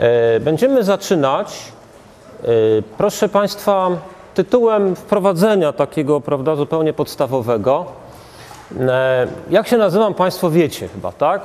[0.00, 1.62] E, Będziemy zaczynać,
[2.42, 2.46] e,
[2.98, 3.90] proszę Państwa,
[4.34, 7.86] tytułem wprowadzenia takiego, prawda, zupełnie podstawowego.
[8.80, 11.42] E, Jak się nazywam, Państwo wiecie chyba, tak?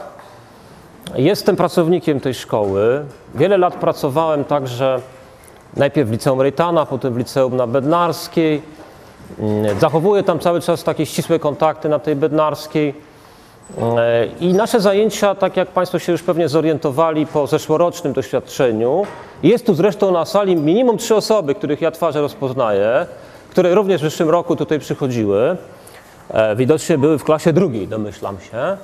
[1.16, 3.06] Jestem pracownikiem tej szkoły.
[3.36, 5.00] Wiele lat pracowałem także
[5.78, 8.62] najpierw w liceum Rejtana, potem w liceum na Bednarskiej.
[9.40, 12.94] Mm, Zachowuję tam cały czas takie ścisłe kontakty na tej Bednarskiej.
[14.40, 19.06] I nasze zajęcia, tak jak Państwo się już pewnie zorientowali po zeszłorocznym doświadczeniu,
[19.44, 23.06] jest tu zresztą na sali minimum trzy osoby, których ja twarze rozpoznaję,
[23.50, 25.58] które również w zeszłym roku tutaj przychodziły.
[26.30, 28.78] E, Widocznie były w klasie drugiej, domyślam się.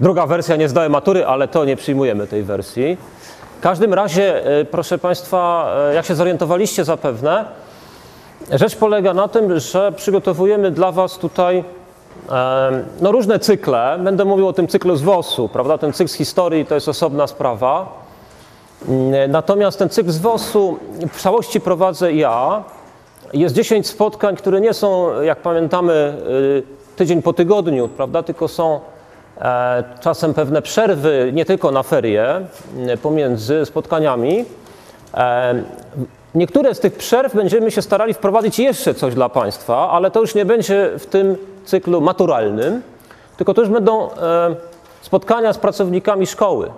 [0.00, 2.96] Druga wersja nie zdałem matury, ale to nie przyjmujemy tej wersji.
[3.58, 7.44] W każdym razie, e, proszę Państwa, e, jak się zorientowaliście zapewne,
[8.52, 11.64] rzecz polega na tym, że przygotowujemy dla Was tutaj
[13.00, 13.98] no, różne cykle.
[14.00, 15.78] Będę mówił o tym cyklu z WOS-u, prawda?
[15.78, 18.02] Ten cykl z historii to jest osobna sprawa.
[18.88, 20.78] Mm, Natomiast ten cykl z WOS-u
[21.12, 22.62] w całości prowadzę ja.
[23.32, 26.62] Jest 10 spotkań, które nie są, jak pamiętamy, y,
[26.96, 28.22] tydzień po tygodniu, prawda?
[28.22, 28.80] Tylko są
[29.38, 32.40] e, czasem pewne przerwy, nie tylko na ferie,
[32.94, 34.44] y, pomiędzy spotkaniami.
[36.34, 40.34] Niektóre z tych przerw będziemy się starali wprowadzić jeszcze coś dla Państwa, ale to już
[40.34, 41.36] nie będzie w tym
[41.66, 42.82] cyklu maturalnym,
[43.36, 44.56] tylko to już będą e,
[45.00, 46.70] spotkania z pracownikami szkoły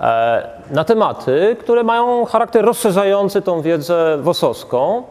[0.00, 5.02] e, na tematy, które mają charakter rozszerzający tą wiedzę wosowską.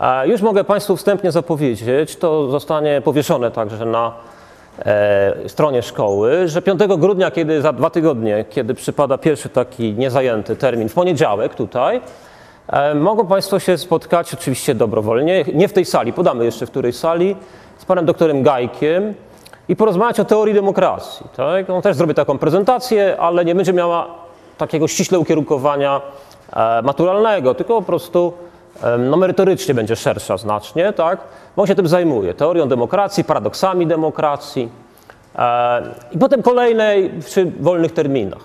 [0.00, 4.12] E, Już mogę Państwu wstępnie zapowiedzieć, to zostanie powieszone także na
[5.46, 10.88] stronie szkoły, że 5 grudnia, kiedy za dwa tygodnie, kiedy przypada pierwszy taki niezajęty termin,
[10.88, 12.00] w poniedziałek tutaj,
[12.94, 17.36] mogą Państwo się spotkać oczywiście dobrowolnie, nie w tej sali, podamy jeszcze w której sali,
[17.78, 19.14] z panem doktorem Gajkiem
[19.68, 21.26] i porozmawiać o teorii demokracji.
[21.36, 21.70] Tak?
[21.70, 24.06] On też zrobi taką prezentację, ale nie będzie miała
[24.58, 26.00] takiego ściśle ukierunkowania
[26.52, 28.32] e, maturalnego, tylko po prostu
[28.82, 31.20] e, no, merytorycznie będzie szersza znacznie, tak?
[31.56, 34.68] Bo on się tym zajmuje, teorią demokracji, paradoksami demokracji
[35.36, 35.82] e,
[36.12, 38.42] i potem kolejnej przy wolnych terminach.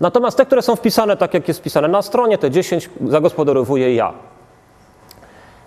[0.00, 4.12] Natomiast te, które są wpisane tak, jak jest wpisane na stronie, te 10 zagospodarowuję ja.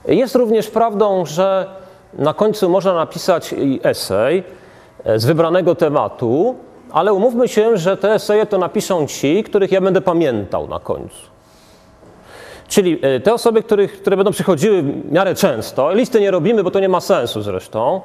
[0.08, 1.68] Jest również prawdą, że
[2.16, 4.44] na końcu można napisać esej
[5.04, 6.56] e, z wybranego tematu,
[6.92, 11.36] ale umówmy się, że te eseje to napiszą ci, których ja będę pamiętał na końcu.
[12.68, 16.72] Czyli e, te osoby, których, które będą przychodziły w miarę często, listy nie robimy, bo
[16.72, 18.02] to nie ma sensu zresztą,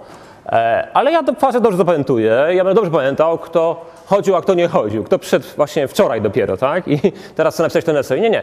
[0.47, 4.55] e, ale ja to fazę dobrze zapamiętuję, ja będę dobrze pamiętał, kto chodził, a kto
[4.55, 6.89] nie chodził, kto przyszedł właśnie wczoraj dopiero, tak?
[6.89, 7.01] I
[7.37, 8.21] teraz chcę napisać ten esej.
[8.21, 8.43] Nie, nie.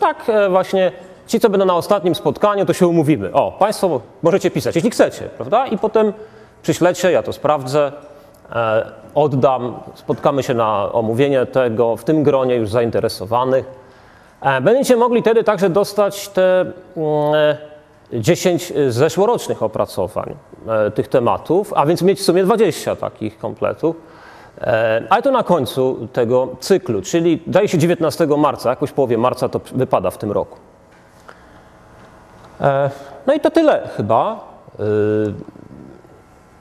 [0.00, 0.92] Tak właśnie
[1.26, 3.32] ci, co będą na ostatnim spotkaniu, to się umówimy.
[3.32, 5.66] O, Państwo możecie pisać, jeśli chcecie, prawda?
[5.66, 6.12] I potem
[6.62, 7.92] przyślecie, ja to sprawdzę,
[8.52, 13.64] e, oddam, spotkamy się na omówienie tego w tym gronie już zainteresowanych.
[14.40, 17.56] E, Będziecie mogli wtedy także dostać te mm, e,
[18.12, 20.34] 10 zeszłorocznych opracowań
[20.68, 23.96] e, tych tematów, a więc mieć w sumie 20 takich kompletów.
[24.60, 29.48] E, Ale to na końcu tego cyklu, czyli daje się 19 marca, jakoś połowie marca
[29.48, 30.58] to wypada w tym roku.
[32.60, 32.90] E,
[33.26, 34.40] No i to tyle chyba.
[34.78, 34.82] E,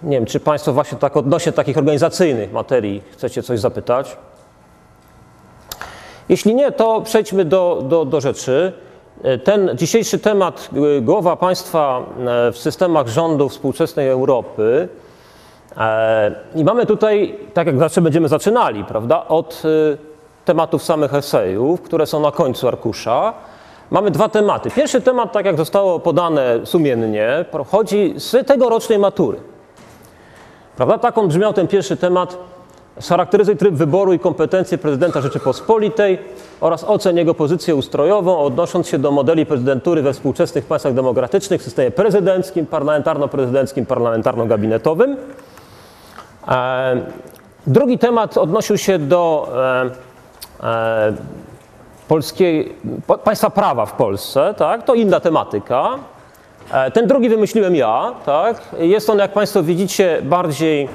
[0.03, 4.17] Nie wiem, czy Państwo właśnie tak odnośnie takich organizacyjnych materii chcecie coś zapytać?
[6.29, 8.73] Jeśli nie, to przejdźmy do, do, do rzeczy.
[9.23, 10.69] E, Ten dzisiejszy temat,
[11.01, 12.01] głowa państwa
[12.53, 14.89] w systemach rządu współczesnej Europy.
[16.55, 19.63] I mamy tutaj, tak jak zawsze będziemy zaczynali, prawda, od
[20.45, 23.33] tematów samych esejów, które są na końcu arkusza.
[23.91, 24.71] Mamy dwa tematy.
[24.71, 29.37] Pierwszy temat, tak jak zostało podane sumiennie, pochodzi z tegorocznej matury.
[30.77, 30.97] Prawda?
[30.97, 32.37] Tak on brzmiał ten pierwszy temat.
[32.99, 36.19] Scharakteryzuj tryb wyboru i kompetencje prezydenta Rzeczypospolitej
[36.61, 41.63] oraz ocen jego pozycję ustrojową, odnosząc się do modeli prezydentury we współczesnych państwach demokratycznych w
[41.63, 45.17] systemie prezydenckim, parlamentarno-prezydenckim, parlamentarno-gabinetowym.
[46.47, 47.01] E,
[47.67, 49.49] Drugi temat odnosił się do
[50.61, 51.13] e, e,
[52.07, 52.73] polskiej,
[53.07, 54.83] pa- państwa prawa w Polsce, tak?
[54.83, 55.89] to inna tematyka.
[56.73, 58.61] E, Ten drugi wymyśliłem ja, tak?
[58.79, 60.87] Jest on, jak Państwo widzicie, bardziej e,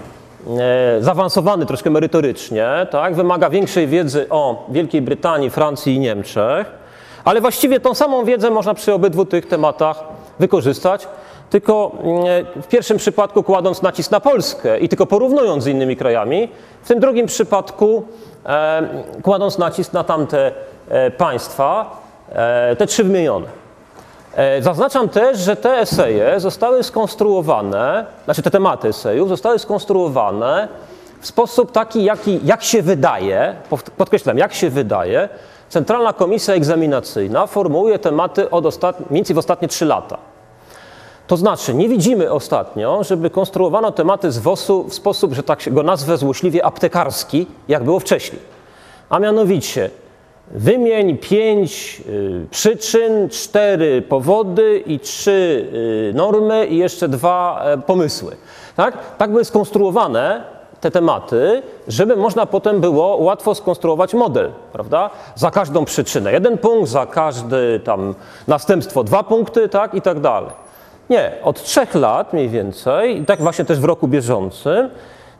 [1.02, 3.14] zaawansowany troszkę merytorycznie, tak?
[3.14, 6.66] Wymaga większej wiedzy o Wielkiej Brytanii, Francji i Niemczech,
[7.24, 10.02] ale właściwie tą samą wiedzę można przy obydwu tych tematach
[10.38, 11.08] wykorzystać,
[11.50, 16.48] tylko mm, w pierwszym przypadku kładąc nacisk na Polskę i tylko porównując z innymi krajami,
[16.82, 18.02] w tym drugim przypadku
[18.46, 18.82] e,
[19.22, 20.52] kładąc nacisk na tamte
[21.16, 21.96] państwa,
[22.32, 23.46] e, te trzy wymienione.
[24.34, 30.68] E, Zaznaczam też, że te eseje zostały skonstruowane, znaczy te tematy esejów zostały skonstruowane
[31.20, 33.54] w sposób taki, jaki, jak się wydaje,
[33.96, 35.28] podkreślam, jak się wydaje,
[35.68, 39.00] Centralna Komisja Egzaminacyjna formułuje tematy od ostat...
[39.00, 40.18] mniej więcej w ostatnie 3 lata.
[41.26, 45.82] To znaczy, nie widzimy ostatnio, żeby konstruowano tematy z WOS-u w sposób, że tak go
[45.82, 48.42] nazwę złośliwie, aptekarski, jak było wcześniej.
[49.10, 49.90] A mianowicie,
[50.50, 55.66] wymień pięć y, przyczyn, cztery powody i trzy
[56.10, 58.36] y, normy i jeszcze dwa y, pomysły.
[58.76, 58.98] Tak?
[59.18, 60.44] tak były skonstruowane
[60.80, 65.10] te tematy, żeby można potem było łatwo skonstruować model, prawda?
[65.34, 68.14] Za każdą przyczynę jeden punkt, za każdy tam
[68.48, 69.94] następstwo dwa punkty, tak?
[69.94, 70.50] I tak dalej.
[71.10, 74.90] Nie, od trzech lat mniej więcej, i tak właśnie też w roku bieżącym,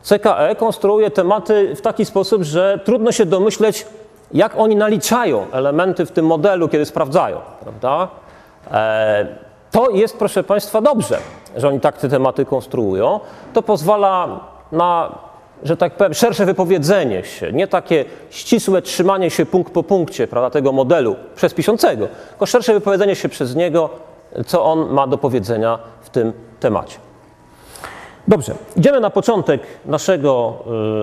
[0.03, 3.85] CKE konstruuje tematy w taki sposób, że trudno się domyśleć,
[4.33, 8.07] jak oni naliczają elementy w tym modelu, kiedy sprawdzają, prawda?
[8.71, 9.27] E,
[9.71, 11.17] to jest, proszę Państwa, dobrze,
[11.57, 13.19] że oni tak te tematy konstruują.
[13.53, 14.39] To pozwala
[14.71, 15.15] na,
[15.63, 20.49] że tak powiem, szersze wypowiedzenie się, nie takie ścisłe trzymanie się punkt po punkcie prawda,
[20.49, 23.89] tego modelu przez piszącego, tylko szersze wypowiedzenie się przez niego
[24.45, 26.97] co on ma do powiedzenia w tym temacie.
[28.27, 30.53] Dobrze, idziemy na początek naszego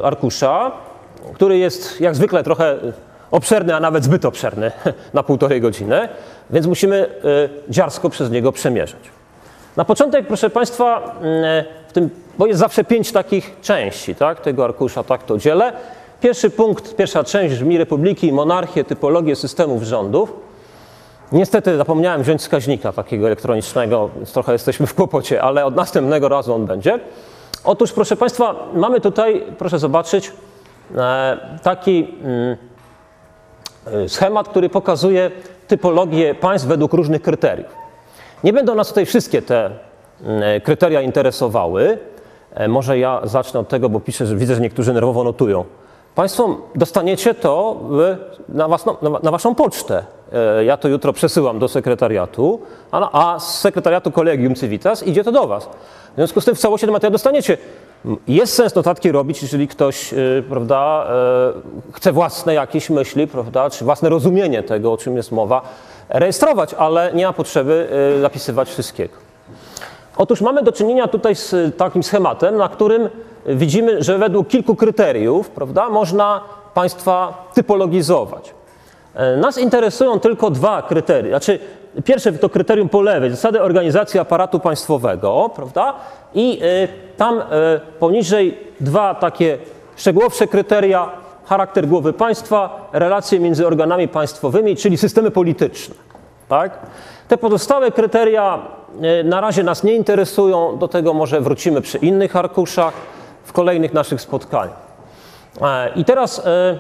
[0.00, 0.72] y, arkusza,
[1.34, 2.78] który jest jak zwykle trochę
[3.30, 4.72] obszerny, a nawet zbyt obszerny
[5.14, 6.08] na półtorej godziny,
[6.50, 9.00] więc musimy y, dziarsko przez niego przemierzać.
[9.76, 11.14] Na początek, proszę Państwa,
[11.62, 15.72] y, w tym, bo jest zawsze pięć takich części tak, tego arkusza, tak to dzielę.
[16.20, 20.32] Pierwszy punkt, pierwsza część brzmi Republiki i monarchię, typologię systemów rządów.
[21.32, 26.54] Niestety zapomniałem wziąć wskaźnika takiego elektronicznego, więc trochę jesteśmy w kłopocie, ale od następnego razu
[26.54, 26.98] on będzie.
[27.64, 30.32] Otóż, proszę Państwa, mamy tutaj, proszę zobaczyć,
[30.96, 32.67] e, taki mm, e,
[34.08, 35.30] schemat, który pokazuje
[35.68, 37.88] typologię państw według różnych kryteriów.
[38.44, 39.70] Nie będą nas tutaj wszystkie te
[40.22, 41.98] mm, kryteria interesowały.
[42.54, 45.64] E, może ja zacznę od tego, bo piszę, że widzę, że niektórzy nerwowo notują.
[46.14, 47.80] Państwo dostaniecie to
[48.48, 50.04] na, własną, na, waszą pocztę.
[50.32, 52.60] E, ja to jutro przesyłam do sekretariatu,
[52.90, 55.68] a, a z sekretariatu Kolegium Civitas idzie to do was.
[56.12, 57.58] W związku z tym w całości ten materiał dostaniecie.
[58.28, 61.06] Jest sens notatki robić, jeżeli ktoś yy, prawda,
[61.86, 65.62] yy, chce własne jakieś myśli, prawda, czy własne rozumienie tego, o czym jest mowa,
[66.08, 69.14] rejestrować, ale nie ma potrzeby yy, zapisywać wszystkiego.
[70.16, 73.08] Otóż mamy do czynienia tutaj z takim schematem, na którym
[73.46, 76.40] widzimy, że według kilku kryteriów prawda, można
[76.74, 78.54] państwa typologizować.
[79.36, 81.30] Nas interesują tylko dwa kryteria.
[81.30, 81.58] Znaczy,
[82.04, 85.94] pierwsze to kryterium po lewej, zasady organizacji aparatu państwowego, prawda?
[86.34, 87.44] I y, tam y,
[87.98, 89.58] poniżej dwa takie
[89.96, 91.10] szczegółowsze kryteria,
[91.44, 95.94] charakter głowy państwa, relacje między organami państwowymi, czyli systemy polityczne.
[96.48, 96.78] Tak?
[97.28, 98.58] Te pozostałe kryteria
[99.20, 102.94] y, na razie nas nie interesują, do tego może wrócimy przy innych arkuszach
[103.44, 104.88] w kolejnych naszych spotkaniach.
[105.60, 106.78] E, I teraz e,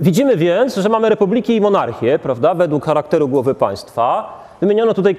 [0.00, 4.38] widzimy więc, że mamy republiki i monarchię, prawda, według charakteru głowy państwa.
[4.60, 5.16] Wymieniono tutaj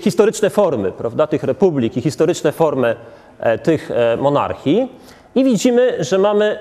[0.00, 2.96] historyczne formy prawda, tych republik i historyczne formy
[3.62, 4.92] tych monarchii.
[5.34, 6.58] I widzimy, że mamy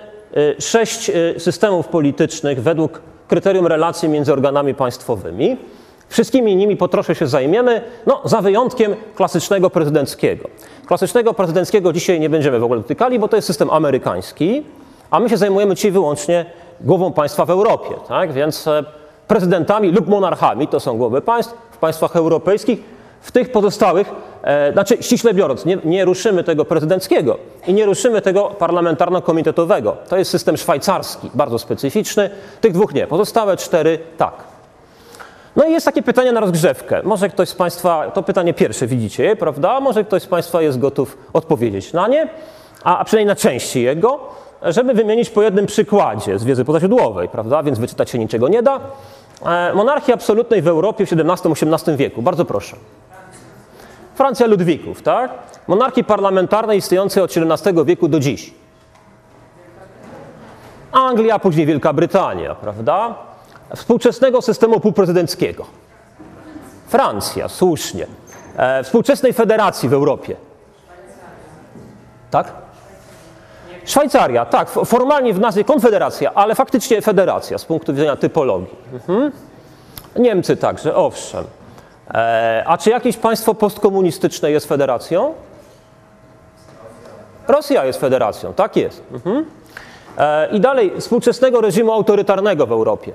[0.60, 5.58] sześć systemów politycznych według kryterium relacji między organami państwowymi.
[6.10, 10.50] Wszystkimi nimi po trosze się zajmiemy, no, za wyjątkiem klasycznego prezydenckiego.
[10.86, 14.64] Klasycznego prezydenckiego dzisiaj nie będziemy w ogóle dotykali, bo to jest system amerykański,
[15.12, 16.46] a my się zajmujemy dzisiaj wyłącznie
[16.84, 17.96] głową państwa w Europie.
[18.08, 18.34] Tak?
[18.34, 18.84] Więc e,
[19.28, 23.02] prezydentami lub monarchami to są głowy państw w państwach europejskich.
[23.22, 24.12] W tych pozostałych,
[24.44, 29.94] e, znaczy ściśle biorąc, nie, nie ruszymy tego prezydenckiego i nie ruszymy tego parlamentarno-komitetowego.
[30.10, 32.30] To jest system szwajcarski, bardzo specyficzny.
[32.62, 33.08] Tych dwóch nie.
[33.08, 34.34] Pozostałe cztery tak.
[35.56, 37.02] No i jest takie pytanie na rozgrzewkę.
[37.04, 39.80] Może ktoś z Państwa, to pytanie pierwsze widzicie, prawda?
[39.80, 42.30] Może ktoś z Państwa jest gotów odpowiedzieć na nie,
[42.84, 44.20] a, a przynajmniej na części jego,
[44.64, 47.64] żeby wymienić po jednym przykładzie z wiedzy pozasiodłowej, prawda?
[47.64, 48.80] Więc wyczytać się niczego nie da.
[49.46, 52.22] E, monarchii absolutnej w Europie w XVII-XVIII wieku.
[52.22, 52.76] Bardzo proszę.
[54.16, 55.32] Francja Ludwików, tak?
[55.68, 58.54] Monarchii parlamentarnej istniejącej od XVII wieku do dziś.
[60.92, 63.16] Anglia, później Wielka Brytania, prawda?
[63.76, 65.66] współczesnego systemu półprezydenckiego.
[66.88, 68.08] Francja, słusznie.
[68.58, 70.36] E, współczesnej federacji w Europie.
[72.32, 72.54] Tak?
[73.86, 78.76] Szwajcaria, tak, formalnie w nazwie konfederacja, ale faktycznie federacja z punktu widzenia typologii.
[78.94, 79.32] Mhm.
[80.16, 81.46] Niemcy także, owszem.
[82.14, 85.34] E, a czy jakieś państwo postkomunistyczne jest federacją?
[87.48, 89.04] Rosja jest federacją, tak jest.
[89.14, 89.46] Mhm.
[90.18, 93.12] E, I dalej, współczesnego reżimu autorytarnego w Europie.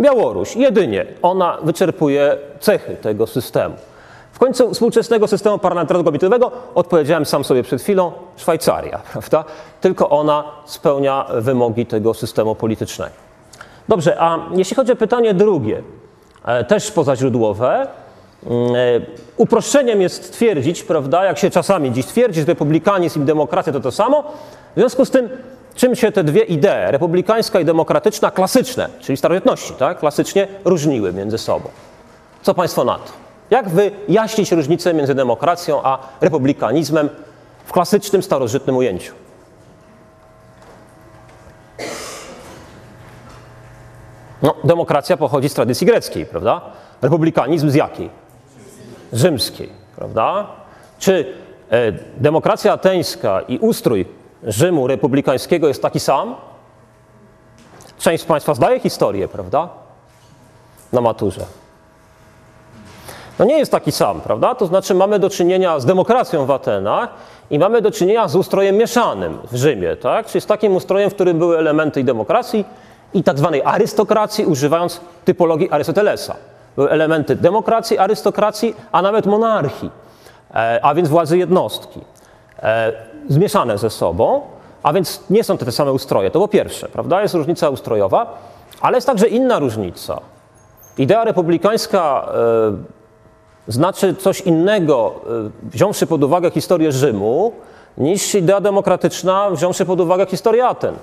[0.00, 3.74] Białoruś, jedynie ona wyczerpuje cechy tego systemu.
[4.38, 9.44] W końcu współczesnego systemu parlamentarnego komitowego odpowiedziałem sam sobie przed chwilą Szwajcaria, prawda?
[9.80, 13.12] Tylko ona spełnia wymogi tego systemu politycznego.
[13.88, 15.82] Dobrze, a jeśli chodzi o pytanie drugie,
[16.44, 17.86] e, też pozaźródłowe,
[18.46, 18.76] mm, e,
[19.36, 23.92] uproszczeniem jest twierdzić, prawda, jak się czasami dziś twierdzi, że republikanizm i demokracja to to
[23.92, 24.22] samo.
[24.76, 25.28] W związku z tym,
[25.74, 31.38] czym się te dwie idee, republikańska i demokratyczna, klasyczne, czyli starożytności, tak, klasycznie różniły między
[31.38, 31.68] sobą.
[32.42, 33.27] Co Państwo na to?
[33.50, 37.10] Jak wyjaśnić różnicę między demokracją a republikanizmem
[37.64, 39.14] w klasycznym, starożytnym ujęciu?
[44.42, 46.60] No, demokracja pochodzi z tradycji greckiej, prawda?
[47.02, 48.10] Republikanizm z jakiej?
[49.12, 50.46] Rzymskiej, prawda?
[50.98, 51.34] Czy
[51.70, 54.06] e, demokracja ateńska i ustrój
[54.42, 56.36] Rzymu republikańskiego jest taki sam?
[57.98, 59.68] Część z Państwa zdaje historię, prawda?
[60.92, 61.44] Na maturze.
[63.38, 64.54] No nie jest taki sam, prawda?
[64.54, 67.08] To znaczy mamy do czynienia z demokracją w Atenach
[67.50, 70.26] i mamy do czynienia z ustrojem mieszanym w Rzymie, tak?
[70.26, 72.64] Czyli z takim ustrojem, w którym były elementy i demokracji
[73.14, 76.36] i tak zwanej arystokracji, używając typologii Arystotelesa.
[76.76, 79.90] Były elementy demokracji, arystokracji, a nawet monarchii,
[80.54, 82.00] e, a więc władzy jednostki,
[82.62, 82.92] e,
[83.28, 84.40] zmieszane ze sobą,
[84.82, 86.30] a więc nie są to te same ustroje.
[86.30, 87.22] To po pierwsze, prawda?
[87.22, 88.38] Jest różnica ustrojowa,
[88.80, 90.20] ale jest także inna różnica.
[90.98, 92.97] Idea republikańska e,
[93.68, 95.14] znaczy coś innego,
[95.66, 97.52] y, wziąwszy pod uwagę historię Rzymu,
[97.98, 100.94] niż idea demokratyczna, wziąwszy pod uwagę historię Aten.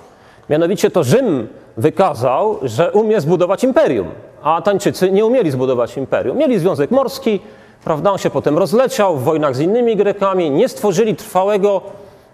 [0.49, 4.07] Mianowicie to Rzym wykazał, że umie zbudować imperium,
[4.43, 6.37] a Atańczycy nie umieli zbudować imperium.
[6.37, 7.39] Mieli związek morski,
[7.83, 11.81] prawda, on się potem rozleciał w wojnach z innymi Grekami, nie stworzyli trwałego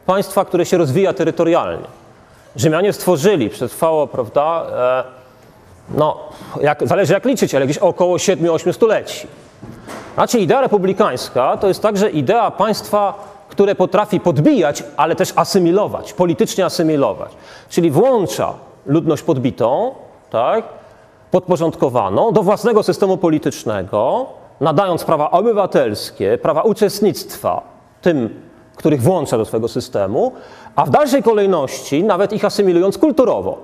[0.05, 1.85] państwa, które się rozwija terytorialnie.
[2.55, 5.03] Rzymianie stworzyli, przetrwało, prawda, e,
[5.97, 6.17] no,
[6.61, 9.27] jak, zależy jak liczyć, ale jakieś około 7-8 stuleci.
[10.13, 13.13] Znaczy idea republikańska to jest także idea państwa,
[13.49, 17.31] które potrafi podbijać, ale też asymilować, politycznie asymilować.
[17.69, 18.53] Czyli włącza
[18.85, 19.95] ludność podbitą,
[20.29, 20.63] tak,
[21.31, 24.25] podporządkowaną do własnego systemu politycznego,
[24.61, 27.61] nadając prawa obywatelskie, prawa uczestnictwa
[28.01, 28.41] tym,
[28.75, 30.31] których włącza do swojego systemu,
[30.75, 33.57] a w dalszej kolejności nawet ich asymilując kulturowo,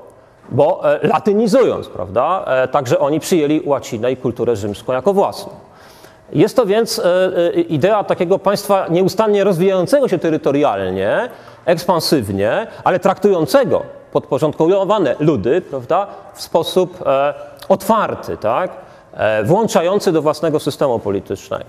[0.49, 2.43] bo e, latynizując, prawda?
[2.47, 5.66] E, także oni przyjęli łacinę i kulturę rzymską jako własną.
[6.33, 11.29] Jest to więc e, e, idea takiego państwa nieustannie rozwijającego się terytorialnie,
[11.65, 17.33] ekspansywnie, ale traktującego podporządkowane ludy prawda, w sposób e,
[17.69, 18.71] otwarty, tak,
[19.43, 21.65] włączający do własnego systemu politycznego.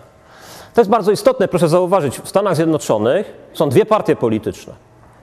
[0.75, 4.73] To jest bardzo istotne, proszę zauważyć, w Stanach Zjednoczonych są dwie partie polityczne.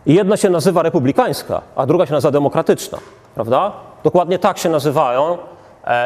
[0.05, 2.97] I jedna się nazywa republikańska, a druga się nazywa demokratyczna,
[3.35, 3.71] prawda?
[4.03, 5.37] Dokładnie tak się nazywają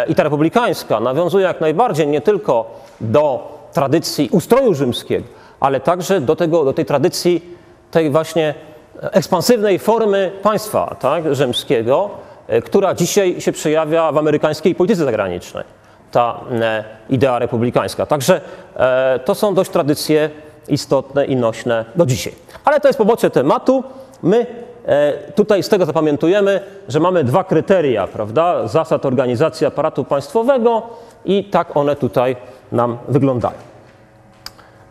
[0.07, 5.25] i ta republikańska nawiązuje jak najbardziej nie tylko do tradycji ustroju rzymskiego,
[5.59, 7.55] ale także do, tego, do tej tradycji
[7.91, 8.53] tej właśnie
[9.01, 12.09] ekspansywnej formy państwa tak, rzymskiego,
[12.47, 15.63] e, która dzisiaj się przejawia w amerykańskiej polityce zagranicznej,
[16.11, 18.05] ta e, idea republikańska.
[18.05, 18.41] Także
[19.25, 20.29] to są dość tradycje
[20.67, 22.33] istotne i nośne do dzisiaj.
[22.65, 23.83] Ale to jest pobocze tematu.
[24.23, 24.45] My
[24.89, 30.81] E, tutaj z tego zapamiętujemy, że mamy dwa kryteria, prawda, zasad organizacji aparatu państwowego
[31.25, 32.35] i tak one tutaj
[32.71, 33.57] nam wyglądają.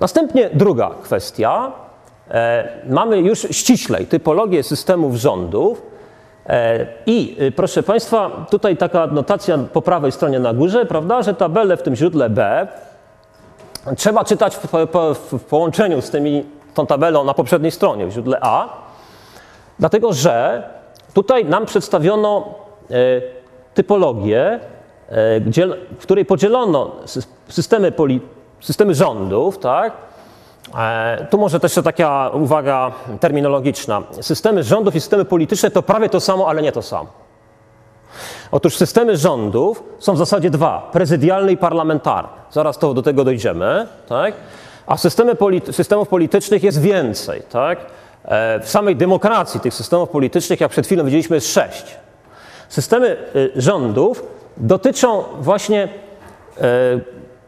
[0.01, 1.73] Następnie druga kwestia.
[2.31, 5.83] E, mamy już ściślej typologię systemów rządów.
[6.47, 11.77] E, I proszę Państwa, tutaj taka notacja po prawej stronie na górze, prawda, że tabelę
[11.77, 12.69] w tym źródle B
[13.97, 14.67] trzeba czytać w,
[15.15, 16.45] w, w połączeniu z tymi,
[16.75, 18.88] tą tabelą na poprzedniej stronie, w źródle A.
[19.79, 20.63] Dlatego, że
[21.15, 22.55] tutaj nam przedstawiono
[22.91, 22.95] e,
[23.75, 24.61] typologię,
[25.09, 25.41] e,
[25.99, 26.97] w której podzielono
[27.49, 28.21] systemy, poli,
[28.61, 29.93] systemy rządów, tak?
[30.79, 34.03] E, tu może też taka uwaga terminologiczna.
[34.21, 37.09] Systemy rządów i systemy polityczne to prawie to samo, ale nie to samo.
[38.53, 42.29] Otóż systemy rządów są w zasadzie dwa: prezydialny i parlamentarny.
[42.51, 44.35] Zaraz to do tego dojdziemy, tak?
[44.87, 47.79] A systemy polity systemów politycznych jest więcej, tak?
[48.29, 51.97] E, w samej demokracji tych systemów politycznych, jak przed chwilą widzieliśmy, jest sześć.
[52.69, 54.23] Systemy y, rządów
[54.57, 55.89] dotyczą właśnie,
[56.61, 57.01] e,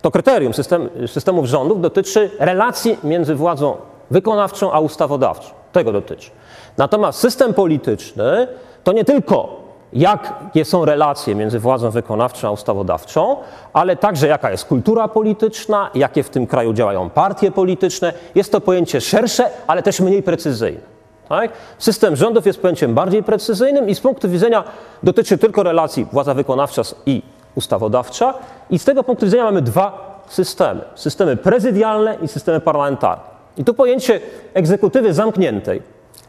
[0.03, 3.77] to kryterium system, systemów rządów dotyczy relacji między władzą
[4.11, 5.51] wykonawczą a ustawodawczą.
[5.73, 6.31] Tego dotyczy.
[6.77, 8.49] Natomiast system polityczny
[8.85, 9.60] to nie tylko
[9.93, 13.37] jakie są relacje między władzą wykonawczą a ustawodawczą,
[13.73, 18.13] ale także jaka jest kultura polityczna, jakie w tym kraju działają partie polityczne.
[18.35, 20.81] Jest to pojęcie szersze, ale też mniej precyzyjne.
[21.29, 21.53] Tak?
[21.79, 24.65] System rządów jest pojęciem bardziej precyzyjnym i z punktu widzenia
[25.03, 27.23] dotyczy tylko relacji władza wykonawcza i
[27.55, 28.35] ustawodawcza.
[28.71, 30.81] I z tego punktu widzenia mamy dwa systemy.
[30.95, 33.25] Systemy prezydialne i systemy parlamentarne.
[33.57, 34.21] I tu pojęcie
[34.55, 35.83] egzekutywy zamkniętej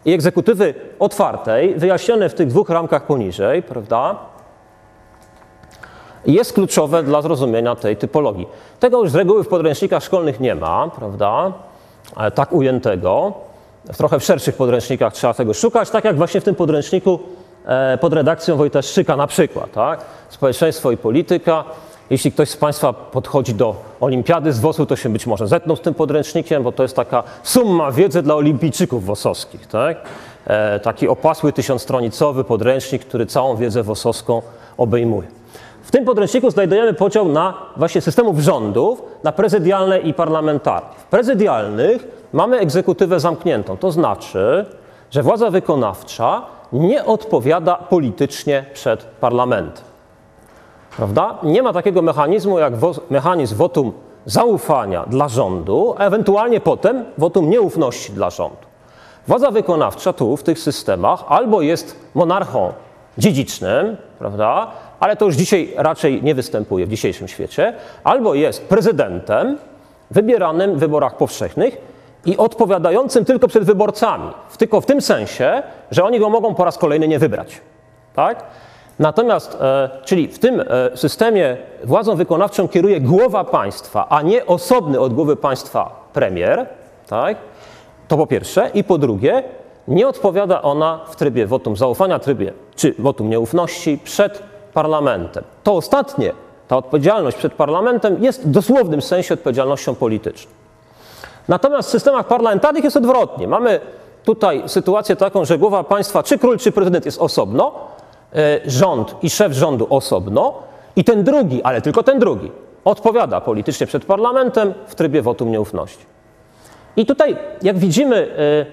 [0.05, 4.15] i egzekutywy otwartej, wyjaśnione w tych dwóch ramkach poniżej, prawda,
[6.25, 8.47] jest kluczowe dla zrozumienia tej typologii.
[8.79, 11.53] Tego już z reguły w podręcznikach szkolnych nie ma, prawda,
[12.35, 13.33] tak ujętego.
[13.93, 17.19] W trochę szerszych podręcznikach trzeba tego szukać, tak jak właśnie w tym podręczniku
[17.65, 20.05] e, pod redakcją Wojta Szczyka na przykład, tak?
[20.29, 21.63] Społeczeństwo i polityka.
[22.11, 25.81] Jeśli ktoś z Państwa podchodzi do olimpiady z WOS-u, to się być może zetną z
[25.81, 29.97] tym podręcznikiem, bo to jest taka summa wiedzy dla olimpijczyków wosowskich, tak?
[30.47, 34.41] E, taki opasły tysiącstronicowy podręcznik, który całą wiedzę wosowską
[34.77, 35.27] obejmuje.
[35.83, 40.89] W tym podręczniku znajdujemy podział na właśnie systemów rządów, na prezydialne i parlamentarne.
[40.97, 44.65] W prezydialnych mamy egzekutywę zamkniętą, to znaczy,
[45.11, 46.41] że władza wykonawcza
[46.73, 49.90] nie odpowiada politycznie przed parlamentem.
[50.97, 51.37] Prawda?
[51.43, 52.73] Nie ma takiego mechanizmu jak
[53.09, 53.93] mechanizm wotum
[54.25, 58.71] zaufania dla rządu, a ewentualnie potem wotum nieufności dla rządu.
[59.27, 62.73] Władza wykonawcza tu w tych systemach albo jest monarchą
[63.17, 64.71] dziedzicznym, prawda?
[64.99, 69.57] ale to już dzisiaj raczej nie występuje w dzisiejszym świecie, albo jest prezydentem
[70.11, 71.77] wybieranym w wyborach powszechnych
[72.25, 76.77] i odpowiadającym tylko przed wyborcami, tylko w tym sensie, że oni go mogą po raz
[76.77, 77.61] kolejny nie wybrać.
[78.15, 78.43] Tak?
[79.01, 80.65] Natomiast, e, czyli w tym e,
[80.97, 86.65] systemie władzą wykonawczą kieruje głowa państwa, a nie osobny od głowy państwa premier,
[87.07, 87.37] tak?
[88.07, 88.69] to po pierwsze.
[88.73, 89.43] I po drugie,
[89.87, 94.43] nie odpowiada ona w trybie wotum zaufania, trybie czy wotum nieufności przed
[94.73, 95.43] parlamentem.
[95.63, 96.31] To ostatnie,
[96.67, 100.51] ta odpowiedzialność przed parlamentem jest w dosłownym sensie odpowiedzialnością polityczną.
[101.47, 103.47] Natomiast w systemach parlamentarnych jest odwrotnie.
[103.47, 103.79] Mamy
[104.23, 107.73] tutaj sytuację taką, że głowa państwa, czy król, czy prezydent jest osobno,
[108.65, 110.53] rząd i szef rządu osobno,
[110.95, 112.51] i ten drugi, ale tylko ten drugi,
[112.85, 116.05] odpowiada politycznie przed parlamentem w trybie wotum nieufności.
[116.95, 118.65] I tutaj, jak widzimy, e,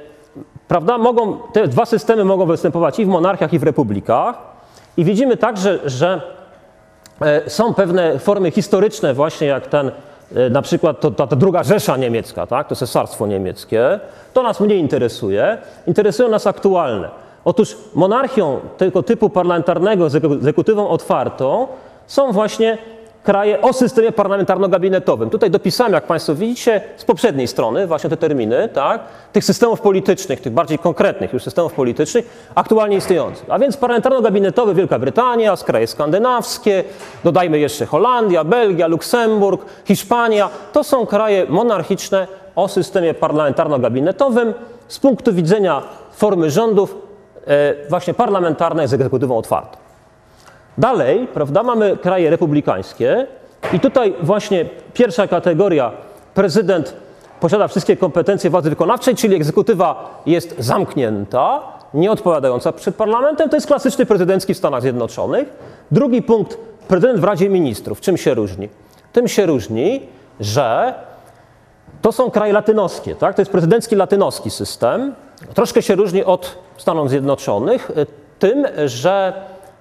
[0.69, 4.39] prawda, mogą, te dwa systemy mogą występować i w monarchiach, i w republikach.
[4.97, 6.21] I widzimy także, że
[7.21, 9.91] e, są pewne formy historyczne, właśnie jak ten,
[10.35, 12.69] e, na przykład to, ta, ta druga Rzesza niemiecka, tak?
[12.69, 14.01] to cesarstwo niemieckie.
[14.33, 15.59] To nas mniej interesuje.
[15.87, 17.09] Interesują nas aktualne.
[17.45, 21.67] Otóż monarchią tego typu parlamentarnego z egzekutywą otwartą
[22.07, 22.79] są właśnie
[23.29, 25.31] kraje o systemie parlamentarno-gabinetowym.
[25.31, 29.01] Tutaj dopisałem, jak Państwo widzicie, z poprzedniej strony właśnie te terminy, tak,
[29.33, 33.47] tych systemów politycznych, tych bardziej konkretnych już systemów politycznych, aktualnie istniejących.
[33.49, 36.85] A więc parlamentarno-gabinetowy Wielka Brytania, kraje skandynawskie,
[37.25, 40.49] dodajmy jeszcze Holandia, Belgia, Luksemburg, Hiszpania.
[40.73, 44.55] To są kraje monarchiczne o systemie parlamentarno-gabinetowym
[44.89, 47.08] z punktu widzenia formy rządów
[47.89, 49.79] właśnie parlamentarnej z egzekutywą otwartą.
[50.79, 53.27] Dalej, prawda, mamy kraje republikańskie
[53.73, 55.93] i tutaj właśnie pierwsza kategoria,
[56.35, 56.95] prezydent
[57.41, 61.63] posiada wszystkie kompetencje władzy wykonawczej, czyli egzekutywa jest zamknięta,
[61.95, 63.49] nie odpowiadająca przed parlamentem.
[63.49, 65.49] To jest klasyczny prezydencki w Stanach Zjednoczonych.
[65.91, 66.59] Drugi punkt,
[66.89, 68.01] prezydent w Radzie Ministrów.
[68.01, 68.69] Czym się różni?
[69.13, 70.07] Tym się różni,
[70.41, 70.95] że
[72.03, 73.35] to są kraje latynoskie, tak?
[73.35, 75.15] to jest prezydencki latynoski system.
[75.55, 77.93] Troszkę się różni od Stanów Zjednoczonych
[78.39, 79.33] tym, że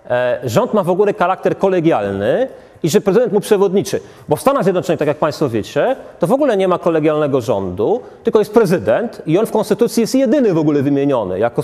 [0.09, 2.47] E, rząd ma w ogóle charakter kolegialny
[2.83, 3.99] i że prezydent mu przewodniczy.
[4.29, 8.01] Bo w Stanach Zjednoczonych, tak jak Państwo wiecie, to w ogóle nie ma kolegialnego rządu,
[8.23, 11.63] tylko jest prezydent i on w konstytucji jest jedyny w ogóle wymieniony jako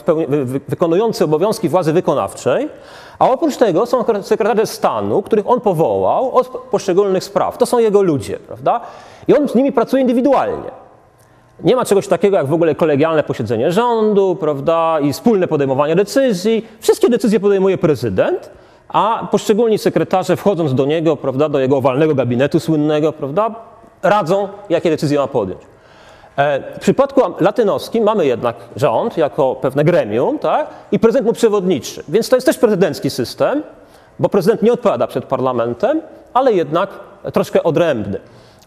[0.68, 2.70] wykonujący obowiązki władzy wykonawczej,
[3.20, 7.58] a oprócz tego są sekretarze stanu, których on powołał od poszczególnych spraw.
[7.58, 8.82] To są jego ludzie, prawda?
[9.28, 10.83] I on z nimi pracuje indywidualnie.
[11.60, 16.68] Nie ma czegoś takiego jak w ogóle kolegialne posiedzenie rządu, prawda, i wspólne podejmowanie decyzji.
[16.80, 18.50] Wszystkie decyzje podejmuje prezydent,
[18.88, 23.56] a poszczególni sekretarze wchodząc do niego, prawda, do jego owalnego gabinetu słynnego, prawda,
[24.04, 25.62] radzą, jakie decyzje ma podjąć.
[26.38, 30.68] E, w przypadku latynoskim mamy jednak rząd jako pewne gremium, tak?
[30.92, 32.04] I prezydent mu przewodniczy.
[32.08, 33.64] Więc to jest też prezydencki system,
[34.20, 36.02] bo prezydent nie odpowiada przed parlamentem,
[36.34, 36.90] ale jednak
[37.34, 38.20] troszkę odrębny.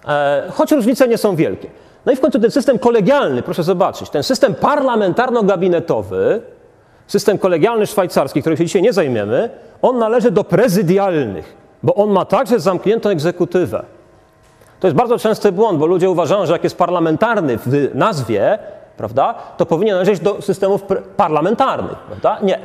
[0.08, 1.68] E, choć różnice nie są wielkie.
[2.06, 6.40] No i w końcu ten system kolegialny, proszę zobaczyć, ten system parlamentarno-gabinetowy,
[7.06, 9.50] system kolegialny szwajcarski, którym się dzisiaj nie zajmiemy,
[9.82, 13.84] on należy do prezydialnych, bo on ma także zamkniętą egzekutywę.
[14.80, 18.58] To jest bardzo częsty błąd, bo ludzie uważają, że jak jest parlamentarny w nazwie,
[18.96, 20.82] prawda, to powinien należeć do systemów
[21.16, 22.38] parlamentarnych, prawda?
[22.42, 22.58] Nie.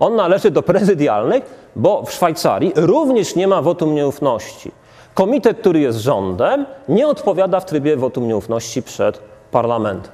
[0.00, 4.72] On należy do prezydialnych, bo w Szwajcarii również nie ma wotum nieufności.
[5.16, 10.12] Komitet, który jest rządem, nie odpowiada w trybie wotum nieufności przed parlamentem.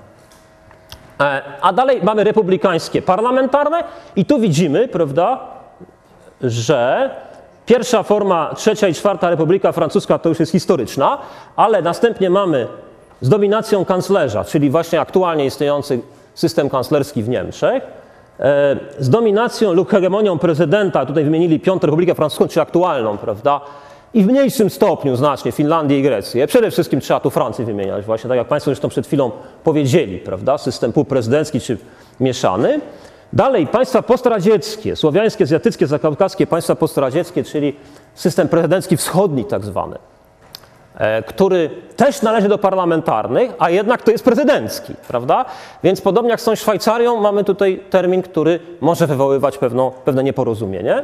[1.62, 3.84] A dalej mamy republikańskie parlamentarne
[4.16, 5.40] i tu widzimy, prawda,
[6.40, 7.10] że
[7.66, 11.18] pierwsza forma, trzecia i czwarta Republika Francuska to już jest historyczna,
[11.56, 12.66] ale następnie mamy
[13.20, 16.00] z dominacją kanclerza, czyli właśnie aktualnie istniejący
[16.34, 17.82] system kanclerski w Niemczech,
[18.40, 23.60] e, z dominacją lub hegemonią prezydenta, tutaj wymienili Piątą Republikę Francuską, czy aktualną, prawda,
[24.14, 26.46] i w mniejszym stopniu znacznie Finlandię i Grecję.
[26.46, 29.30] Przede wszystkim trzeba tu Francję wymieniać, właśnie tak jak Państwo zresztą przed chwilą
[29.64, 30.58] powiedzieli, prawda?
[30.58, 31.78] System półprezydencki czy
[32.20, 32.80] mieszany.
[33.32, 37.76] Dalej państwa postradzieckie, słowiańskie, azjatyckie, zakaukaskie państwa postradzieckie, czyli
[38.14, 39.96] system prezydencki wschodni tak zwany,
[40.98, 45.44] e, który też należy do parlamentarnych, a jednak to jest prezydencki, prawda?
[45.82, 51.02] Więc podobnie jak z tą Szwajcarią, mamy tutaj termin, który może wywoływać pewną, pewne nieporozumienie.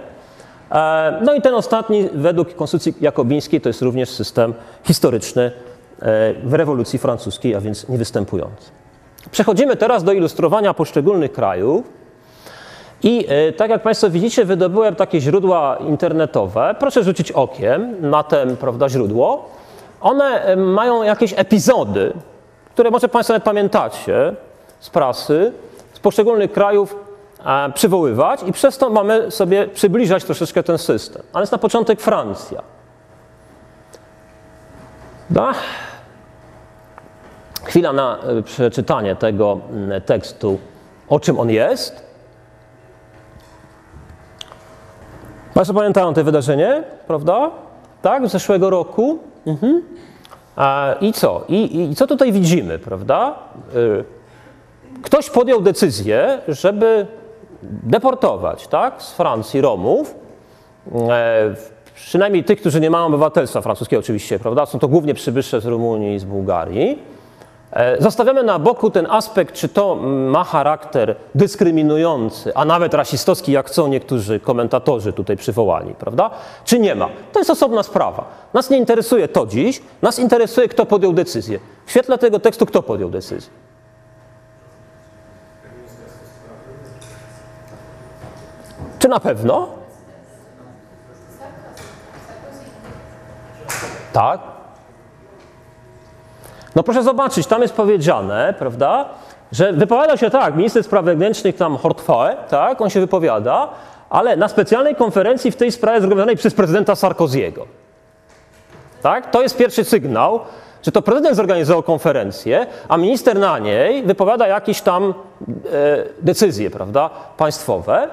[0.72, 4.54] E, no i ten ostatni, według konstytucji jakobińskiej, to jest również system
[4.85, 5.52] historyczny e,
[6.44, 8.70] w rewolucji francuskiej, a więc niewystępujący.
[9.31, 11.87] Przechodzimy teraz do ilustrowania poszczególnych krajów.
[13.02, 16.74] I e, tak jak Państwo widzicie, wydobyłem takie źródła internetowe.
[16.78, 19.48] Proszę rzucić okiem na ten prawda, źródło.
[20.00, 22.12] One mają jakieś epizody,
[22.74, 24.35] które może Państwo nawet pamiętacie
[24.81, 25.52] z prasy,
[25.92, 27.07] z poszczególnych krajów
[27.74, 31.22] przywoływać i przez to mamy sobie przybliżać troszeczkę ten system.
[31.33, 32.62] Ale jest na początek Francja.
[35.31, 35.55] Da?
[37.64, 39.61] Chwila na e, przeczytanie tego
[40.07, 40.59] tekstu,
[41.09, 42.09] o czym on jest.
[45.55, 47.51] Państwo pamiętają to wydarzenie, prawda?
[48.03, 49.18] Tak, z zeszłego roku.
[49.46, 49.83] Mhm.
[51.01, 51.44] I co?
[51.48, 53.35] I, I, co tutaj widzimy, prawda?
[55.03, 57.07] Ktoś podjął decyzję, żeby
[57.62, 60.14] deportować tak, z Francji Romów,
[60.94, 61.54] e,
[61.94, 64.66] przynajmniej tych, którzy nie mają obywatelstwa francuskiego oczywiście, prawda?
[64.66, 66.98] Są to głównie przybysze z Rumunii i z Bułgarii.
[67.72, 69.94] E, zostawiamy na boku ten aspekt, czy to
[70.30, 76.30] ma charakter dyskryminujący, a nawet rasistowski, jak chcą niektórzy komentatorzy tutaj przywołani, prawda?
[76.64, 77.08] Czy nie ma?
[77.32, 78.24] To jest osobna sprawa.
[78.54, 81.58] Nas nie interesuje to dziś, nas interesuje, kto podjął decyzję.
[81.86, 83.67] W świetle tego tekstu, kto podjął decyzję?
[88.98, 89.68] Czy na pewno?
[94.12, 94.40] Tak?
[96.76, 99.08] No proszę zobaczyć, tam jest powiedziane, prawda,
[99.52, 103.68] że wypowiada się tak, minister spraw wewnętrznych tam Hortfoe, tak, on się wypowiada,
[104.11, 107.66] ale na specjalnej konferencji w tej sprawie zorganizowanej przez prezydenta Sarkoziego.
[109.02, 109.30] Tak?
[109.30, 110.40] To jest pierwszy sygnał,
[110.82, 115.14] że to prezydent zorganizował konferencję, a minister na niej wypowiada jakieś tam e,
[116.22, 118.08] decyzje, prawda, państwowe.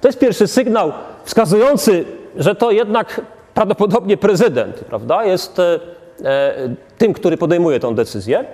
[0.00, 0.92] To jest pierwszy sygnał
[1.24, 2.04] wskazujący,
[2.36, 3.20] że to jednak
[3.54, 5.80] prawdopodobnie prezydent prawda, jest e,
[6.24, 6.54] e,
[6.98, 8.44] tym, który podejmuje tę decyzję.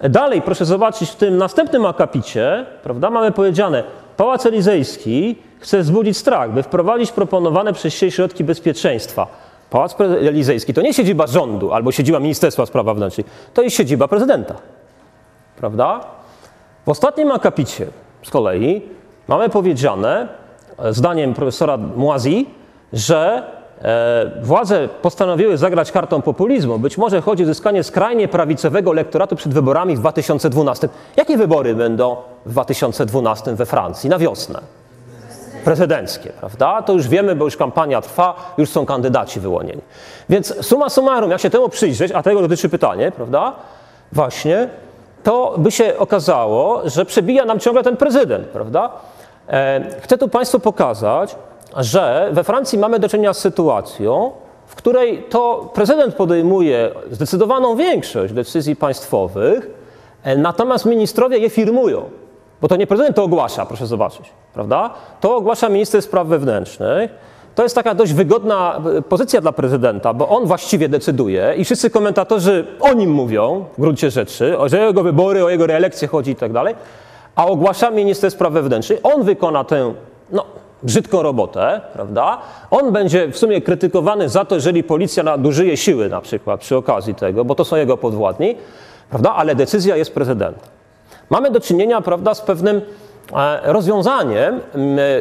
[0.00, 3.84] Dalej, proszę zobaczyć, w tym następnym akapicie prawda, mamy powiedziane,
[4.16, 9.26] Pałac Elizejski chce wzbudzić strach, by wprowadzić proponowane przez siebie środki bezpieczeństwa.
[9.70, 14.54] Pałac Elizejski to nie siedziba rządu albo siedziba Ministerstwa Spraw Wewnętrznych, to jest siedziba prezydenta.
[15.56, 16.00] Prawda?
[16.86, 17.86] W ostatnim akapicie
[18.22, 18.82] z kolei
[19.28, 20.28] mamy powiedziane,
[20.90, 22.46] zdaniem profesora Młazi,
[22.92, 23.42] że
[23.82, 26.78] e, władze postanowiły zagrać kartą populizmu.
[26.78, 30.88] Być może chodzi o uzyskanie skrajnie prawicowego elektoratu przed wyborami w 2012.
[31.16, 34.60] Jakie wybory będą w 2012 we Francji na wiosnę?
[35.64, 36.82] Prezydenckie, prawda?
[36.82, 39.82] To już wiemy, bo już kampania trwa, już są kandydaci wyłonieni.
[40.28, 43.52] Więc suma summarum, jak się temu przyjrzeć, a tego dotyczy pytanie, prawda?
[44.12, 44.68] Właśnie,
[45.22, 48.90] to by się okazało, że przebija nam ciągle ten prezydent, prawda?
[49.48, 51.36] E, chcę tu Państwu pokazać,
[51.76, 54.30] że we Francji mamy do czynienia z sytuacją,
[54.66, 59.70] w której to prezydent podejmuje zdecydowaną większość decyzji państwowych,
[60.22, 62.02] e, natomiast ministrowie je firmują.
[62.60, 64.90] Bo to nie prezydent to ogłasza, proszę zobaczyć, prawda?
[65.20, 67.10] To ogłasza minister spraw wewnętrznych.
[67.54, 71.90] To jest taka dość wygodna e, pozycja dla prezydenta, bo on właściwie decyduje i wszyscy
[71.90, 76.36] komentatorzy o nim mówią w gruncie rzeczy, o jego wybory, o jego reelekcję chodzi i
[76.36, 76.74] tak dalej
[77.36, 79.00] a ogłasza minister spraw wewnętrznych.
[79.02, 79.94] On wykona tę
[80.30, 80.44] no,
[80.82, 82.38] brzydką robotę, prawda?
[82.70, 87.14] On będzie w sumie krytykowany za to, jeżeli policja nadużyje siły na przykład przy okazji
[87.14, 88.56] tego, bo to są jego podwładni,
[89.10, 89.34] prawda?
[89.34, 90.66] Ale decyzja jest prezydenta.
[91.30, 92.80] Mamy do czynienia, prawda, z pewnym
[93.36, 94.60] e, rozwiązaniem,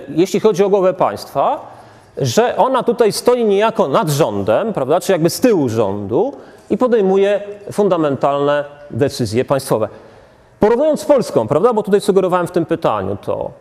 [0.10, 1.72] jeśli chodzi o głowę państwa,
[2.18, 6.34] że ona tutaj stoi niejako nad rządem, prawda, czy jakby z tyłu rządu
[6.70, 9.88] i podejmuje fundamentalne decyzje państwowe.
[10.62, 13.52] Porównując z Polską, prawda, bo tutaj sugerowałem w tym pytaniu to,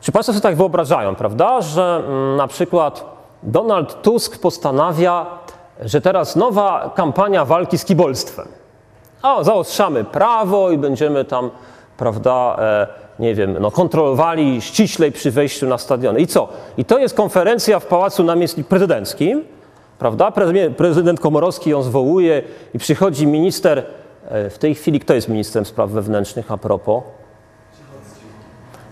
[0.00, 3.04] czy Państwo sobie tak wyobrażają, prawda, że mm, na przykład
[3.42, 5.26] Donald Tusk postanawia,
[5.82, 8.48] że teraz nowa kampania walki z kibolstwem.
[9.22, 11.50] O, zaostrzamy prawo i będziemy tam
[11.96, 12.86] prawda, e,
[13.18, 16.20] nie wiem, no, kontrolowali ściślej przy wejściu na stadiony.
[16.20, 16.48] I co?
[16.76, 19.44] I to jest konferencja w Pałacu Namiestnik Prezydenckim,
[19.98, 20.32] prawda?
[20.76, 22.42] Prezydent, Komorowski ją zwołuje
[22.74, 23.84] i przychodzi minister,
[24.30, 27.02] w tej chwili kto jest ministrem spraw wewnętrznych a propos?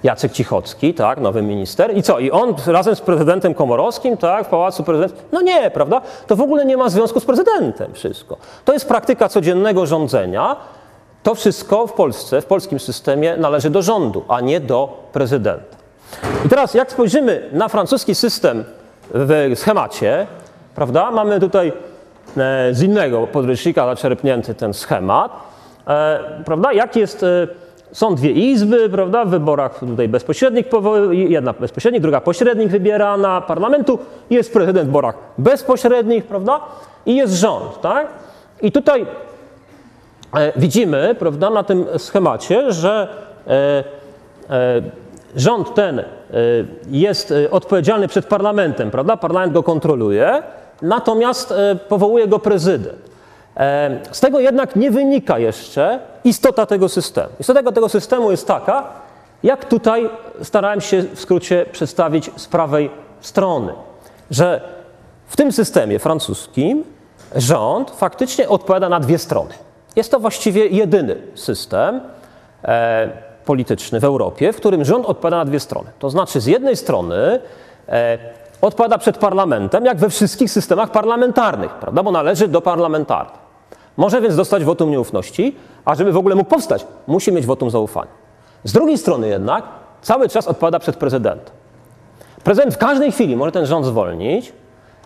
[0.02, 1.96] Jacek Cichocki, tak, nowy minister.
[1.96, 2.18] I co?
[2.18, 5.22] I on razem z prezydentem Komorowskim, tak, w Pałacu Prezydenckim.
[5.32, 6.00] No nie, prawda?
[6.26, 8.36] To w ogóle nie ma związku z prezydentem wszystko.
[8.64, 10.56] To jest praktyka codziennego rządzenia.
[11.22, 15.76] To wszystko w Polsce, w polskim systemie należy do rządu, a nie do prezydenta.
[16.46, 18.64] I teraz jak spojrzymy na francuski system
[19.14, 20.26] w schemacie,
[20.74, 21.10] prawda?
[21.10, 21.72] Mamy tutaj e,
[22.72, 25.32] z innego podręcznika zaczerpnięty ten schemat,
[25.86, 26.72] e, prawda?
[26.72, 27.46] Jak jest e,
[27.92, 30.66] są dwie izby, prawda, w wyborach tutaj bezpośrednich,
[31.12, 33.40] jedna bezpośrednich, druga pośrednich wybierana.
[33.40, 33.98] Parlamentu,
[34.30, 36.60] jest prezydent w wyborach bezpośrednich, prawda,
[37.06, 38.06] i jest rząd, tak?
[38.62, 39.06] I tutaj
[40.36, 43.08] e, widzimy, prawda, na tym schemacie, że
[43.46, 43.84] e,
[44.50, 44.82] e,
[45.36, 46.04] rząd ten e,
[46.90, 50.42] jest e, odpowiedzialny przed parlamentem, prawda, parlament go kontroluje,
[50.82, 53.12] natomiast e, powołuje go prezydent.
[54.12, 57.28] Z tego jednak nie wynika jeszcze istota tego systemu.
[57.40, 58.84] Istota tego systemu jest taka,
[59.42, 60.10] jak tutaj
[60.42, 62.90] starałem się w skrócie przedstawić z prawej
[63.20, 63.72] strony,
[64.30, 64.60] że
[65.26, 66.84] w tym systemie francuskim
[67.36, 69.54] rząd faktycznie odpowiada na dwie strony.
[69.96, 72.00] Jest to właściwie jedyny system
[72.64, 73.08] e,
[73.44, 75.90] polityczny w Europie, w którym rząd odpowiada na dwie strony.
[75.98, 77.40] To znaczy, z jednej strony
[77.88, 78.18] e,
[78.62, 82.02] odpowiada przed parlamentem, jak we wszystkich systemach parlamentarnych, prawda?
[82.02, 83.42] bo należy do parlamentarnych.
[83.96, 88.10] Może więc dostać wotum nieufności, a żeby w ogóle mógł powstać, musi mieć wotum zaufania.
[88.64, 89.64] Z drugiej strony jednak
[90.02, 91.54] cały czas odpowiada przed prezydentem.
[92.44, 94.52] Prezydent w każdej chwili może ten rząd zwolnić.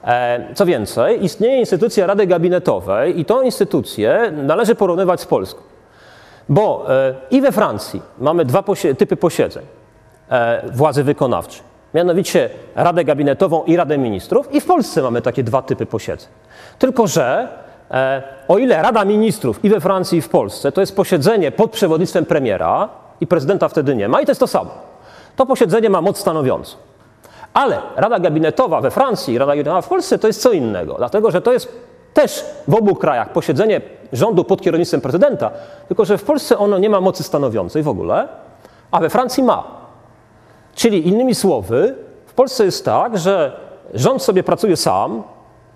[0.05, 5.61] E, co więcej, istnieje instytucja Rady Gabinetowej i tą instytucję należy porównywać z Polską.
[6.49, 8.65] Bo e, i we Francji mamy dwa
[8.99, 9.65] typy posiedzeń
[10.31, 11.63] e, władzy wykonawczej,
[11.97, 16.29] mianowicie Radę Gabinetową i Radę Ministrów, i w Polsce mamy takie dwa typy posiedzeń.
[16.79, 17.49] Tylko, że
[17.91, 21.71] E, o ile Rada Ministrów i we Francji, i w Polsce to jest posiedzenie pod
[21.71, 22.89] przewodnictwem premiera
[23.21, 24.71] i prezydenta wtedy nie ma, i to jest to samo.
[25.37, 26.77] To posiedzenie ma moc stanowiącą.
[27.55, 31.31] Ale Rada Gabinetowa we Francji i Rada Gabinetowa w Polsce to jest co innego, dlatego
[31.31, 31.69] że to jest
[32.15, 33.81] też w obu krajach posiedzenie
[34.13, 35.51] rządu pod kierownictwem prezydenta,
[35.89, 38.29] tylko że w Polsce ono nie ma mocy stanowiącej w ogóle,
[38.91, 39.86] a we Francji ma.
[40.77, 41.95] Czyli innymi słowy,
[42.27, 43.61] w Polsce jest tak, że
[43.95, 45.23] rząd sobie pracuje sam,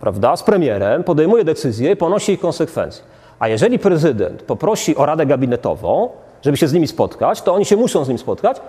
[0.01, 3.03] prawda, z premierem, podejmuje decyzje i ponosi ich konsekwencje.
[3.39, 6.09] A jeżeli prezydent poprosi o radę gabinetową,
[6.43, 8.61] żeby się z nimi spotkać, to oni się muszą z nim spotkać,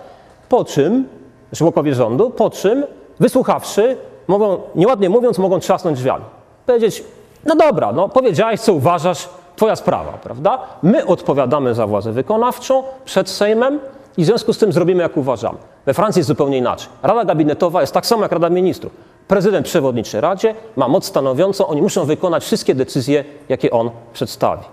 [0.49, 1.07] po czym,
[1.55, 2.83] członkowie rządu, po czym,
[3.19, 6.23] wysłuchawszy, mogą, nieładnie mówiąc, mogą trzasnąć drzwiami.
[6.65, 7.03] Powiedzieć,
[7.45, 10.59] no dobra, no powiedziałeś, co uważasz, twoja sprawa, prawda?
[10.83, 13.79] My odpowiadamy za władzę wykonawczą przed Sejmem
[14.17, 15.57] i w związku z tym zrobimy, jak uważamy.
[15.85, 16.89] We Francji jest zupełnie inaczej.
[17.03, 18.93] Rada gabinetowa jest tak samo jak Rada Ministrów.
[19.27, 24.63] Prezydent przewodniczy Radzie ma moc stanowiącą, oni muszą wykonać wszystkie decyzje, jakie on przedstawi.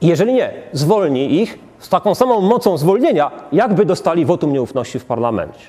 [0.00, 5.04] I jeżeli nie, zwolni ich z taką samą mocą zwolnienia, jakby dostali wotum nieufności w
[5.04, 5.66] parlamencie.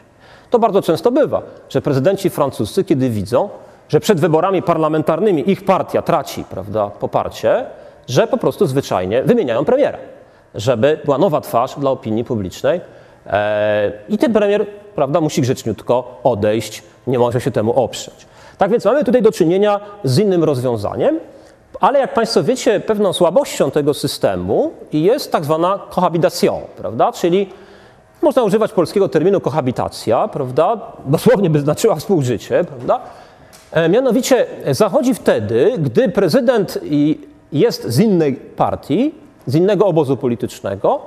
[0.50, 3.50] To bardzo często bywa, że prezydenci francuscy, kiedy widzą,
[3.90, 7.66] że przed wyborami parlamentarnymi ich partia traci prawda, poparcie,
[8.08, 9.98] że po prostu zwyczajnie wymieniają premiera,
[10.56, 12.82] żeby była nowa twarz dla opinii publicznej.
[13.28, 18.26] E, I ten premier prawda, musi grzeczniutko odejść nie może się temu oprzeć.
[18.58, 21.20] Tak więc mamy tutaj do czynienia z innym rozwiązaniem,
[21.80, 27.12] ale jak Państwo wiecie, pewną słabością tego systemu jest tak zwana cohabitation, prawda?
[27.12, 27.50] Czyli
[28.22, 30.78] można używać polskiego terminu kohabitacja, prawda?
[31.06, 33.00] Dosłownie by znaczyła współżycie, prawda?
[33.72, 36.80] E, mianowicie zachodzi wtedy, gdy prezydent
[37.52, 39.16] jest z innej partii,
[39.52, 41.02] z innego obozu politycznego,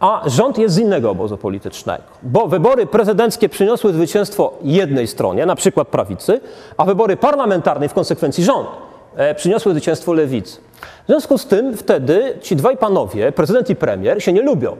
[0.00, 5.56] a rząd jest z innego obozu politycznego, bo wybory prezydenckie przyniosły zwycięstwo jednej stronie, na
[5.56, 6.40] przykład prawicy,
[6.76, 8.68] a wybory parlamentarne w konsekwencji rząd
[9.16, 10.60] e, przyniosły zwycięstwo lewicy.
[11.04, 14.76] W związku z tym wtedy ci dwaj panowie, prezydent i premier, się nie lubią,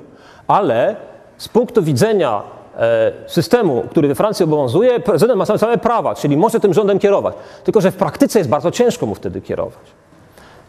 [0.46, 0.96] ale
[1.36, 2.42] z punktu widzenia
[2.76, 7.34] e, systemu, który we Francji obowiązuje, prezydent ma same prawa, czyli może tym rządem kierować.
[7.64, 9.84] Tylko, że w praktyce jest bardzo ciężko mu wtedy kierować.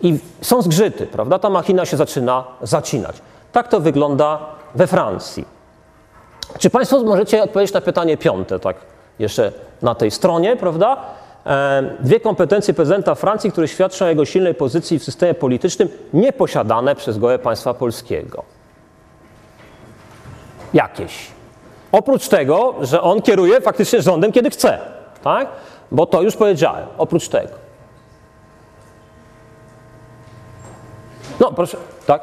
[0.01, 1.39] I są zgrzyty, prawda?
[1.39, 3.15] Ta machina się zaczyna zacinać.
[3.51, 4.39] Tak to wygląda
[4.75, 5.45] we Francji.
[6.59, 8.75] Czy Państwo możecie odpowiedzieć na pytanie piąte, tak
[9.19, 10.97] jeszcze na tej stronie, prawda?
[11.45, 16.95] E, dwie kompetencje prezydenta Francji, które świadczą o jego silnej pozycji w systemie politycznym, nieposiadane
[16.95, 18.43] przez gołe państwa polskiego.
[20.73, 21.27] Jakieś.
[21.91, 24.79] Oprócz tego, że on kieruje faktycznie rządem, kiedy chce,
[25.23, 25.47] tak?
[25.91, 26.87] Bo to już powiedziałem.
[26.97, 27.68] Oprócz tego.
[31.39, 32.21] No, proszę, tak?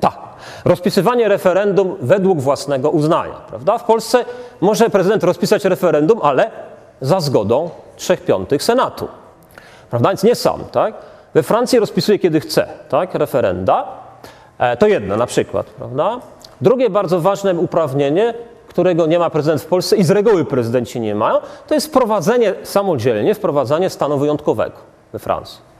[0.00, 0.18] Tak.
[0.64, 3.78] Rozpisywanie referendum według własnego uznania, prawda?
[3.78, 4.24] W Polsce
[4.60, 6.50] może prezydent rozpisać referendum, ale
[7.00, 9.08] za zgodą trzech piątych Senatu,
[9.90, 10.08] prawda?
[10.08, 10.94] Więc nie sam, tak?
[11.34, 13.14] We Francji rozpisuje kiedy chce, tak?
[13.14, 13.86] Referenda.
[14.58, 16.20] E, to jedno na przykład, prawda?
[16.60, 18.34] Drugie bardzo ważne uprawnienie,
[18.68, 22.54] którego nie ma prezydent w Polsce i z reguły prezydenci nie mają, to jest wprowadzenie
[22.62, 24.76] samodzielnie, wprowadzanie stanu wyjątkowego
[25.12, 25.73] we Francji.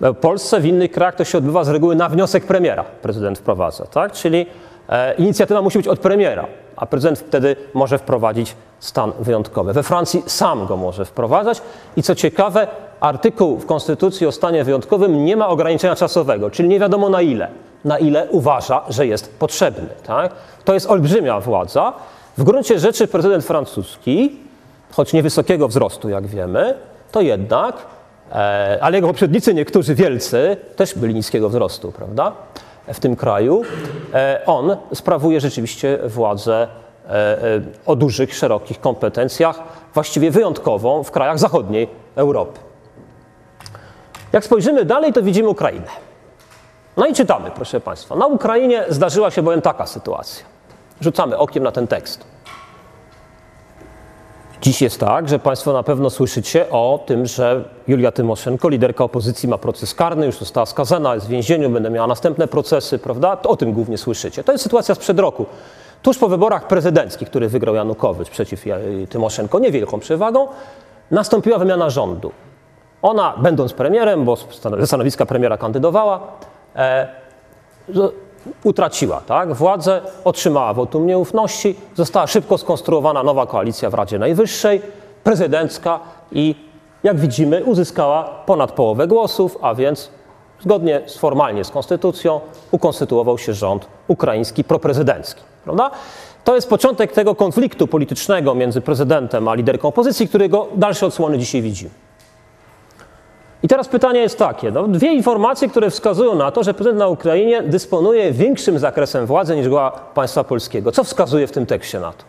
[0.00, 3.86] W Polsce, w innych krajach to się odbywa z reguły na wniosek premiera prezydent wprowadza,
[3.86, 4.12] tak?
[4.12, 4.46] Czyli
[4.88, 9.72] e, inicjatywa musi być od premiera, a prezydent wtedy może wprowadzić stan wyjątkowy.
[9.72, 11.62] We Francji sam go może wprowadzać
[11.96, 12.66] i co ciekawe,
[13.00, 17.48] artykuł w Konstytucji o stanie wyjątkowym nie ma ograniczenia czasowego, czyli nie wiadomo na ile,
[17.84, 19.88] na ile uważa, że jest potrzebny.
[20.06, 20.32] Tak?
[20.64, 21.92] To jest olbrzymia władza.
[22.38, 24.36] W gruncie rzeczy prezydent francuski,
[24.92, 26.74] choć niewysokiego wzrostu, jak wiemy,
[27.12, 27.95] to jednak, e,
[28.80, 32.32] ale jego poprzednicy, niektórzy wielcy, też byli niskiego wzrostu, prawda?
[32.94, 33.62] W tym kraju,
[34.14, 36.68] e, on sprawuje rzeczywiście władzę
[37.08, 39.62] e, e, o dużych, szerokich kompetencjach,
[39.94, 42.60] właściwie wyjątkową w krajach zachodniej Europy.
[44.32, 45.86] Jak spojrzymy dalej, to widzimy Ukrainę.
[46.96, 48.16] No i czytamy, proszę Państwa.
[48.16, 50.44] Na Ukrainie zdarzyła się bowiem taka sytuacja.
[51.00, 52.35] Rzucamy okiem na ten tekst.
[54.62, 59.48] Dziś jest tak, że Państwo na pewno słyszycie o tym, że Julia Tymoszenko, liderka opozycji,
[59.48, 63.36] ma proces karny, już została skazana, jest w więzieniu, będę miała następne procesy, prawda?
[63.36, 64.44] To o tym głównie słyszycie.
[64.44, 65.46] To jest sytuacja sprzed roku.
[66.02, 68.64] Tuż po wyborach prezydenckich, które wygrał Janukowicz przeciw
[69.10, 70.48] Tymoszenko, niewielką przewagą,
[71.10, 72.32] nastąpiła wymiana rządu.
[73.02, 74.36] Ona, będąc premierem, bo
[74.80, 76.20] ze stanowiska premiera kandydowała,
[76.76, 77.08] e,
[78.64, 84.82] utraciła tak, władzę, otrzymała wotum nieufności, została szybko skonstruowana nowa koalicja w Radzie Najwyższej,
[85.24, 86.00] prezydencka
[86.32, 86.54] i
[87.02, 90.10] jak widzimy uzyskała ponad połowę głosów, a więc
[90.60, 95.42] zgodnie z, formalnie z konstytucją ukonstytuował się rząd ukraiński proprezydencki.
[95.64, 95.90] Prawda?
[96.44, 101.62] To jest początek tego konfliktu politycznego między prezydentem a liderką opozycji, którego dalsze odsłony dzisiaj
[101.62, 101.90] widzimy.
[103.66, 104.70] I teraz pytanie jest takie.
[104.70, 109.56] No, dwie informacje, które wskazują na to, że prezydent na Ukrainie dysponuje większym zakresem władzy
[109.56, 110.92] niż była państwa polskiego.
[110.92, 112.24] Co wskazuje w tym tekście na to?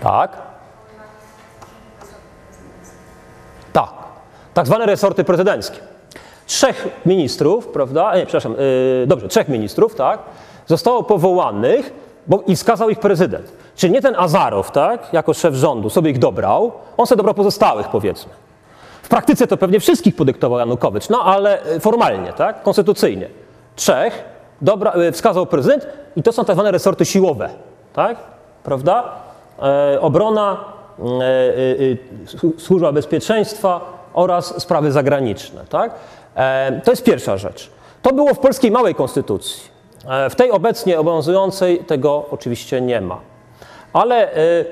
[0.00, 0.36] Tak?
[3.72, 3.90] Tak.
[4.54, 5.78] Tak zwane resorty prezydenckie.
[6.46, 8.16] Trzech ministrów, prawda?
[8.16, 10.18] Nie, przepraszam, yy, dobrze, trzech ministrów, tak?
[10.66, 11.92] Zostało powołanych
[12.26, 13.52] bo, i wskazał ich prezydent.
[13.76, 17.88] Czyli nie ten Azarow, tak, jako szef rządu, sobie ich dobrał, on sobie dobrał pozostałych,
[17.88, 18.32] powiedzmy.
[19.02, 23.28] W praktyce to pewnie wszystkich podyktował Janukowicz, no ale e, formalnie, tak, konstytucyjnie.
[23.76, 24.24] Trzech
[24.62, 27.48] dobra, e, wskazał prezydent i to są tak zwane resorty siłowe,
[27.92, 28.16] tak,
[28.64, 29.04] prawda?
[29.62, 30.64] E, obrona,
[30.98, 31.24] e,
[32.52, 33.80] e, służba bezpieczeństwa
[34.14, 35.94] oraz sprawy zagraniczne, tak?
[36.34, 37.70] E, to jest pierwsza rzecz.
[38.02, 39.71] To było w polskiej małej konstytucji.
[40.30, 43.20] W tej obecnie obowiązującej tego oczywiście nie ma.
[43.92, 44.66] Ale y,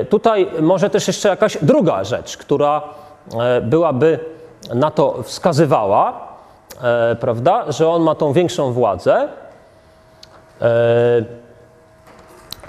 [0.00, 2.82] y, tutaj może też jeszcze jakaś druga rzecz, która
[3.62, 4.18] byłaby
[4.74, 6.28] na to wskazywała,
[7.20, 9.28] prawda, że on ma tą większą władzę.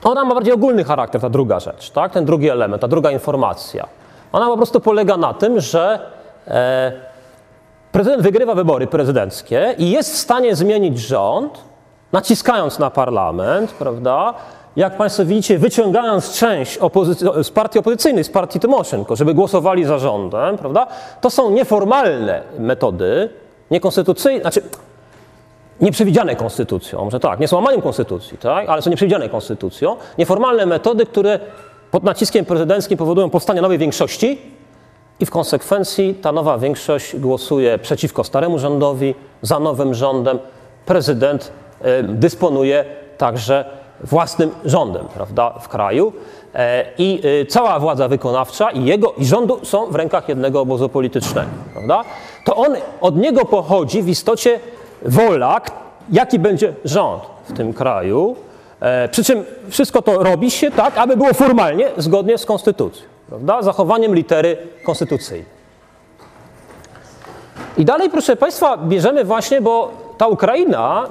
[0.03, 2.11] Ona ma bardziej ogólny charakter, ta druga rzecz, tak?
[2.11, 3.87] ten drugi element, ta druga informacja.
[4.31, 5.99] Ona po prostu polega na tym, że
[7.91, 11.72] prezydent wygrywa wybory prezydenckie i jest w stanie zmienić rząd,
[12.13, 14.33] naciskając na parlament, prawda?
[14.75, 16.79] jak Państwo widzicie, wyciągając część
[17.43, 20.87] z partii opozycyjnej, z partii Tymoszenko, żeby głosowali za rządem, prawda?
[21.21, 23.29] To są nieformalne metody,
[23.71, 24.61] niekonstytucyjne, znaczy
[25.81, 28.69] nieprzewidziane konstytucją, może tak, nie są łamaniem konstytucji, tak?
[28.69, 31.39] ale są nieprzewidziane konstytucją, nieformalne metody, które
[31.91, 34.41] pod naciskiem prezydenckim powodują powstanie nowej większości
[35.19, 40.39] i w konsekwencji ta nowa większość głosuje przeciwko staremu rządowi, za nowym rządem.
[40.85, 41.51] Prezydent
[42.03, 42.85] dysponuje
[43.17, 43.65] także
[44.03, 46.13] własnym rządem prawda, w kraju
[46.55, 50.89] e, i e, cała władza wykonawcza i jego i rządu są w rękach jednego obozu
[50.89, 51.49] politycznego.
[51.73, 52.03] Prawda?
[52.45, 54.59] To on, od niego pochodzi w istocie
[55.05, 55.61] wola,
[56.11, 58.35] jaki będzie rząd w tym kraju,
[58.79, 63.61] e, przy czym wszystko to robi się tak, aby było formalnie zgodnie z konstytucją, prawda?
[63.61, 65.63] zachowaniem litery konstytucyjnej.
[67.77, 71.07] I dalej, proszę Państwa, bierzemy właśnie, bo ta Ukraina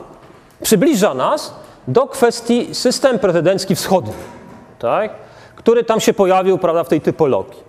[0.62, 1.54] przybliża nas
[1.88, 4.12] do kwestii system prezydencki wschodni,
[4.78, 5.10] tak?
[5.56, 7.60] który tam się pojawił prawda, w tej typologii.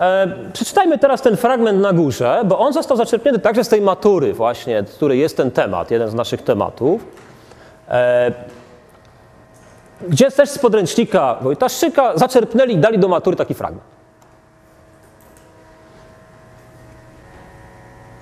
[0.00, 4.32] E, przeczytajmy teraz ten fragment na górze, bo on został zaczerpnięty także z tej matury
[4.32, 7.06] właśnie, który jest ten temat, jeden z naszych tematów.
[7.88, 8.32] E,
[10.08, 13.93] gdzie też z podręcznika Wojtaszczyka zaczerpnęli i dali do matury taki fragment.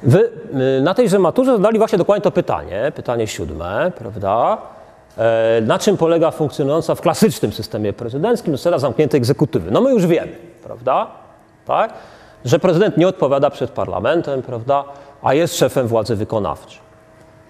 [0.03, 0.31] Wy
[0.79, 4.59] y, na tejże maturze zadali właśnie dokładnie to pytanie, pytanie siódme, prawda?
[5.19, 9.71] E, na czym polega funkcjonująca w klasycznym systemie prezydenckim sfera zamkniętej egzekutywy?
[9.71, 10.33] No my już wiemy,
[10.63, 11.07] prawda?
[11.67, 11.93] Tak?
[12.45, 14.85] Że prezydent nie odpowiada przed parlamentem, prawda?
[15.23, 16.79] A jest szefem władzy wykonawczej.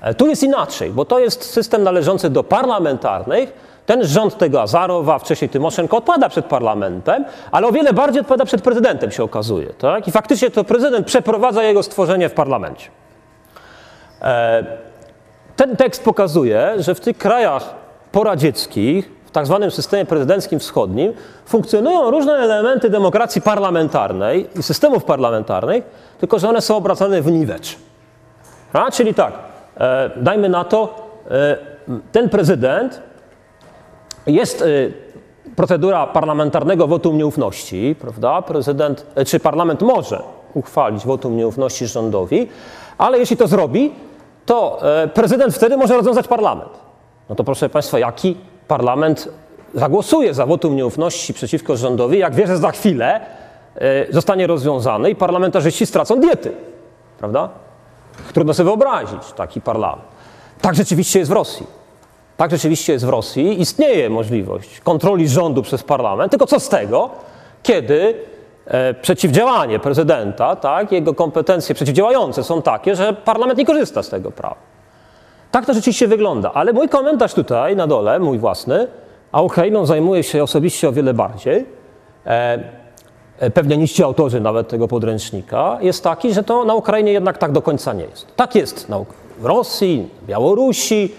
[0.01, 3.53] E, tu jest inaczej, bo to jest system należący do parlamentarnych.
[3.87, 8.62] Ten rząd tego Azarowa, wcześniej Tymoszenko, odpowiada przed parlamentem, ale o wiele bardziej odpowiada przed
[8.62, 9.66] prezydentem, się okazuje.
[9.66, 10.09] Tak?
[10.09, 12.91] I faktycznie to prezydent przeprowadza jego stworzenie w parlamencie.
[14.22, 14.64] E,
[15.57, 17.74] ten tekst pokazuje, że w tych krajach
[18.12, 21.12] poradzieckich, w tak zwanym systemie prezydenckim wschodnim,
[21.47, 25.85] funkcjonują różne elementy demokracji parlamentarnej i systemów parlamentarnych,
[26.20, 27.76] tylko że one są obracane w niwecz.
[28.72, 29.33] A, czyli tak,
[29.76, 31.57] e, dajmy na to, e,
[32.12, 33.03] ten prezydent
[34.27, 34.66] jest e,
[35.57, 38.43] procedura parlamentarnego wotum nieufności, prawda?
[38.43, 40.23] Prezydent, e, czy parlament może
[40.55, 42.49] uchwalić wotum nieufności rządowi,
[42.99, 43.93] ale jeśli to zrobi,
[44.47, 46.70] to e, prezydent wtedy może rozwiązać parlament.
[47.29, 48.37] No to proszę Państwa, jaki
[48.68, 49.29] parlament
[49.75, 53.20] zagłosuje za wotum nieufności przeciwko rządowi, jak wie, że za chwilę
[54.11, 56.53] zostanie rozwiązany i parlamentarzyści stracą diety,
[57.18, 57.49] prawda?
[58.33, 60.09] Trudno sobie wyobrazić taki parlament.
[60.61, 61.82] Tak rzeczywiście jest w Rosji.
[62.37, 63.61] Tak rzeczywiście jest w Rosji.
[63.61, 67.11] Istnieje możliwość kontroli rządu przez parlament, tylko co z tego,
[67.62, 68.14] kiedy
[68.66, 74.30] E, przeciwdziałanie prezydenta, tak, jego kompetencje przeciwdziałające są takie, że parlament nie korzysta z tego
[74.30, 74.57] prawa.
[75.51, 76.53] Tak to rzeczywiście wygląda.
[76.53, 78.87] Ale mój komentarz tutaj na dole, mój własny,
[79.33, 81.66] a Ukrainą zajmuje się osobiście o wiele bardziej,
[82.26, 82.59] e,
[83.39, 87.39] e, pewnie niż ci autorzy nawet tego podręcznika, jest taki, że to na Ukrainie jednak
[87.39, 88.37] tak do końca nie jest.
[88.37, 88.99] Tak jest na,
[89.39, 91.14] w Rosji, Białorusi,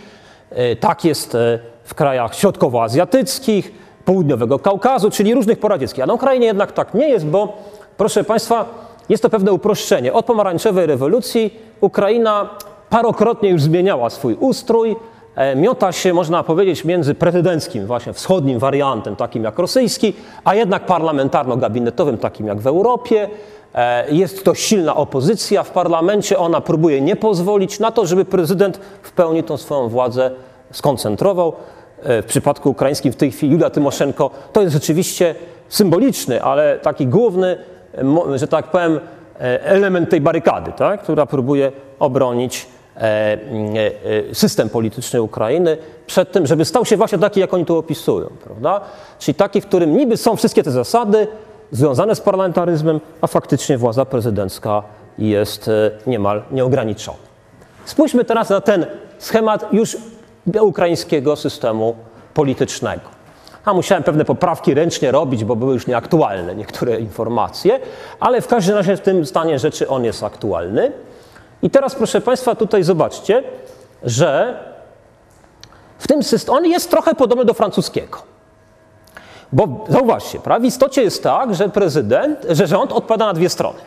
[0.79, 3.71] tak jest e, w krajach środkowoazjatyckich,
[4.05, 6.03] południowego Kaukazu, czyli różnych poradzieckich.
[6.03, 7.57] A na Ukrainie jednak tak nie jest, bo
[7.97, 8.65] proszę Państwa,
[9.09, 10.13] jest to pewne uproszczenie.
[10.13, 12.49] Od pomarańczowej rewolucji Ukraina
[12.89, 14.95] parokrotnie już zmieniała swój ustrój,
[15.35, 20.85] e, miota się, można powiedzieć, między prezydenckim, właśnie wschodnim wariantem, takim jak rosyjski, a jednak
[20.85, 23.29] parlamentarno-gabinetowym, takim jak w Europie.
[23.75, 28.79] E, jest to silna opozycja w parlamencie, ona próbuje nie pozwolić na to, żeby prezydent
[29.01, 30.31] w pełni tą swoją władzę
[30.71, 31.53] skoncentrował.
[32.03, 35.35] E, w przypadku ukraińskim w tej chwili Julia Tymoszenko, to jest rzeczywiście
[35.69, 37.57] symboliczny, ale taki główny,
[38.35, 38.99] że tak powiem,
[39.39, 41.01] e, element tej barykady, tak?
[41.01, 42.67] która próbuje obronić
[42.97, 43.37] e,
[44.33, 48.27] system polityczny Ukrainy przed tym, żeby stał się właśnie taki, jak oni to opisują.
[48.43, 48.81] Prawda?
[49.19, 51.27] Czyli taki, w którym niby są wszystkie te zasady
[51.73, 54.83] związane z parlamentaryzmem, a faktycznie władza prezydencka
[55.17, 55.69] jest
[56.07, 57.17] niemal nieograniczona.
[57.85, 58.85] Spójrzmy teraz na ten
[59.17, 59.97] schemat już
[60.61, 61.95] ukraińskiego systemu
[62.33, 63.01] politycznego.
[63.65, 67.79] A musiałem pewne poprawki ręcznie robić, bo były już nieaktualne niektóre informacje,
[68.19, 70.91] ale w każdym razie w tym stanie rzeczy on jest aktualny.
[71.61, 73.43] I teraz, proszę Państwa, tutaj zobaczcie,
[74.03, 74.59] że
[75.99, 78.32] w tym systemie on jest trochę podobny do francuskiego.
[79.53, 80.63] Bo zauważcie, prawda?
[80.63, 83.79] w istocie jest tak, że prezydent, że rząd odpada na dwie strony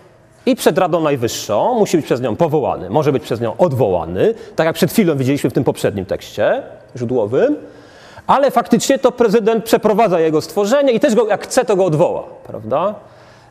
[0.47, 4.67] i przed Radą Najwyższą musi być przez nią powołany, może być przez nią odwołany, tak
[4.67, 6.63] jak przed chwilą widzieliśmy w tym poprzednim tekście
[6.97, 7.57] źródłowym,
[8.27, 12.23] ale faktycznie to prezydent przeprowadza jego stworzenie i też go, jak chce, to go odwoła,
[12.47, 12.95] prawda?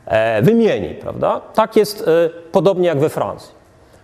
[0.05, 1.41] E, wymieni, prawda?
[1.53, 3.51] Tak jest e, podobnie jak we Francji.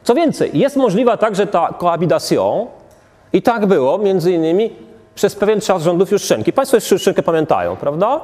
[0.03, 2.66] Co więcej, jest możliwa także ta cohabitation
[3.34, 4.76] i tak było między innymi
[5.16, 6.53] przez pewien czas rządów Juszczenki.
[6.53, 8.22] Państwo jeszcze Juszczenkę pamiętają, prawda?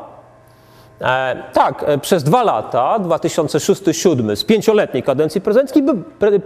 [1.01, 5.83] E, tak, e, przez dwa lata, 2006-2007, z pięcioletniej kadencji prezydenckiej,
[6.19, 6.39] pre, e,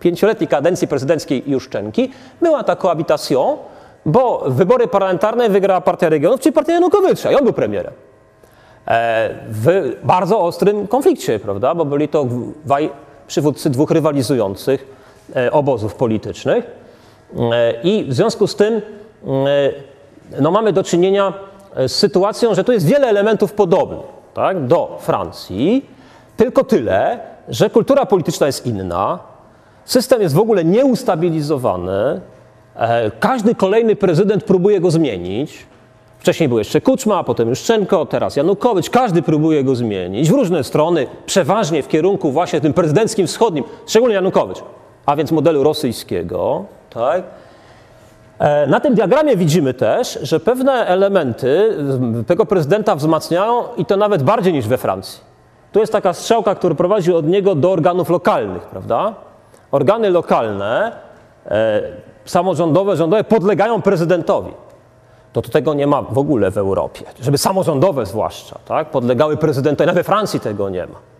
[0.00, 2.10] pięcioletniej kadencji prezydenckiej Juszczenki,
[2.42, 3.56] była ta cohabitation,
[4.06, 7.92] bo wybory parlamentarne wygrała Partia Regionów, czyli Partia Janukowycza i on był premierem.
[8.88, 12.26] E, w bardzo ostrym konflikcie, prawda, bo byli to
[12.64, 12.90] dwaj
[13.26, 14.86] przywódcy dwóch rywalizujących
[15.36, 16.64] e, obozów politycznych
[17.52, 18.82] e, i w związku z tym
[20.40, 21.32] no, mamy do czynienia
[21.76, 25.86] z sytuacją, że tu jest wiele elementów podobnych tak, do Francji,
[26.36, 29.18] tylko tyle, że kultura polityczna jest inna,
[29.84, 32.20] system jest w ogóle nieustabilizowany,
[32.76, 35.66] e, każdy kolejny prezydent próbuje go zmienić.
[36.18, 38.90] Wcześniej był jeszcze Kuczma, potem Juszczenko, teraz Janukowicz.
[38.90, 44.14] Każdy próbuje go zmienić w różne strony, przeważnie w kierunku właśnie tym prezydenckim wschodnim, szczególnie
[44.14, 44.58] Janukowicz,
[45.06, 46.64] a więc modelu rosyjskiego.
[46.90, 47.22] Tak?
[48.38, 51.76] E, na tym diagramie widzimy też, że pewne elementy
[52.26, 55.20] tego prezydenta wzmacniają i to nawet bardziej niż we Francji.
[55.72, 59.14] Tu jest taka strzałka, która prowadzi od niego do organów lokalnych, prawda?
[59.72, 60.92] Organy lokalne,
[61.46, 61.82] e,
[62.24, 64.52] samorządowe, rządowe podlegają prezydentowi.
[65.32, 67.04] To, to tego nie ma w ogóle w Europie.
[67.20, 68.90] Żeby samorządowe zwłaszcza, tak?
[68.90, 69.86] Podlegały prezydentowi.
[69.86, 71.15] Nawet we Francji tego nie ma.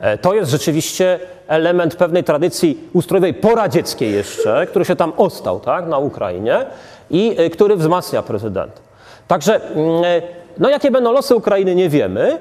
[0.00, 5.86] E, to jest rzeczywiście element pewnej tradycji ustrojowej poradzieckiej jeszcze, który się tam ostał tak,
[5.86, 6.66] na Ukrainie
[7.10, 8.80] i e, który wzmacnia prezydenta.
[9.28, 10.22] Także, mm, e,
[10.58, 12.38] no jakie będą losy Ukrainy, nie wiemy,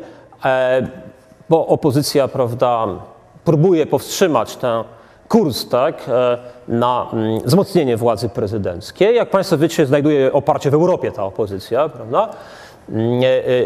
[1.50, 2.88] bo opozycja, prawda,
[3.46, 4.84] próbuje powstrzymać ten
[5.30, 6.10] kurs tak,
[6.68, 9.16] na mm, wzmocnienie władzy prezydenckiej.
[9.16, 12.30] Jak Państwo wiecie, znajduje oparcie w Europie ta opozycja, prawda,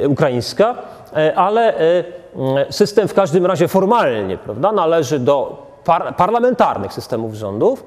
[0.07, 0.75] ukraińska,
[1.35, 1.73] ale
[2.69, 7.83] system w każdym razie formalnie prawda, należy do par parlamentarnych systemów rządów.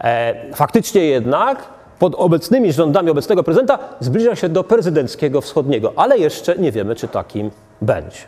[0.00, 1.58] E, faktycznie jednak
[1.98, 7.08] pod obecnymi rządami obecnego prezydenta zbliża się do prezydenckiego wschodniego, ale jeszcze nie wiemy, czy
[7.08, 7.50] takim
[7.82, 8.20] będzie.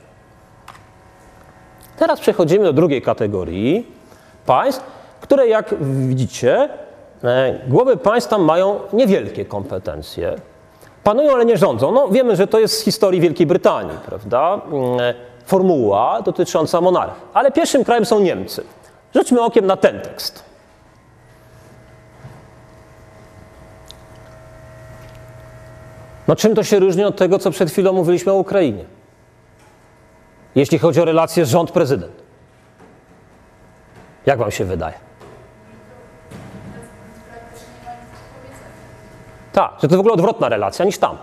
[1.99, 3.93] Teraz przechodzimy do drugiej kategorii
[4.47, 4.83] państw,
[5.21, 6.69] które jak widzicie,
[7.25, 10.37] e, głowy państw tam mają niewielkie kompetencje.
[11.09, 11.93] Panują, ale nie rządzą.
[11.93, 14.61] No, wiemy, że to jest z historii Wielkiej Brytanii, prawda?
[14.73, 15.15] Mm,
[15.47, 17.23] formuła dotycząca monarchii.
[17.35, 18.65] Ale pierwszym krajem są Niemcy.
[19.15, 20.45] Rzućmy okiem na ten tekst.
[26.29, 28.85] No czym to się różni od tego, co przed chwilą mówiliśmy o Ukrainie?
[30.55, 32.23] Jeśli chodzi o relacje rząd-prezydent.
[34.27, 35.08] Jak wam się wydaje?
[39.53, 41.17] Tak, że to w ogóle odwrotna relacja niż tam.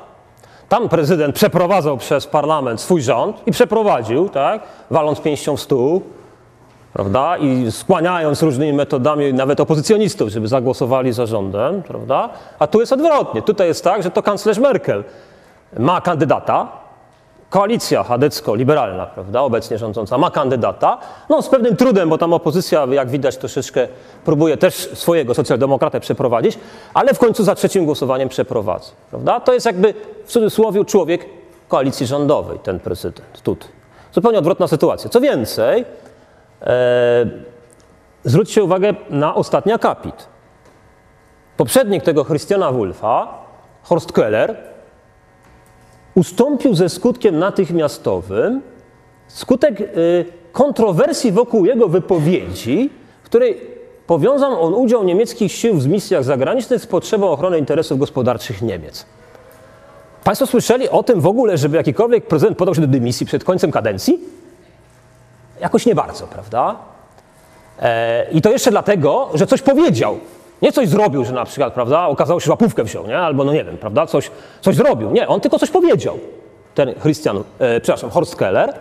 [0.69, 4.61] Tam prezydent przeprowadzał przez parlament swój rząd i przeprowadził, tak,
[4.91, 6.01] waląc pięścią w stół,
[6.93, 12.93] prawda, i skłaniając różnymi metodami nawet opozycjonistów, żeby zagłosowali za rządem, prawda, a tu jest
[12.93, 13.41] odwrotnie.
[13.41, 15.03] Tutaj jest tak, że to kanclerz Merkel
[15.79, 16.67] ma kandydata,
[17.49, 20.97] koalicja chadecko-liberalna, prawda, obecnie rządząca, ma kandydata,
[21.29, 23.87] no z pewnym trudem, bo tam opozycja, jak widać, troszeczkę
[24.25, 26.59] próbuje też swojego socjaldemokratę przeprowadzić,
[26.93, 29.39] ale w końcu za trzecim głosowaniem przeprowadza, prawda.
[29.39, 29.93] To jest jakby
[30.25, 31.25] w cudzysłowie człowiek
[31.67, 33.69] koalicji rządowej, ten prezydent, tutaj.
[34.13, 35.09] Zupełnie odwrotna sytuacja.
[35.09, 35.85] Co więcej,
[36.61, 37.25] e,
[38.23, 40.27] zwróćcie uwagę na ostatni akapit.
[41.57, 43.27] Poprzednik tego Christiana Wulfa,
[43.83, 44.74] Horst Keller,
[46.15, 48.61] ustąpił ze skutkiem natychmiastowym
[49.27, 52.89] skutek y, kontrowersji wokół jego wypowiedzi,
[53.23, 53.61] w której
[54.07, 59.05] powiązał on udział niemieckich sił w misjach zagranicznych z potrzebą ochrony interesów gospodarczych Niemiec.
[60.23, 63.71] Państwo słyszeli o tym w ogóle, żeby jakikolwiek prezydent podał się do dymisji przed końcem
[63.71, 64.19] kadencji?
[65.61, 66.75] Jakoś nie bardzo, prawda?
[67.79, 70.19] E, I to jeszcze dlatego, że coś powiedział.
[70.61, 73.17] Nie coś zrobił, że na przykład, prawda, okazało się, że łapówkę wziął, nie?
[73.17, 74.31] Albo, no nie wiem, prawda, coś,
[74.61, 75.11] coś zrobił.
[75.11, 76.19] Nie, on tylko coś powiedział.
[76.75, 78.73] Ten Christian, e, przepraszam, Horst Keller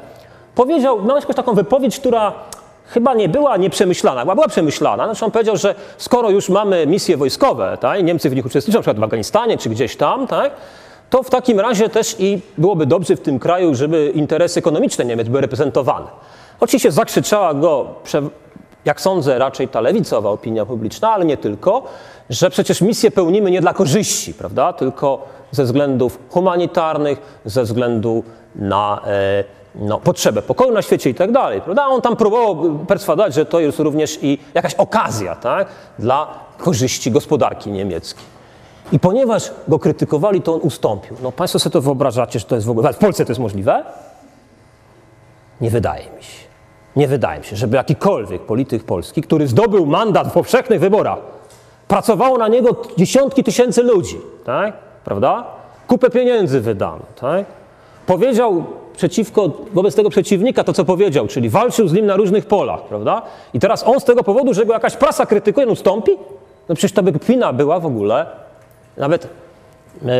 [0.54, 2.32] powiedział, miał jakąś taką wypowiedź, która
[2.86, 5.04] chyba nie była nieprzemyślana, była, była przemyślana.
[5.04, 8.82] Znaczy on powiedział, że skoro już mamy misje wojskowe, tak, Niemcy w nich uczestniczą, na
[8.82, 10.52] przykład w Afganistanie czy gdzieś tam, tak,
[11.10, 15.28] to w takim razie też i byłoby dobrze w tym kraju, żeby interesy ekonomiczne Niemiec
[15.28, 16.06] były reprezentowane.
[16.60, 17.86] Oczywiście zakrzyczała go
[18.84, 21.82] jak sądzę, raczej ta lewicowa opinia publiczna, ale nie tylko,
[22.30, 28.24] że przecież misję pełnimy nie dla korzyści, prawda, tylko ze względów humanitarnych, ze względu
[28.54, 31.60] na e, no, potrzebę pokoju na świecie i tak dalej.
[31.60, 31.86] Prawda?
[31.86, 35.68] On tam próbował perswadować, że to jest również i jakaś okazja tak,
[35.98, 36.26] dla
[36.58, 38.24] korzyści gospodarki niemieckiej.
[38.92, 41.16] I ponieważ go krytykowali, to on ustąpił.
[41.22, 42.92] No Państwo sobie to wyobrażacie, że to jest w ogóle...
[42.92, 43.84] W Polsce to jest możliwe?
[45.60, 46.43] Nie wydaje mi się.
[46.96, 51.18] Nie wydaje mi się, żeby jakikolwiek polityk polski, który zdobył mandat w powszechnych wyborach,
[51.88, 54.74] pracowało na niego dziesiątki tysięcy ludzi, tak?
[55.04, 55.44] Prawda?
[55.86, 57.46] Kupę pieniędzy wydano, tak?
[58.06, 58.64] Powiedział
[58.96, 63.22] przeciwko, wobec tego przeciwnika to, co powiedział, czyli walczył z nim na różnych polach, prawda?
[63.54, 66.12] I teraz on z tego powodu, że go jakaś prasa krytykuje, ustąpi?
[66.68, 68.26] No przecież to by kpina była w ogóle
[68.96, 69.28] nawet
[70.02, 70.10] yy,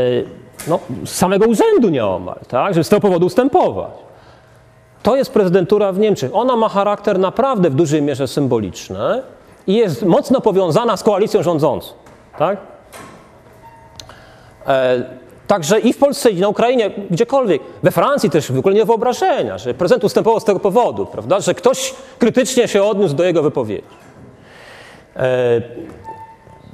[0.68, 2.74] no, z samego urzędu nieomal, tak?
[2.74, 3.90] Żeby z tego powodu ustępować.
[5.04, 6.30] To jest prezydentura w Niemczech.
[6.34, 9.22] Ona ma charakter naprawdę w dużej mierze symboliczny
[9.66, 11.92] i jest mocno powiązana z koalicją rządzącą.
[12.38, 12.58] Tak?
[14.66, 15.02] E,
[15.46, 17.62] także i w Polsce, i na Ukrainie, gdziekolwiek.
[17.82, 21.40] We Francji też w ogóle nie wyobrażenia, że prezydent ustępował z tego powodu, prawda?
[21.40, 23.84] że ktoś krytycznie się odniósł do jego wypowiedzi.
[25.16, 25.62] E,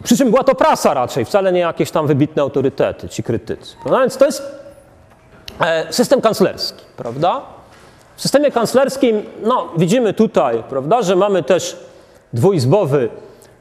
[0.03, 3.77] przy czym była to prasa raczej, wcale nie jakieś tam wybitne autorytety, ci krytycy.
[3.83, 4.01] Prawda?
[4.01, 4.43] Więc to jest
[5.61, 7.60] e, system kanclerski, prawda?
[8.21, 11.77] W systemie kanclerskim, no, widzimy tutaj, prawda, że mamy też
[12.33, 13.09] dwuizbowy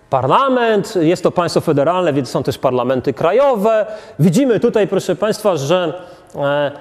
[0.09, 3.85] parlament, jest to państwo federalne, więc są też parlamenty krajowe.
[4.19, 5.93] Widzimy tutaj, proszę Państwa, że
[6.35, 6.71] e, e,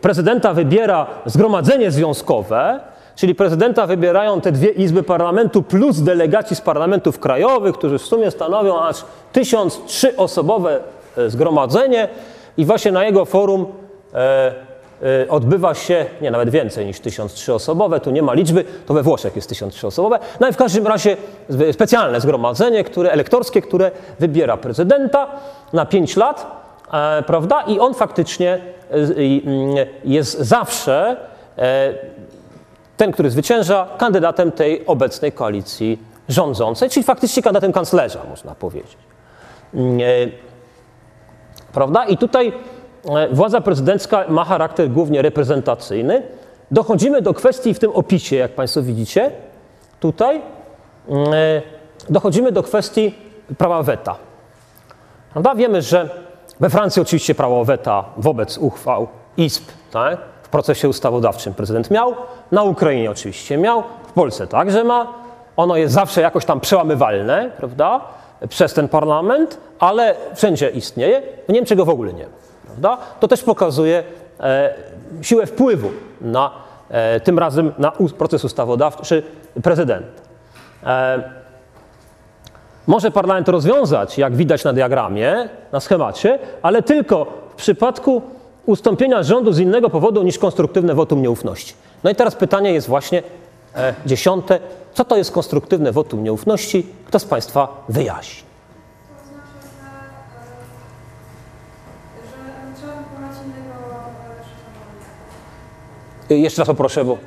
[0.00, 2.80] prezydenta wybiera zgromadzenie związkowe,
[3.16, 8.30] czyli prezydenta wybierają te dwie izby parlamentu plus delegaci z parlamentów krajowych, którzy w sumie
[8.30, 10.80] stanowią aż 1003 osobowe
[11.16, 12.08] e, zgromadzenie
[12.56, 13.66] i właśnie na jego forum
[15.28, 19.36] odbywa się, nie nawet więcej niż 1003 osobowe, tu nie ma liczby, to we Włoszech
[19.36, 20.18] jest 1003 osobowe.
[20.40, 21.16] No i w każdym razie
[21.72, 25.26] specjalne zgromadzenie, które, elektorskie, które wybiera prezydenta
[25.72, 26.46] na 5 lat,
[26.92, 27.62] e, prawda?
[27.62, 28.60] I on faktycznie
[29.16, 31.16] i, mm, jest zawsze
[31.58, 31.94] e,
[32.96, 38.96] ten, który zwycięża, kandydatem tej obecnej koalicji rządzącej, czyli faktycznie kandydatem kanclerza, można powiedzieć.
[39.74, 40.04] Mm, e,
[41.72, 42.04] Prawda?
[42.04, 42.52] I tutaj
[43.32, 46.22] władza prezydencka ma charakter głównie reprezentacyjny.
[46.70, 49.30] Dochodzimy do kwestii w tym opisie, jak Państwo widzicie,
[50.00, 50.42] tutaj,
[51.32, 51.62] e,
[52.10, 53.14] dochodzimy do kwestii
[53.58, 54.16] prawa weta.
[55.32, 55.54] Prawda?
[55.54, 56.08] Wiemy, że
[56.60, 60.18] we Francji oczywiście prawo weta wobec uchwał izb tak?
[60.42, 62.14] w procesie ustawodawczym prezydent miał,
[62.52, 65.14] na Ukrainie oczywiście miał, w Polsce także ma.
[65.56, 68.00] Ono jest zawsze jakoś tam przełamywalne, prawda?
[68.48, 71.22] Przez ten parlament, ale wszędzie istnieje.
[71.48, 72.98] W Niemczech go w ogóle nie ma, prawda?
[73.20, 74.02] To też pokazuje
[74.40, 74.74] e,
[75.22, 75.90] siłę wpływu
[76.20, 76.50] na,
[76.90, 79.22] e, tym razem na proces ustawodawczy
[79.62, 80.22] prezydenta.
[80.86, 81.22] E,
[82.86, 88.22] może parlament rozwiązać, jak widać na diagramie, na schemacie, ale tylko w przypadku
[88.66, 91.74] ustąpienia rządu z innego powodu niż konstruktywne wotum nieufności.
[92.04, 93.22] No i teraz pytanie jest właśnie
[93.76, 94.60] e, dziesiąte.
[94.94, 96.86] Co to jest konstruktywne wotum nieufności?
[97.06, 98.47] Kto z Państwa wyjaśni?
[106.30, 107.18] Jeszcze raz poproszę, bo...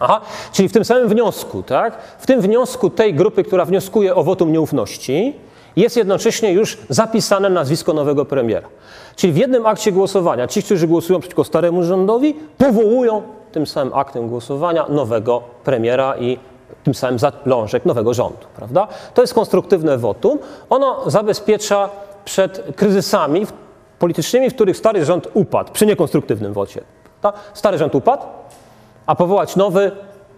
[0.00, 0.20] Aha,
[0.52, 1.98] czyli w tym samym wniosku, tak?
[2.18, 5.36] W tym wniosku tej grupy, która wnioskuje o wotum nieufności,
[5.76, 8.68] jest jednocześnie już zapisane nazwisko nowego premiera.
[9.16, 13.22] Czyli w jednym akcie głosowania ci, którzy głosują przeciwko staremu rządowi, powołują
[13.52, 16.38] tym samym aktem głosowania nowego premiera i
[16.84, 18.88] tym samym zalążek nowego rządu, prawda?
[19.14, 20.38] To jest konstruktywne wotum.
[20.70, 21.88] Ono zabezpiecza
[22.24, 23.46] przed kryzysami
[24.04, 26.80] politycznymi, w których stary rząd upadł, przy niekonstruktywnym wocie.
[27.54, 28.22] Stary rząd upadł,
[29.06, 29.90] a powołać nowy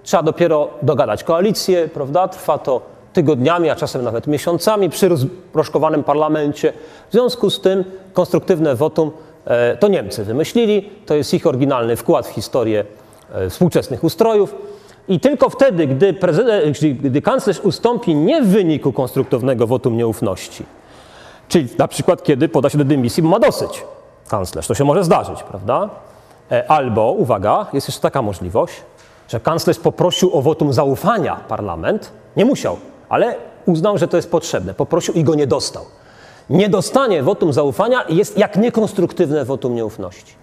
[0.03, 2.29] trzeba dopiero dogadać koalicję, prawda?
[2.29, 2.81] Trwa to
[3.13, 6.73] tygodniami, a czasem nawet miesiącami przy rozproszkowanym parlamencie.
[7.09, 9.11] W związku z tym konstruktywne wotum
[9.45, 12.85] e, to Niemcy wymyślili, to jest ich oryginalny wkład w historię
[13.35, 14.55] e, współczesnych ustrojów.
[15.09, 20.65] I tylko wtedy, gdy, prezydent, gdy- gdy kanclerz ustąpi nie w wyniku konstruktywnego wotum nieufności,
[21.49, 23.85] Czyli na przykład, kiedy poda się do dymisji, bo ma dosyć
[24.29, 24.67] kanclerz.
[24.67, 25.89] To się może zdarzyć, prawda?
[26.53, 28.75] E, Albo, uwaga, jest jeszcze taka możliwość,
[29.29, 32.13] że kanclerz poprosił o wotum zaufania parlament.
[32.37, 32.77] Nie musiał,
[33.09, 33.35] ale
[33.67, 34.75] uznał, że to jest potrzebne.
[34.75, 35.85] Poprosił i go nie dostał.
[36.51, 40.35] Niedostanie wotum zaufania jest jak niekonstruktywne wotum nieufności.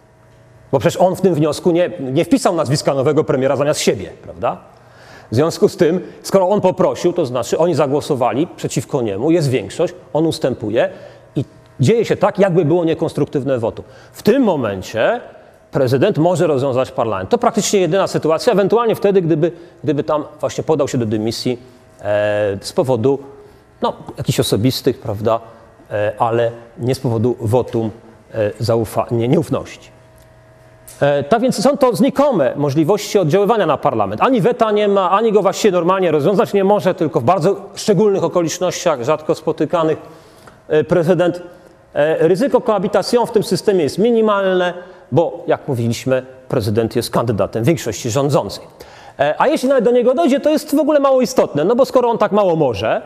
[0.71, 4.57] Bo przecież on w tym wniosku nie, nie wpisał nazwiska nowego premiera zamiast siebie, prawda?
[5.33, 9.93] W związku z tym, skoro on poprosił, to znaczy oni zagłosowali przeciwko niemu, jest większość,
[10.13, 10.89] on ustępuje
[11.35, 11.45] i
[11.79, 13.85] dzieje się tak, jakby było niekonstruktywne wotum.
[14.11, 15.21] W tym momencie
[15.71, 17.29] prezydent może rozwiązać parlament.
[17.29, 19.51] To praktycznie jedyna sytuacja, ewentualnie wtedy, gdyby,
[19.83, 21.59] gdyby tam właśnie podał się do dymisji
[22.01, 23.19] e, z powodu
[23.81, 25.39] no, jakichś osobistych, prawda,
[25.91, 27.91] e, ale nie z powodu wotum
[28.33, 29.89] e, zaufa- nie, nieufności.
[31.01, 34.21] E, Tak więc są to znikome możliwości oddziaływania na parlament.
[34.21, 38.23] Ani weta nie ma, ani go właściwie normalnie rozwiązać nie może, tylko w bardzo szczególnych
[38.23, 39.97] okolicznościach, rzadko spotykanych,
[40.67, 41.41] e, prezydent.
[41.93, 44.73] e, Ryzyko koabitacji w tym systemie jest minimalne,
[45.11, 48.63] bo jak mówiliśmy, prezydent jest kandydatem większości rządzącej.
[49.37, 52.09] A jeśli nawet do niego dojdzie, to jest w ogóle mało istotne, no bo skoro
[52.09, 53.01] on tak mało może,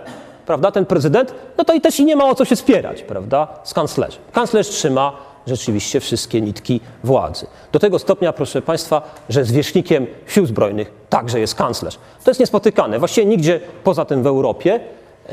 [0.46, 3.48] prawda, ten prezydent, no to i też i nie ma o co się spierać, prawda,
[3.64, 4.22] z kanclerzem.
[4.34, 5.12] Kanclerz trzyma
[5.48, 7.48] rzeczywiście wszystkie nitki władzy.
[7.72, 12.00] Do tego stopnia, proszę Państwa, że zwierzchnikiem sił zbrojnych także jest kanclerz.
[12.24, 13.00] To jest niespotykane.
[13.00, 14.80] Właściwie nigdzie poza tym w Europie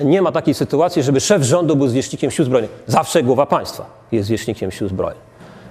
[0.02, 2.70] nie ma takiej sytuacji, żeby szef rządu był zwierzchnikiem sił zbrojnych.
[2.86, 5.22] Zawsze głowa państwa jest zwierzchnikiem sił zbrojnych.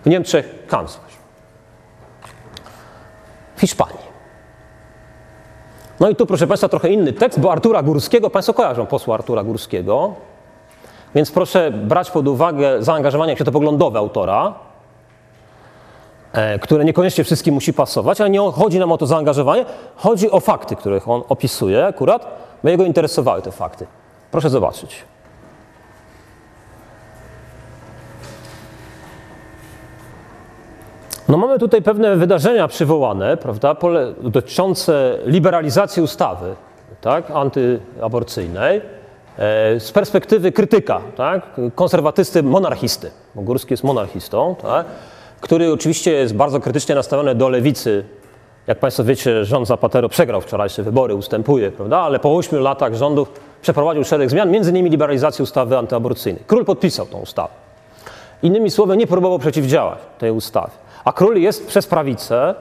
[0.05, 1.13] W Niemczech kanclerz.
[3.55, 4.13] W Hiszpanii.
[5.99, 9.43] No i tu, proszę Państwa, trochę inny tekst, bo Artura Górskiego, Państwo kojarzą posła Artura
[9.43, 10.15] Górskiego,
[11.15, 14.53] więc proszę brać pod uwagę zaangażowanie światopoglądowe autora,
[16.33, 20.39] e, które niekoniecznie wszystkim musi pasować, ale nie chodzi nam o to zaangażowanie, chodzi o
[20.39, 22.27] fakty, których on opisuje akurat,
[22.63, 23.87] bo jego interesowały te fakty.
[24.31, 25.03] Proszę zobaczyć.
[31.29, 33.75] No mamy tutaj pewne wydarzenia przywołane, prawda,
[34.21, 36.55] dotyczące liberalizacji ustawy,
[37.01, 38.81] tak, antyaborcyjnej,
[39.79, 41.41] z perspektywy krytyka, tak,
[41.75, 44.85] konserwatysty, monarchisty, Górski jest monarchistą, tak,
[45.41, 48.05] który oczywiście jest bardzo krytycznie nastawiony do lewicy.
[48.67, 53.31] Jak Państwo wiecie, rząd Zapatero przegrał wczorajsze wybory, ustępuje, prawda, ale po ośmiu latach rządów
[53.61, 56.43] przeprowadził szereg zmian, między innymi liberalizację ustawy antyaborcyjnej.
[56.47, 57.53] Król podpisał tą ustawę.
[58.43, 60.71] Innymi słowy, nie próbował przeciwdziałać tej ustawie.
[61.05, 62.55] A król jest przez prawicę,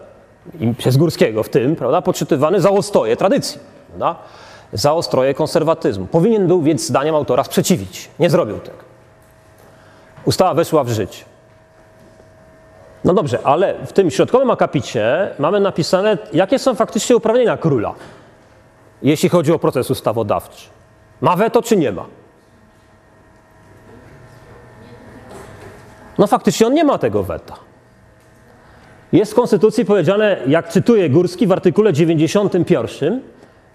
[0.61, 4.17] i przez Górskiego w tym, prawda, podczytywany za ostoje tradycji, prawda,
[4.73, 6.07] za ostroje konserwatyzmu.
[6.07, 8.11] Powinien był więc zdaniem autora sprzeciwić.
[8.19, 8.79] Nie zrobił tego.
[10.25, 11.25] Ustawa weszła w życie.
[13.05, 17.95] No dobrze, ale w tym środkowym akapicie mamy napisane, jakie są faktycznie uprawnienia króla,
[19.03, 20.69] jeśli chodzi o proces ustawodawczy.
[21.21, 22.05] Ma weto czy nie ma?
[26.19, 27.57] No faktycznie on nie ma tego weta.
[29.13, 33.21] Jest w Konstytucji powiedziane, jak cytuje Górski w artykule 91,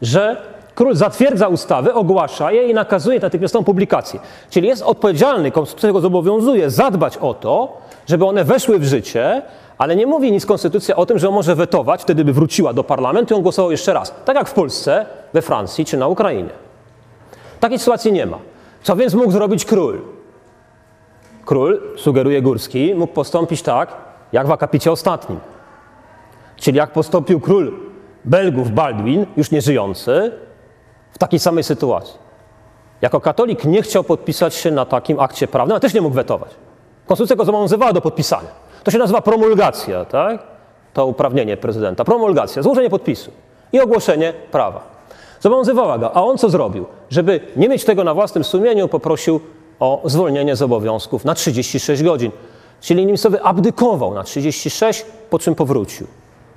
[0.01, 4.19] że król zatwierdza ustawy, ogłasza je i nakazuje natychmiastową publikację.
[4.49, 9.41] Czyli jest odpowiedzialny, Konstytucja go zobowiązuje zadbać o to, żeby one weszły w życie,
[9.77, 12.83] ale nie mówi nic Konstytucja o tym, że on może wetować, wtedy by wróciła do
[12.83, 14.13] parlamentu i on głosował jeszcze raz.
[14.25, 16.49] Tak jak w Polsce, we Francji czy na Ukrainie.
[17.59, 18.37] Takiej sytuacji nie ma.
[18.83, 20.01] Co więc mógł zrobić król?
[21.45, 23.95] Król, sugeruje Górski, mógł postąpić tak,
[24.31, 25.39] jak w akapicie ostatnim.
[26.55, 27.73] Czyli jak postąpił król
[28.25, 30.46] Belgów Baldwin, już nieżyjący,
[31.11, 32.13] w takiej samej sytuacji.
[33.01, 36.49] Jako katolik nie chciał podpisać się na takim akcie prawnym, ale też nie mógł wetować.
[37.05, 38.49] Konstytucja go zobowiązywała do podpisania.
[38.83, 40.43] To się nazywa promulgacja, tak?
[40.93, 42.03] To uprawnienie prezydenta.
[42.03, 43.31] Promulgacja, złożenie podpisu
[43.73, 44.97] i ogłoszenie prawa.
[45.39, 46.15] Zobowiązywała go.
[46.15, 46.85] A on co zrobił?
[47.09, 49.39] Żeby nie mieć tego na własnym sumieniu, poprosił
[49.79, 52.31] o zwolnienie z obowiązków na 36 godzin.
[52.81, 56.07] Czyli innymi słowy, abdykował na 36, po czym powrócił.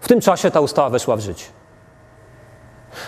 [0.01, 1.45] W tym czasie ta ustawa weszła w życie.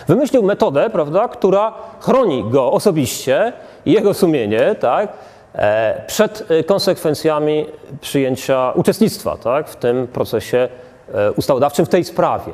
[0.09, 3.53] Wymyślił metodę, prawda, która chroni go osobiście
[3.87, 5.13] i jego sumienie, tak,
[5.55, 7.67] e, przed e, konsekwencjami
[8.01, 10.69] przyjęcia uczestnictwa tak, w tym procesie
[11.15, 12.53] e, ustawodawczym, w tej sprawie.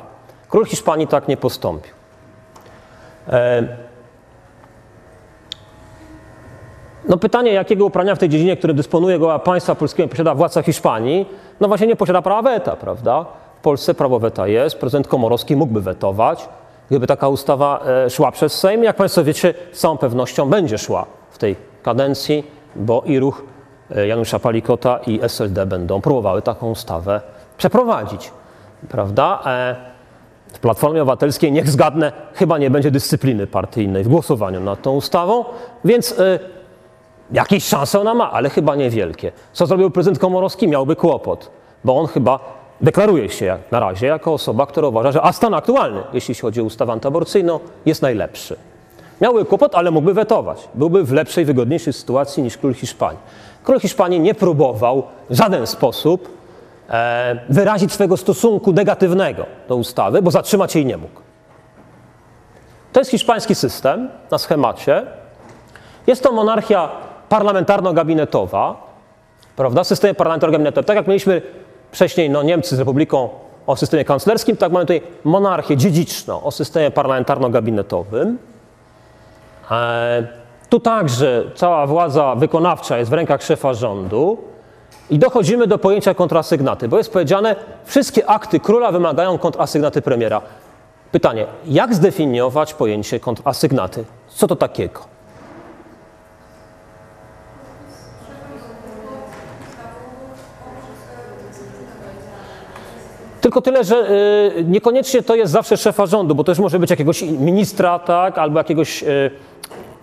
[0.49, 1.93] Król Hiszpanii tak nie postąpił.
[7.09, 11.25] No pytanie, jakiego uprawnienia w tej dziedzinie, którym dysponuje go państwa polskiego, posiada władca Hiszpanii,
[11.59, 13.25] no właśnie nie posiada prawa weta, prawda?
[13.59, 16.49] W Polsce prawo weta jest, prezydent Komorowski mógłby wetować,
[16.89, 18.83] gdyby taka ustawa e, szła przez Sejm.
[18.83, 22.43] Jak Państwo wiecie, z całą pewnością będzie szła w tej kadencji,
[22.75, 23.43] bo i ruch
[23.95, 27.21] e, Janusza Palikota i SLD będą próbowały taką ustawę
[27.57, 28.31] przeprowadzić,
[28.89, 29.41] prawda?
[29.45, 29.75] E,
[30.53, 35.45] w Platformie Obywatelskiej, niech zgadnę, chyba nie będzie dyscypliny partyjnej w głosowaniu nad tą ustawą,
[35.85, 36.15] więc
[37.31, 39.31] Jakieś szanse ona ma, ale chyba niewielkie.
[39.53, 40.67] Co zrobił prezydent Komorowski?
[40.67, 41.51] Miałby kłopot,
[41.83, 42.39] bo on chyba
[42.81, 46.63] deklaruje się na razie jako osoba, która uważa, że a stan aktualny, jeśli chodzi o
[46.63, 48.55] ustawę antyaborcyjną, jest najlepszy.
[49.21, 50.69] Miałby kłopot, ale mógłby wetować.
[50.73, 53.19] Byłby w lepszej, wygodniejszej sytuacji niż król Hiszpanii.
[53.63, 56.29] Król Hiszpanii nie próbował w żaden sposób
[56.89, 61.21] e, wyrazić swojego stosunku negatywnego do ustawy, bo zatrzymać jej nie mógł.
[62.93, 65.05] To jest hiszpański system na schemacie.
[66.07, 66.89] Jest to monarchia
[67.29, 68.75] parlamentarno-gabinetowa,
[69.55, 70.85] prawda, systemie parlamentarno-gabinetowym.
[70.85, 71.41] Tak jak mieliśmy
[71.91, 73.29] wcześniej no, Niemcy z Republiką
[73.67, 78.35] o systemie kanclerskim, tak mamy tutaj monarchię dziedziczną o systemie parlamentarno-gabinetowym.
[79.71, 80.27] E,
[80.69, 84.37] tu także cała władza wykonawcza jest w rękach szefa rządu
[85.09, 90.41] i dochodzimy do pojęcia kontrasygnaty, bo jest powiedziane, wszystkie akty króla wymagają kontrasygnaty premiera.
[91.11, 94.05] Pytanie, jak zdefiniować pojęcie kontrasygnaty?
[94.27, 95.18] Co to takiego?
[103.49, 104.11] Tylko tyle, że
[104.57, 108.57] y, niekoniecznie to jest zawsze szefa rządu, bo też może być jakiegoś ministra, tak, albo
[108.57, 109.31] jakiegoś y,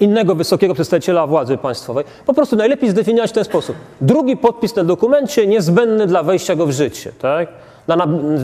[0.00, 2.04] innego wysokiego przedstawiciela władzy państwowej.
[2.26, 3.76] Po prostu najlepiej zdefiniować w ten sposób.
[4.00, 7.48] Drugi podpis na dokumencie niezbędny dla wejścia go w życie, tak?
[7.86, 7.96] Dla,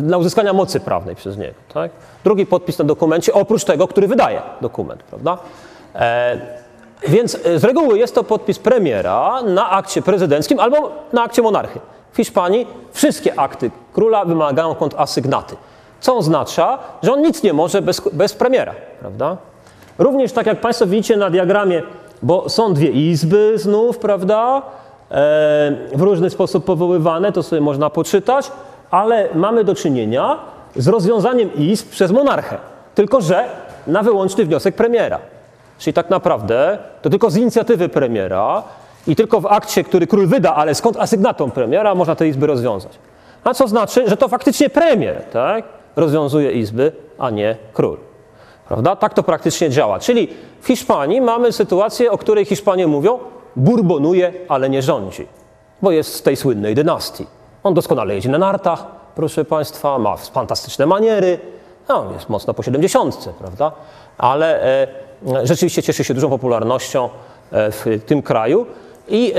[0.02, 1.54] na, uzyskania mocy prawnej przez niego.
[1.74, 1.90] Tak?
[2.24, 5.38] Drugi podpis na dokumencie, oprócz tego, który wydaje dokument, prawda?
[5.94, 6.38] E,
[7.08, 11.80] więc e, z reguły jest to podpis premiera na akcie prezydenckim albo na akcie monarchy.
[12.12, 15.56] W Hiszpanii wszystkie akty króla wymagają kontrasygnaty,
[16.00, 19.36] co oznacza, że on nic nie może bez, bez premiera, prawda?
[19.98, 21.82] Również tak jak Państwo widzicie na diagramie,
[22.22, 24.62] bo są dwie izby znów, prawda?
[25.10, 25.12] E,
[25.94, 28.52] w różny sposób powoływane, to sobie można poczytać,
[28.90, 30.38] ale mamy do czynienia
[30.76, 32.58] z rozwiązaniem izb przez monarchę,
[32.94, 33.44] tylko że
[33.86, 35.18] na wyłączny wniosek premiera.
[35.78, 38.62] Czyli tak naprawdę to tylko z inicjatywy premiera
[39.06, 42.98] i tylko w akcie, który król wyda, ale skąd asygnatą premiera, można te izby rozwiązać.
[43.44, 45.64] A co znaczy, że to faktycznie premier tak,
[45.96, 47.96] rozwiązuje izby, a nie król.
[48.68, 48.96] Prawda?
[48.96, 49.98] Tak to praktycznie działa.
[49.98, 50.28] Czyli
[50.60, 53.18] w Hiszpanii mamy sytuację, o której Hiszpanie mówią,
[53.56, 55.26] burbonuje, ale nie rządzi,
[55.82, 57.26] bo jest z tej słynnej dynastii.
[57.62, 61.38] On doskonale jedzie na nartach, proszę Państwa, ma fantastyczne maniery,
[61.88, 63.72] no, jest mocno po 70, prawda?
[64.18, 64.86] Ale e,
[65.42, 67.08] rzeczywiście cieszy się dużą popularnością
[67.52, 68.66] e, w tym kraju.
[69.08, 69.32] I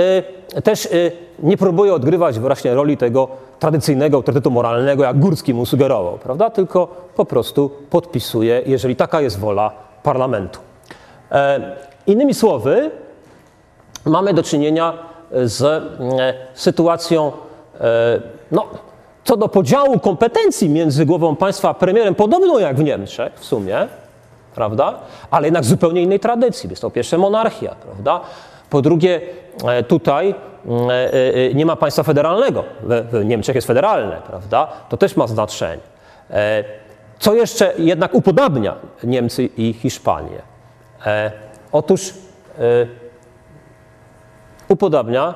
[0.58, 3.28] y, też y, nie próbuje odgrywać właśnie roli tego
[3.60, 6.50] tradycyjnego autorytetu moralnego, jak Górski mu sugerował, prawda?
[6.50, 9.72] Tylko po prostu podpisuje, jeżeli taka jest wola
[10.04, 10.60] parlamentu.
[11.32, 11.76] E,
[12.08, 12.92] innymi słowy,
[14.06, 14.94] mamy do czynienia
[15.32, 17.32] z e, sytuacją,
[17.82, 18.66] e, no,
[19.24, 23.88] co do podziału kompetencji między głową państwa a premierem, podobną jak w Niemczech w sumie,
[24.56, 25.00] prawda?
[25.32, 26.70] Ale jednak zupełnie innej tradycji.
[26.70, 28.22] Jest to po pierwsze monarchia, prawda?
[28.74, 29.22] Po drugie,
[29.66, 30.36] e, tutaj
[30.90, 32.64] e, e, nie ma państwa federalnego.
[33.12, 34.68] W Niemczech jest federalne, prawda?
[34.90, 35.82] To też ma znaczenie.
[37.20, 40.42] Co jeszcze jednak upodabnia Niemcy i Hiszpanię?
[41.72, 42.14] Otóż
[44.68, 45.34] upodabnia,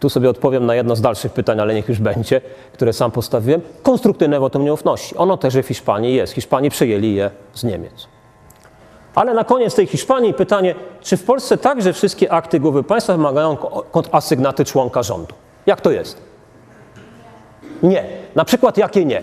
[0.00, 2.40] tu sobie odpowiem na jedno z dalszych pytań, ale niech już będzie,
[2.72, 5.16] które sam postawiłem, konstruktywne wotum nieufności.
[5.16, 6.32] Ono też w Hiszpanii jest.
[6.32, 8.15] Hiszpanii przejęli je z Niemiec.
[9.16, 13.56] Ale na koniec tej Hiszpanii pytanie, czy w Polsce także wszystkie akty głowy państwa wymagają
[13.90, 15.34] kontrasygnaty członka rządu?
[15.66, 16.22] Jak to jest?
[17.82, 18.04] Nie.
[18.34, 19.22] Na przykład jakie nie?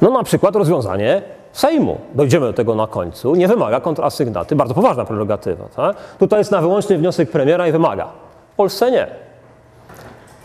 [0.00, 2.00] No na przykład rozwiązanie Sejmu.
[2.14, 3.34] Dojdziemy do tego na końcu.
[3.34, 4.56] Nie wymaga kontrasygnaty.
[4.56, 5.64] Bardzo poważna prerogatywa.
[5.76, 5.96] Tak?
[6.18, 8.08] Tutaj jest na wyłączny wniosek premiera i wymaga.
[8.52, 9.31] W Polsce nie.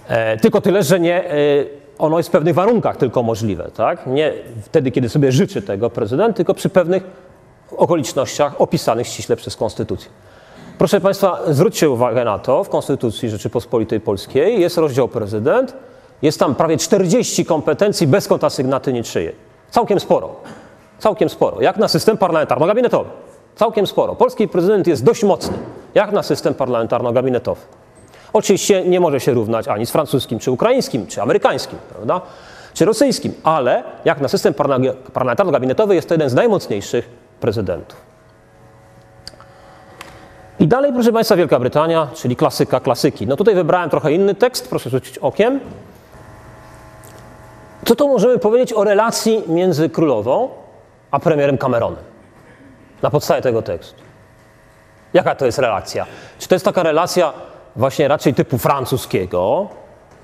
[0.07, 1.35] E, tylko tyle, że nie, e,
[1.97, 3.71] ono jest w pewnych warunkach tylko możliwe.
[3.75, 4.07] Tak?
[4.07, 7.03] Nie wtedy, kiedy sobie życzy tego prezydent, tylko przy pewnych
[7.77, 10.09] okolicznościach opisanych ściśle przez Konstytucję.
[10.77, 15.73] Proszę Państwa, zwróćcie uwagę na to, w Konstytucji Rzeczypospolitej Polskiej jest rozdział prezydent,
[16.21, 19.35] jest tam prawie 40 kompetencji bez kontrasygnaty niczyjej.
[19.69, 20.35] Całkiem sporo.
[20.99, 21.61] Całkiem sporo.
[21.61, 23.09] Jak na system parlamentarno-gabinetowy.
[23.55, 24.15] Całkiem sporo.
[24.15, 25.57] Polski prezydent jest dość mocny,
[25.95, 27.61] jak na system parlamentarno-gabinetowy.
[28.37, 32.21] Oczywiście nie może się równać ani z francuskim, czy ukraińskim, czy amerykańskim, prawda?
[32.73, 37.09] czy rosyjskim, ale jak na system parla- parlamentarno-gabinetowy jest to jeden z najmocniejszych
[37.39, 37.97] prezydentów.
[40.59, 43.27] I dalej, proszę Państwa, Wielka Brytania, czyli klasyka klasyki.
[43.27, 45.59] No tutaj wybrałem trochę inny tekst, proszę rzucić okiem.
[47.85, 50.49] Co to możemy powiedzieć o relacji między królową
[51.11, 52.03] a premierem Cameronem?
[53.01, 54.01] Na podstawie tego tekstu.
[55.13, 56.05] Jaka to jest relacja?
[56.39, 57.33] Czy to jest taka relacja
[57.77, 59.67] właśnie raczej typu francuskiego,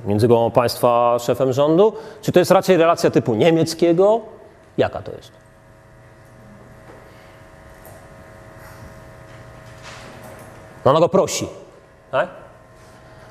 [0.05, 4.21] między głową państwa szefem rządu, czy to jest raczej relacja typu niemieckiego?
[4.77, 5.31] Jaka to jest?
[10.85, 11.47] No ona go prosi.
[12.11, 12.29] Tak?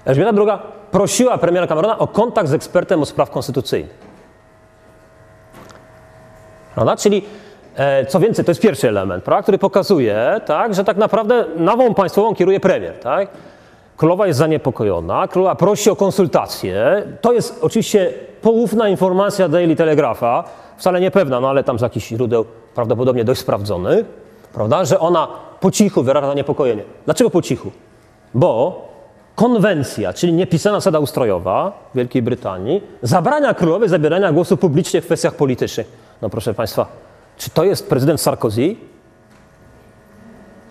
[0.05, 0.59] Elżbieta II
[0.91, 4.13] prosiła premiera Camerona o kontakt z ekspertem od spraw konstytucyjnych.
[6.75, 6.97] Prawda?
[6.97, 7.25] Czyli
[7.77, 9.43] e, co więcej, to jest pierwszy element, prawda?
[9.43, 12.99] który pokazuje, tak, że tak naprawdę nową państwową kieruje premier.
[12.99, 13.29] Tak?
[14.03, 17.03] Królowa jest zaniepokojona, królowa prosi o konsultacje.
[17.21, 20.45] To jest oczywiście poufna informacja Daily Telegrapha,
[20.77, 22.45] wcale niepewna, no ale tam z jakichś źródeł
[22.75, 24.07] prawdopodobnie dość sprawdzonych,
[24.53, 25.29] prawda, że ona
[25.61, 26.83] po cichu wyraża zaniepokojenie.
[27.05, 27.71] Dlaczego po cichu?
[28.35, 28.81] Bo
[29.35, 35.87] konwencja, czyli niepisana zasada ustrojowa Wielkiej Brytanii, zabrania królowej zabierania głosu publicznie w kwestiach politycznych.
[36.23, 36.87] No proszę Państwa,
[37.37, 38.77] czy to jest prezydent Sarkozy?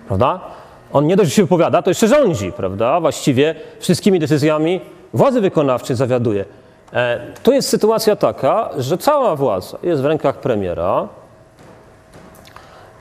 [0.08, 0.40] Prawda?
[0.94, 3.00] On nie dość, że się wypowiada, to jeszcze rządzi, prawda?
[3.00, 4.82] Właściwie wszystkimi decyzjami
[5.14, 6.46] władzy wykonawczej zawiaduje.
[6.94, 11.08] E, to jest sytuacja taka, że cała władza jest w rękach premiera.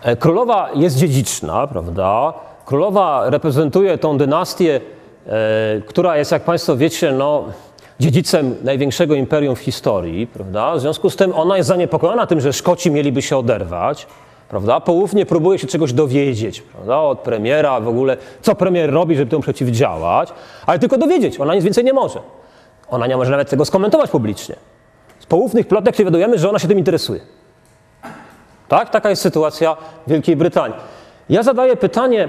[0.02, 2.32] E, Królowa jest dziedziczna, prawda?
[2.64, 4.80] Królowa reprezentuje tą dynastię,
[5.26, 5.30] e,
[5.86, 7.44] która jest, jak Państwo wiecie, no,
[8.00, 10.74] dziedzicem największego imperium w historii, prawda?
[10.74, 14.06] W związku z tym ona jest zaniepokojona tym, że Szkoci mieliby się oderwać,
[14.50, 14.80] prawda?
[14.80, 16.98] Poufnie próbuje się czegoś dowiedzieć, prawda?
[16.98, 20.32] Od premiera w ogóle, co premier robi, żeby temu przeciwdziałać,
[20.66, 22.20] ale tylko dowiedzieć, ona nic więcej nie może.
[22.88, 24.56] Ona nie może nawet tego skomentować publicznie.
[25.18, 27.20] Z poufnych plotek się dowiadujemy, że ona się tym interesuje.
[28.68, 28.90] Tak?
[28.90, 29.76] Taka jest sytuacja
[30.06, 30.76] Wielkiej Brytanii.
[31.28, 32.28] Ja zadaję pytanie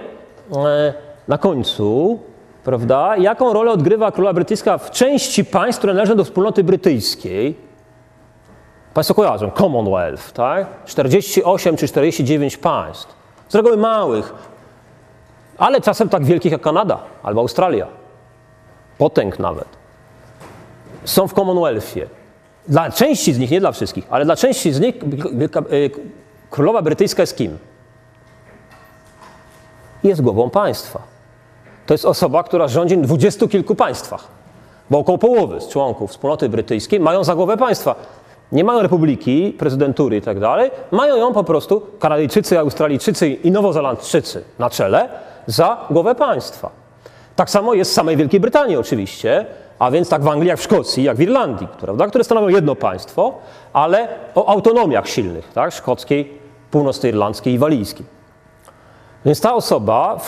[0.55, 0.93] e,
[1.27, 2.19] na końcu,
[2.63, 3.17] prawda?
[3.17, 7.70] Jaką rolę odgrywa króla brytyjska w części państw, które należą do wspólnoty brytyjskiej?
[8.93, 10.67] Państwo kojarzą, Commonwealth, tak?
[10.85, 13.15] 48 czy 49 państw.
[13.49, 14.33] Z reguły małych,
[15.57, 17.87] ale czasem tak wielkich jak Kanada albo Australia.
[18.97, 19.67] Potęg nawet.
[21.05, 22.07] Są w Commonwealthie.
[22.67, 24.95] Dla części z nich, nie dla wszystkich, ale dla części z nich
[25.71, 25.89] y,
[26.49, 27.57] królowa brytyjska jest kim?
[30.03, 31.01] Jest głową państwa.
[31.85, 34.27] To jest osoba, która rządzi w dwudziestu kilku państwach,
[34.89, 37.95] bo około połowy z członków wspólnoty brytyjskiej mają za głowę państwa.
[38.51, 44.43] Nie mają republiki, prezydentury i tak dalej, mają ją po prostu Kanadyjczycy, Australijczycy i Nowozelandczycy
[44.59, 45.09] na czele
[45.45, 46.69] za głowę państwa.
[47.35, 49.45] Tak samo jest w samej Wielkiej Brytanii oczywiście,
[49.79, 52.75] a więc tak w Anglii, jak w Szkocji, jak w Irlandii, prawda, które stanowią jedno
[52.75, 53.33] państwo,
[53.73, 56.33] ale o autonomiach silnych, tak, szkockiej,
[56.71, 58.05] północnoirlandzkiej i walijskiej.
[59.25, 60.19] Więc ta osoba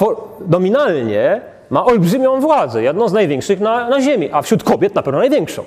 [0.47, 5.19] nominalnie ma olbrzymią władzę, jedną z największych na, na Ziemi, a wśród kobiet na pewno
[5.19, 5.63] największą.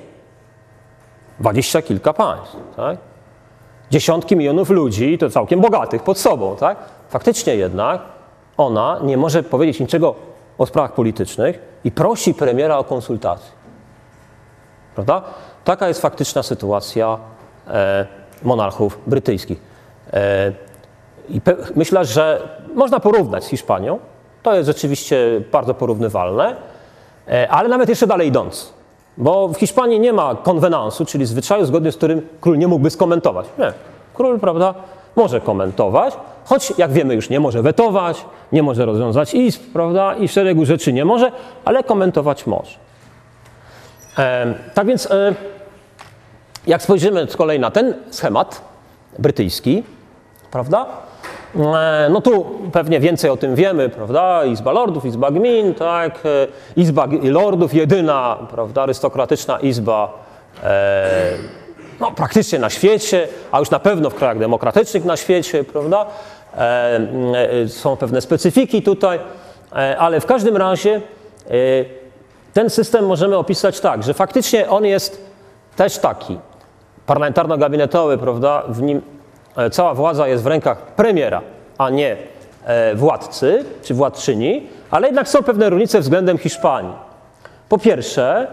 [1.41, 2.99] Dwadzieścia kilka państw, tak?
[3.91, 6.79] Dziesiątki milionów ludzi, to całkiem bogatych pod sobą, tak?
[7.09, 8.01] Faktycznie jednak
[8.57, 10.15] ona nie może powiedzieć niczego
[10.59, 13.51] o sprawach politycznych i prosi premiera o konsultacje.
[14.95, 15.23] Prawda?
[15.65, 17.19] Taka jest faktyczna sytuacja
[17.69, 18.07] e,
[18.43, 19.61] monarchów brytyjskich.
[20.13, 20.53] E,
[21.29, 21.41] I
[21.75, 23.99] myślę, że można porównać z Hiszpanią.
[24.43, 26.57] To jest rzeczywiście bardzo porównywalne,
[27.29, 28.76] e, ale nawet jeszcze dalej idąc.
[29.19, 33.47] Bo w Hiszpanii nie ma konwenansu, czyli zwyczaju, zgodnie z którym król nie mógłby skomentować.
[33.59, 33.73] Nie.
[34.15, 34.75] Król, prawda,
[35.17, 36.15] może komentować,
[36.45, 40.93] choć jak wiemy już nie może wetować, nie może rozwiązać izb, prawda, i szeregu rzeczy
[40.93, 41.33] nie może,
[41.65, 42.77] ale komentować może.
[44.19, 45.35] E, tak więc, e,
[46.67, 48.61] jak spojrzymy z kolei na ten schemat
[49.19, 49.83] brytyjski,
[50.51, 50.87] prawda,
[52.11, 56.47] no tu pewnie więcej o tym wiemy, prawda, Izba Lordów, Izba Gmin, tak, e,
[56.77, 60.13] Izba Lordów, jedyna, prawda, arystokratyczna izba
[60.65, 61.11] e,
[62.01, 66.07] no, praktycznie na świecie, a już na pewno w krajach demokratycznych na świecie, prawda,
[66.57, 66.59] e,
[67.63, 69.21] e, są pewne specyfiki tutaj,
[69.73, 71.01] e, ale w każdym razie e,
[72.53, 75.25] ten system możemy opisać tak, że faktycznie on jest
[75.77, 76.39] też taki
[77.07, 78.63] parlamentarno-gabinetowy, prawda?
[78.69, 79.03] W nim e,
[79.71, 81.43] cała władza jest w rękach premiera,
[81.79, 82.17] a nie
[82.65, 86.93] e, władcy czy władczyni, ale jednak są pewne różnice względem Hiszpanii.
[87.69, 88.47] Po pierwsze,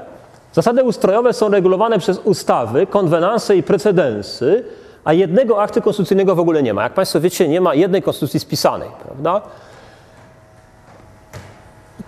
[0.54, 4.64] zasady ustrojowe są regulowane przez ustawy, konwenanse i precedensy,
[5.04, 6.84] a jednego aktu konstytucyjnego w ogóle nie ma.
[6.84, 9.42] Jak Państwo wiecie, nie ma jednej konstytucji spisanej, prawda?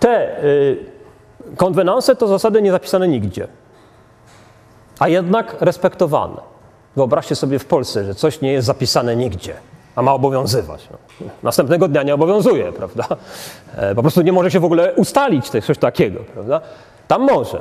[0.00, 0.76] Te y,
[1.56, 3.48] konwenanse to zasady nie zapisane nigdzie,
[4.98, 6.55] a jednak respektowane.
[6.96, 9.54] Wyobraźcie sobie w Polsce, że coś nie jest zapisane nigdzie,
[9.96, 10.88] a ma obowiązywać.
[10.90, 11.26] No.
[11.42, 13.04] Następnego dnia nie obowiązuje, prawda?
[13.76, 16.60] E, Po prostu nie może się w ogóle ustalić coś takiego, prawda?
[17.08, 17.60] Tam może.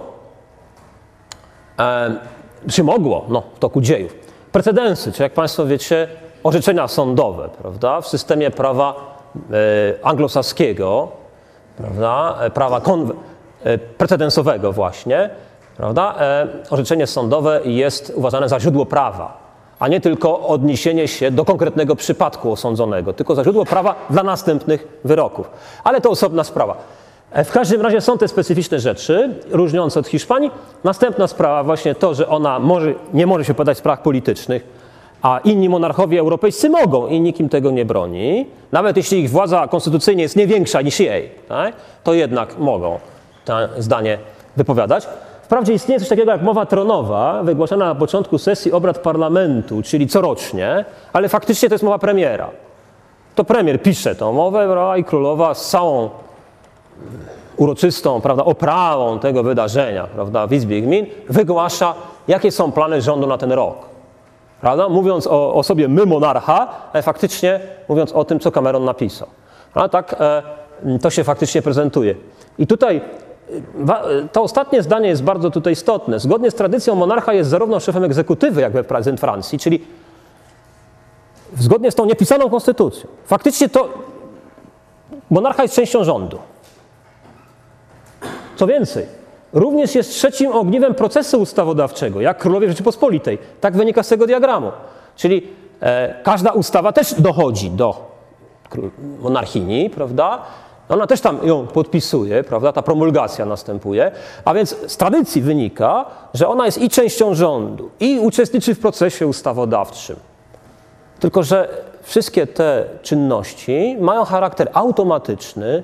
[1.80, 2.16] E,
[2.72, 3.26] czy mogło?
[3.30, 4.16] No, w toku dziejów.
[4.52, 6.08] Precedensy, czy jak Państwo wiecie,
[6.44, 8.02] orzeczenia sądowe, prawda?
[8.02, 8.96] W systemie prawa
[9.52, 11.12] e, anglosaskiego,
[11.78, 12.36] prawda?
[12.42, 13.14] E, Prawa konw-
[13.64, 15.30] e, precedensowego właśnie,
[15.78, 16.16] prawda?
[16.20, 19.38] E, orzeczenie sądowe jest uważane za źródło prawa,
[19.80, 24.88] a nie tylko odniesienie się do konkretnego przypadku osądzonego, tylko za źródło prawa dla następnych
[25.04, 25.50] wyroków.
[25.84, 26.78] Ale to osobna sprawa.
[27.32, 30.52] E, W każdym razie są te specyficzne rzeczy, różniące od Hiszpanii.
[30.84, 34.86] Następna sprawa właśnie to, że ona może, nie może się podać w sprawach politycznych,
[35.22, 38.48] a inni monarchowie europejscy mogą i nikim tego nie broni.
[38.72, 43.00] Nawet jeśli ich władza konstytucyjnie jest nie większa niż jej, tak, to jednak mogą
[43.46, 44.18] to zdanie
[44.58, 45.08] wypowiadać.
[45.46, 50.86] Wprawdzie istnieje coś takiego jak mowa tronowa, wygłaszana na początku sesji obrad parlamentu, czyli corocznie,
[51.14, 52.50] ale faktycznie to jest mowa premiera.
[53.36, 54.68] To premier pisze tą mowę
[54.98, 56.10] i królowa z całą
[57.58, 61.94] uroczystą prawda, oprawą tego wydarzenia prawda, w Izbie Gmin wygłasza,
[62.28, 63.76] jakie są plany rządu na ten rok.
[64.62, 64.90] Prawda?
[64.90, 69.28] Mówiąc o, o sobie my monarcha, ale faktycznie mówiąc o tym, co Cameron napisał.
[69.74, 70.44] A tak e,
[71.02, 72.16] to się faktycznie prezentuje.
[72.58, 73.02] I tutaj
[74.32, 76.20] to ostatnie zdanie jest bardzo tutaj istotne.
[76.20, 79.86] Zgodnie z tradycją monarcha jest zarówno szefem egzekutywy, jak prezydent Francji, czyli
[81.58, 83.10] zgodnie z tą niepisaną konstytucją.
[83.26, 83.90] Faktycznie to
[85.30, 86.40] monarcha jest częścią rządu.
[88.56, 89.06] Co więcej,
[89.54, 93.38] również jest trzecim ogniwem procesu ustawodawczego, jak królowie Rzeczypospolitej.
[93.62, 94.72] Tak wynika z tego diagramu.
[95.16, 95.48] Czyli
[95.82, 98.16] e, każda ustawa też dochodzi do
[99.20, 100.42] monarchini, prawda?
[100.90, 102.74] Ona też tam ją podpisuje, prawda?
[102.74, 104.12] Ta promulgacja następuje.
[104.46, 109.28] A więc z tradycji wynika, że ona jest i częścią rządu, i uczestniczy w procesie
[109.28, 110.16] ustawodawczym.
[111.20, 111.70] Tylko, że
[112.02, 115.84] wszystkie te czynności mają charakter automatyczny,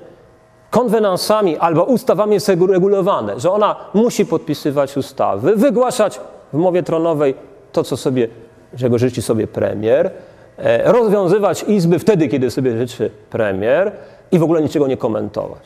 [0.70, 6.20] konwenansami albo ustawami jest regulowane, że ona musi podpisywać ustawy, wygłaszać
[6.52, 7.34] w mowie tronowej
[7.72, 8.28] to, co sobie,
[8.76, 10.10] czego życzy sobie premier,
[10.58, 13.92] e, rozwiązywać izby wtedy, kiedy sobie życzy premier
[14.32, 15.62] i w ogóle niczego nie komentować.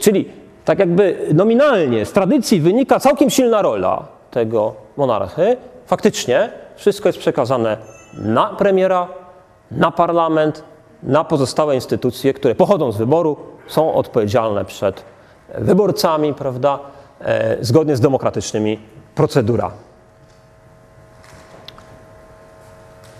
[0.00, 0.28] Czyli
[0.64, 5.56] tak jakby nominalnie z tradycji wynika całkiem silna rola tego monarchy.
[5.86, 7.76] Faktycznie wszystko jest przekazane
[8.14, 9.08] na premiera,
[9.70, 10.64] na parlament,
[11.02, 15.04] na pozostałe instytucje, które pochodzą z wyboru, są odpowiedzialne przed
[15.58, 16.78] wyborcami, prawda,
[17.20, 18.78] e, zgodnie z demokratycznymi
[19.14, 19.88] procedurami.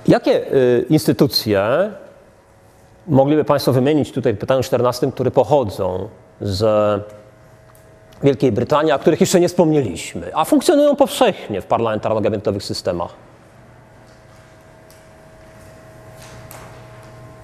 [0.08, 1.90] Jakie y, instytucje
[3.08, 6.08] mogliby Państwo wymienić tutaj w pytaniu 14, które pochodzą
[6.40, 6.64] z
[8.22, 13.10] Wielkiej Brytanii, o których jeszcze nie wspomnieliśmy, a funkcjonują powszechnie w parlamentarno-gabinetowych systemach.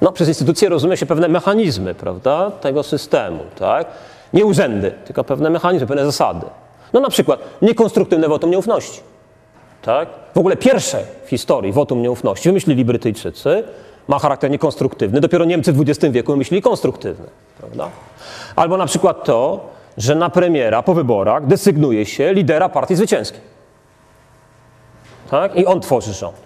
[0.00, 3.86] No, przez instytucje rozumie się pewne mechanizmy, prawda, tego systemu, tak?
[4.32, 6.46] Nie urzędy, tylko pewne mechanizmy, pewne zasady.
[6.92, 9.00] No na przykład niekonstruktywne wotum nieufności.
[9.82, 10.08] Tak?
[10.34, 13.64] W ogóle pierwsze w historii wotum nieufności wymyślili Brytyjczycy,
[14.08, 15.20] ma charakter niekonstruktywny.
[15.20, 17.26] Dopiero Niemcy w XX wieku wymyślili konstruktywny.
[17.58, 17.90] Prawda?
[18.56, 23.40] Albo na przykład to, że na premiera po wyborach desygnuje się lidera partii zwycięskiej.
[25.30, 25.56] Tak?
[25.56, 26.36] I on tworzy rząd.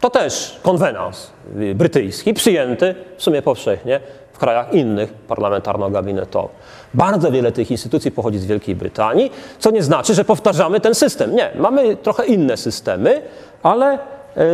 [0.00, 1.30] To też konwenans
[1.74, 4.00] brytyjski, przyjęty w sumie powszechnie
[4.32, 6.50] w krajach innych parlamentarno-gabinetowych.
[6.94, 11.36] Bardzo wiele tych instytucji pochodzi z Wielkiej Brytanii, co nie znaczy, że powtarzamy ten system.
[11.36, 13.22] Nie, mamy trochę inne systemy,
[13.62, 13.98] ale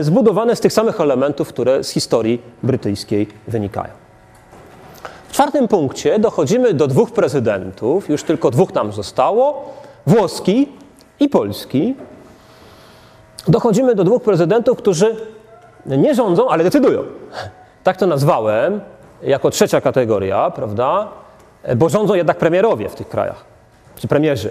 [0.01, 3.93] zbudowane z tych samych elementów, które z historii brytyjskiej wynikają.
[5.29, 9.73] W czwartym punkcie dochodzimy do dwóch prezydentów, już tylko dwóch nam zostało,
[10.07, 10.69] włoski
[11.21, 11.95] i polski.
[13.49, 15.17] Dochodzimy do dwóch prezydentów, którzy
[15.87, 17.03] nie rządzą, ale decydują.
[17.85, 18.81] Tak to nazwałem,
[19.23, 21.09] jako trzecia kategoria, prawda?
[21.77, 23.45] Bo rządzą jednak premierowie w tych krajach,
[23.97, 24.51] czy premierzy.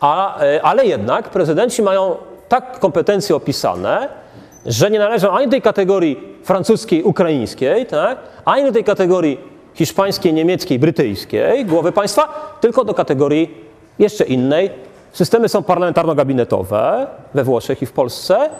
[0.00, 2.16] A, ale jednak prezydenci mają
[2.48, 4.21] tak kompetencje opisane,
[4.66, 8.18] że nie należą ani do tej kategorii francuskiej, ukraińskiej, tak?
[8.44, 9.40] ani do tej kategorii
[9.74, 13.54] hiszpańskiej, niemieckiej, brytyjskiej, głowy państwa, tylko do kategorii
[13.98, 14.70] jeszcze innej.
[15.12, 18.50] Systemy są parlamentarno-gabinetowe we Włoszech i w Polsce.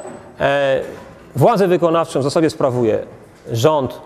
[0.41, 0.81] E,
[1.37, 2.99] władzę wykonawczą w zasadzie sprawuje
[3.53, 4.01] rząd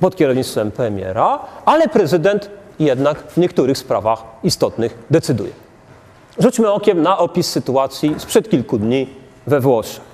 [0.00, 5.50] pod kierownictwem premiera, ale prezydent jednak w niektórych sprawach istotnych decyduje.
[6.38, 9.08] Rzućmy okiem na opis sytuacji sprzed kilku dni
[9.46, 10.07] we Włoszech.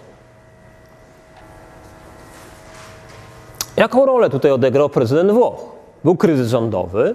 [3.77, 5.61] Jaką rolę tutaj odegrał prezydent Włoch?
[6.05, 7.15] Był kryzys rządowy,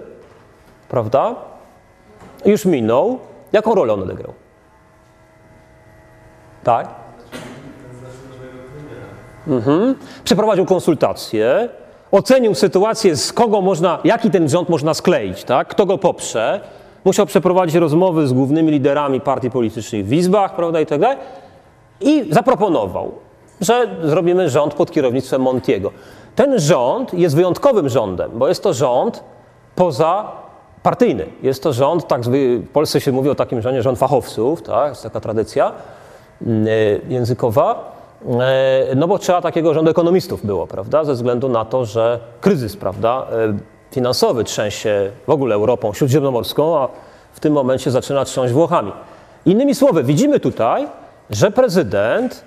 [0.88, 1.34] prawda?
[2.44, 3.18] Już minął.
[3.52, 4.32] Jaką rolę on odegrał?
[6.64, 6.88] Tak?
[9.48, 9.94] Mhm.
[10.24, 11.68] Przeprowadził konsultacje,
[12.10, 15.68] ocenił sytuację, z kogo można, jaki ten rząd można skleić, tak?
[15.68, 16.60] kto go poprze.
[17.04, 21.18] Musiał przeprowadzić rozmowy z głównymi liderami partii politycznych w izbach, prawda, i tak dalej.
[22.00, 23.12] I zaproponował,
[23.60, 25.92] że zrobimy rząd pod kierownictwem Montiego.
[26.34, 29.24] Ten rząd jest wyjątkowym rządem, bo jest to rząd
[29.74, 31.26] pozapartyjny.
[31.42, 34.88] Jest to rząd, tak w Polsce się mówi o takim rządzie, rząd fachowców, tak?
[34.88, 35.72] jest taka tradycja
[36.42, 36.70] mm, e,
[37.12, 37.92] językowa.
[38.40, 41.04] E, no bo trzeba takiego rządu ekonomistów było, prawda?
[41.04, 43.58] Ze względu na to, że kryzys, prawda, e,
[43.90, 46.88] finansowy trzęsie w ogóle Europą śródziemnomorską, a
[47.32, 48.92] w tym momencie zaczyna trząść Włochami.
[49.46, 50.88] Innymi słowy, widzimy tutaj,
[51.30, 52.44] że prezydent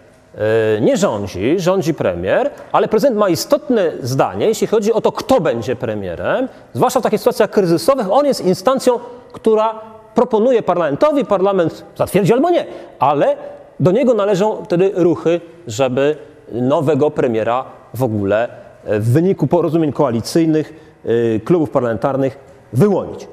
[0.82, 5.76] nie rządzi, rządzi premier, ale prezydent ma istotne zdanie, jeśli chodzi o to, kto będzie
[5.76, 8.12] premierem, zwłaszcza w takich sytuacjach kryzysowych.
[8.12, 9.00] On jest instancją,
[9.32, 9.82] która
[10.16, 12.66] proponuje parlamentowi, parlament zatwierdzi albo nie,
[13.00, 13.38] ale
[13.80, 16.16] do niego należą wtedy ruchy, żeby
[16.52, 18.50] nowego premiera w ogóle
[18.86, 20.74] e, w wyniku porozumień koalicyjnych
[21.36, 22.38] e, klubów parlamentarnych
[22.74, 23.28] wyłonić.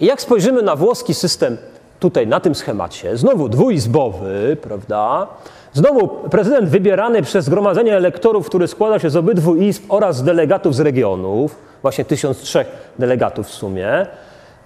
[0.00, 1.56] I jak spojrzymy na włoski system
[2.00, 5.26] tutaj na tym schemacie, znowu dwuizbowy, prawda?
[5.72, 10.80] Znowu prezydent wybierany przez zgromadzenie elektorów, który składa się z obydwu izb oraz delegatów z
[10.80, 12.64] regionów, właśnie 1003
[12.98, 14.06] delegatów w sumie,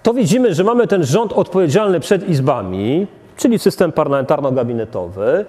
[0.03, 5.45] to widzimy, że mamy ten rząd odpowiedzialny przed izbami, czyli system parlamentarno-gabinetowy.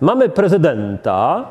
[0.00, 1.44] Mamy prezydenta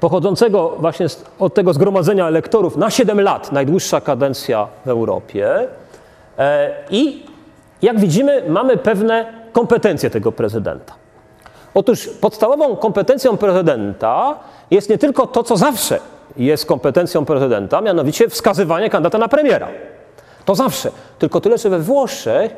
[0.00, 1.06] pochodzącego właśnie
[1.38, 5.68] od tego zgromadzenia elektorów na 7 lat, najdłuższa kadencja w Europie.
[6.38, 7.22] E, I
[7.82, 11.05] jak widzimy, mamy pewne kompetencje tego prezydenta.
[11.76, 14.34] Otóż podstawową kompetencją prezydenta
[14.70, 15.98] jest nie tylko to, co zawsze
[16.36, 19.68] jest kompetencją prezydenta, mianowicie wskazywanie kandydata na premiera.
[20.44, 20.90] To zawsze.
[21.18, 22.56] Tylko tyle, że we Włoszech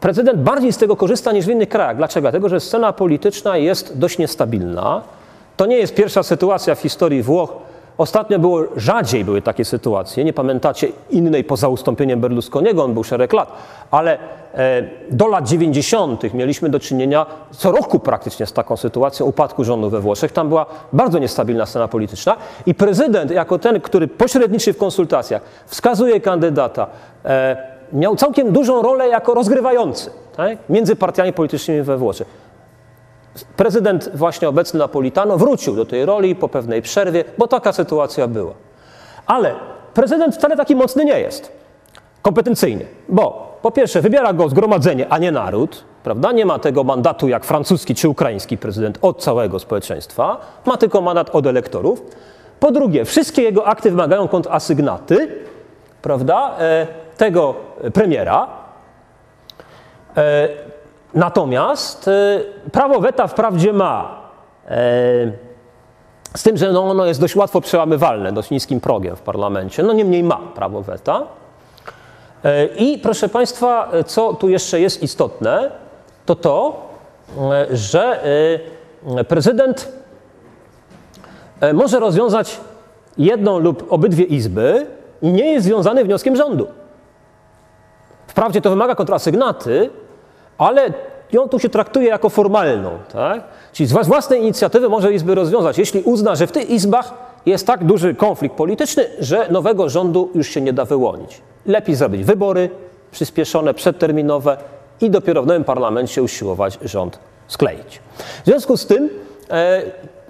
[0.00, 1.96] Prezydent bardziej z tego korzysta niż w innych krajach.
[1.96, 2.24] Dlaczego?
[2.24, 5.02] Dlatego, że scena polityczna jest dość niestabilna.
[5.56, 7.52] To nie jest pierwsza sytuacja w historii Włoch.
[7.98, 10.24] Ostatnio było rzadziej były takie sytuacje.
[10.24, 13.52] Nie pamiętacie innej poza ustąpieniem Berlusconiego, on był szereg lat,
[13.90, 14.18] ale
[15.10, 16.34] do lat 90.
[16.34, 20.32] mieliśmy do czynienia co roku praktycznie z taką sytuacją upadku rządu we Włoszech.
[20.32, 22.36] Tam była bardzo niestabilna scena polityczna
[22.66, 26.86] i prezydent, jako ten, który pośredniczy w konsultacjach, wskazuje kandydata,
[27.24, 27.56] e,
[27.92, 30.58] miał całkiem dużą rolę jako rozgrywający tak?
[30.68, 32.28] między partiami politycznymi we Włoszech.
[33.56, 38.52] Prezydent właśnie obecny Napolitano wrócił do tej roli po pewnej przerwie, bo taka sytuacja była.
[39.26, 39.54] Ale
[39.94, 41.52] prezydent wcale taki mocny nie jest,
[42.22, 46.32] kompetencyjny, bo po pierwsze wybiera go zgromadzenie, a nie naród, prawda?
[46.32, 51.30] Nie ma tego mandatu jak francuski czy ukraiński prezydent od całego społeczeństwa, ma tylko mandat
[51.30, 52.02] od elektorów.
[52.60, 55.28] Po drugie, wszystkie jego akty wymagają kontrasygnaty,
[56.02, 56.56] prawda?
[56.58, 56.86] E,
[57.16, 57.54] tego
[57.94, 58.48] premiera.
[60.16, 60.48] E,
[61.14, 62.40] natomiast e,
[62.72, 64.20] prawo weta wprawdzie ma,
[64.68, 65.32] e,
[66.36, 69.92] z tym, że no ono jest dość łatwo przełamywalne, dość niskim progiem w parlamencie, no
[69.92, 71.26] niemniej ma prawo weta.
[72.44, 75.70] E, I proszę Państwa, co tu jeszcze jest istotne,
[76.26, 76.86] to to,
[77.52, 78.24] e, że
[79.16, 79.92] e, prezydent
[81.74, 82.60] może rozwiązać
[83.18, 84.86] jedną lub obydwie izby
[85.22, 86.66] i nie jest związany wnioskiem rządu.
[88.26, 89.90] Wprawdzie to wymaga kontrasygnaty,
[90.58, 90.92] ale
[91.32, 92.90] ją tu się traktuje jako formalną.
[93.12, 93.42] Tak?
[93.72, 97.14] Czyli z własnej inicjatywy może izby rozwiązać, jeśli uzna, że w tych izbach
[97.46, 101.40] jest tak duży konflikt polityczny, że nowego rządu już się nie da wyłonić.
[101.66, 102.70] Lepiej zrobić wybory
[103.10, 104.56] przyspieszone, przedterminowe
[105.00, 108.00] i dopiero w nowym parlamencie usiłować rząd skleić.
[108.42, 109.08] W związku z tym,
[109.50, 109.82] e,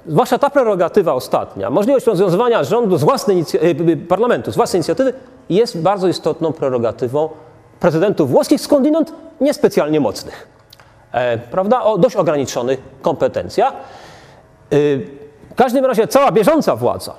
[0.06, 5.12] zwłaszcza ta prerogatywa ostatnia, możliwość rozwiązywania rządu z własnej inicjatywy, parlamentu z własnej inicjatywy
[5.51, 7.28] jest bardzo istotną prerogatywą
[7.81, 10.60] prezydentów włoskich, skądinąd niespecjalnie mocnych.
[11.12, 11.82] E, prawda?
[11.82, 13.73] O dość ograniczonych kompetencjach.
[14.73, 15.07] Y,
[15.51, 17.15] w każdym razie cała bieżąca władza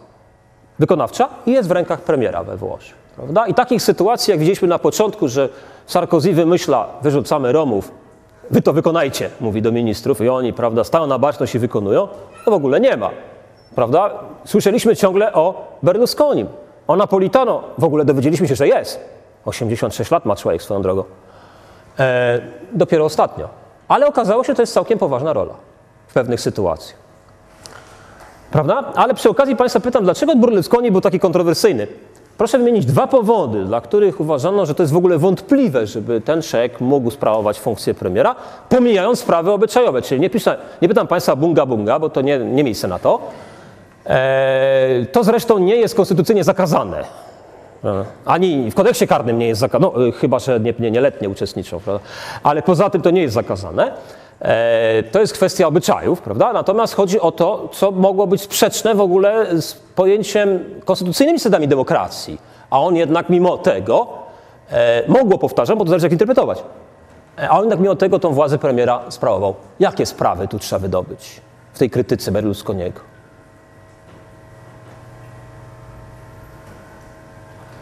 [0.81, 2.95] wykonawcza jest w rękach premiera we Włoszech.
[3.15, 3.47] Prawda?
[3.47, 5.49] I takich sytuacji, jak widzieliśmy na początku, że
[5.85, 7.91] Sarkozy wymyśla, wyrzucamy Romów,
[8.51, 12.07] wy to wykonajcie, mówi do ministrów i oni, prawda, stają na baczność i wykonują,
[12.45, 13.09] to w ogóle nie ma.
[13.75, 14.11] Prawda?
[14.45, 16.47] Słyszeliśmy ciągle o Berlusconim.
[16.87, 18.99] O Napolitano w ogóle dowiedzieliśmy się, że jest.
[19.45, 21.03] 86 lat ma człowiek swoją drogą.
[21.99, 22.39] E,
[22.73, 23.60] dopiero ostatnio.
[23.91, 25.53] Ale okazało się, że to jest całkiem poważna rola
[26.07, 26.97] w pewnych sytuacjach.
[28.51, 28.83] Prawda?
[28.95, 31.87] Ale przy okazji Państwa pytam, dlaczego Berlusconi był taki kontrowersyjny?
[32.37, 36.41] Proszę wymienić dwa powody, dla których uważano, że to jest w ogóle wątpliwe, żeby ten
[36.41, 38.35] człowiek mógł sprawować funkcję premiera,
[38.69, 40.01] pomijając sprawy obyczajowe.
[40.01, 43.21] Czyli nie, piszę, nie pytam Państwa bunga bunga, bo to nie, nie miejsce na to.
[44.05, 47.03] E, to zresztą nie jest konstytucyjnie zakazane.
[48.25, 51.79] Ani w kodeksie karnym nie jest zakazane, no, e, chyba że nie, nie, nieletnie uczestniczą,
[51.79, 52.05] prawda?
[52.43, 53.91] ale poza tym to nie jest zakazane.
[54.41, 56.53] E, To jest kwestia obyczajów, prawda?
[56.53, 62.41] Natomiast chodzi o to, co mogło być sprzeczne w ogóle z pojęciem konstytucyjnymi zasadami demokracji.
[62.69, 64.07] A on jednak mimo tego
[64.71, 66.63] e, mogło, powtarzam, bo to zależy jak interpretować,
[67.39, 69.55] e, a on jednak mimo tego tą władzę premiera sprawował.
[69.79, 71.41] Jakie sprawy tu trzeba wydobyć
[71.73, 72.99] w tej krytyce Berlusconiego?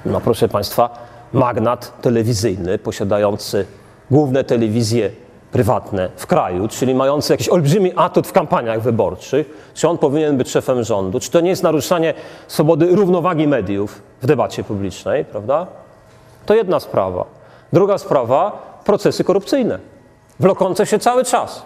[0.05, 0.89] No proszę Państwa,
[1.33, 3.65] magnat telewizyjny posiadający
[4.11, 5.11] główne telewizje
[5.51, 10.49] prywatne w kraju, czyli mający jakiś olbrzymi atut w kampaniach wyborczych, czy on powinien być
[10.49, 11.19] szefem rządu?
[11.19, 12.13] Czy to nie jest naruszanie
[12.47, 15.67] swobody równowagi mediów w debacie publicznej, prawda?
[16.45, 17.25] To jedna sprawa.
[17.73, 18.51] Druga sprawa,
[18.85, 19.79] procesy korupcyjne,
[20.39, 21.65] wlokące się cały czas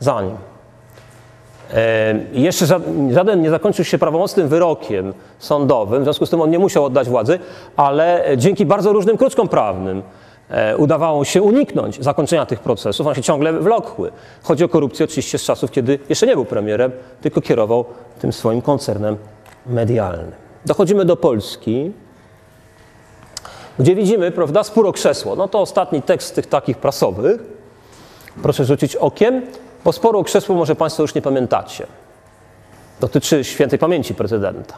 [0.00, 0.51] za nim.
[1.72, 6.50] E, Jeszcze ża- żaden nie zakończył się prawomocnym wyrokiem sądowym, w związku z tym on
[6.50, 7.38] nie musiał oddać władzy,
[7.76, 10.02] ale dzięki bardzo różnym kruczkom prawnym
[10.50, 13.06] e, udawało się uniknąć zakończenia tych procesów.
[13.06, 14.12] One się ciągle wlokły.
[14.42, 17.84] Chodzi o korupcję oczywiście z czasów, kiedy jeszcze nie był premierem, tylko kierował
[18.20, 19.16] tym swoim koncernem
[19.66, 20.32] medialnym.
[20.66, 21.92] Dochodzimy do Polski,
[23.78, 25.36] gdzie widzimy, prawda, spór o krzesło.
[25.36, 27.40] No to ostatni tekst z tych takich prasowych.
[28.42, 29.42] Proszę rzucić okiem,
[29.84, 31.86] bo sporo o krzesło może Państwo już nie pamiętacie.
[33.00, 34.74] Dotyczy świętej pamięci prezydenta.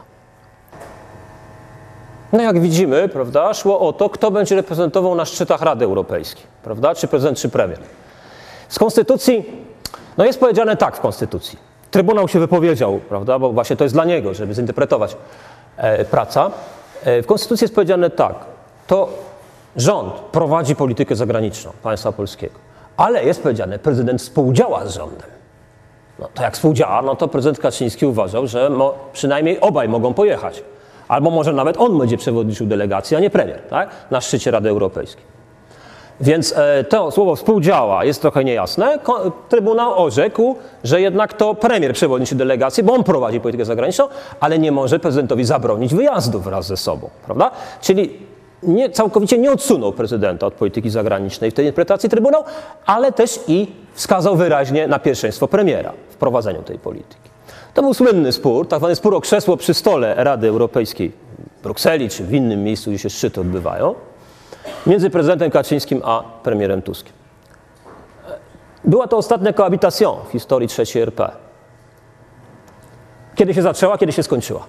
[2.33, 6.95] No jak widzimy, prawda, szło o to, kto będzie reprezentował na szczytach Rady Europejskiej, prawda,
[6.95, 7.79] czy prezydent, czy premier.
[8.69, 9.45] Z konstytucji,
[10.17, 11.59] no jest powiedziane tak w konstytucji.
[11.91, 15.17] Trybunał się wypowiedział, prawda, bo właśnie to jest dla niego, żeby zinterpretować
[15.77, 16.51] e, praca.
[17.03, 18.35] E, w konstytucji jest powiedziane tak,
[18.87, 19.09] to
[19.75, 22.64] rząd prowadzi politykę zagraniczną państwa polskiego,
[22.97, 25.29] ale jest powiedziane, prezydent współdziała z rządem.
[26.19, 30.63] No to jak współdziała, no to prezydent Kaczyński uważał, że mo, przynajmniej obaj mogą pojechać.
[31.07, 33.89] Albo może nawet on będzie przewodniczył delegacji, a nie premier, tak?
[34.11, 35.35] na szczycie Rady Europejskiej.
[36.21, 38.99] Więc e, to słowo współdziała jest trochę niejasne.
[39.49, 44.07] Trybunał orzekł, że jednak to premier przewodniczy delegacji, bo on prowadzi politykę zagraniczną,
[44.39, 47.51] ale nie może prezydentowi zabronić wyjazdu wraz ze sobą, prawda?
[47.81, 48.19] Czyli
[48.67, 52.43] nie, całkowicie nie odsunął prezydenta od polityki zagranicznej w tej interpretacji Trybunał,
[52.85, 57.29] ale też i wskazał wyraźnie na pierwszeństwo premiera w prowadzeniu tej polityki.
[57.73, 61.11] To był słynny spór, tak zwany spór o krzesło przy stole Rady Europejskiej
[61.59, 63.95] w Brukseli czy w innym miejscu, gdzie się szczyty odbywają
[64.87, 67.13] między prezydentem Kaczyńskim a premierem Tuskiem.
[68.83, 71.31] Była to ostatnia cohabitation w historii III RP.
[73.35, 74.65] Kiedy się zaczęła, kiedy się skończyła?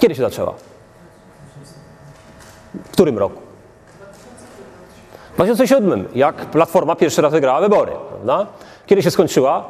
[0.00, 0.54] Kiedy się zaczęła?
[2.74, 3.40] W którym roku?
[5.32, 8.46] W 2007, jak Platforma pierwszy raz wygrała wybory, prawda?
[8.86, 9.64] Kiedy się skończyła?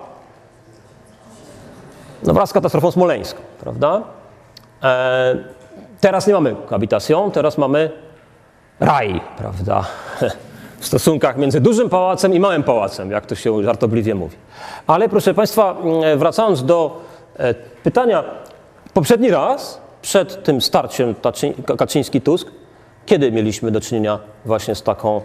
[2.23, 4.03] No wraz z katastrofą smoleńską, prawda?
[4.83, 5.37] E,
[6.01, 7.91] teraz nie mamy cohabitation, teraz mamy
[8.81, 9.85] raj, prawda?
[10.83, 14.37] w stosunkach między dużym pałacem i małym pałacem, jak to się żartobliwie mówi.
[14.87, 17.01] Ale proszę Państwa, mm, wracając do
[17.39, 18.25] e, pytania,
[18.95, 21.15] poprzedni raz, przed tym starciem
[21.77, 22.47] Kaczyński-Tusk,
[23.07, 25.21] kiedy mieliśmy do czynienia właśnie z taką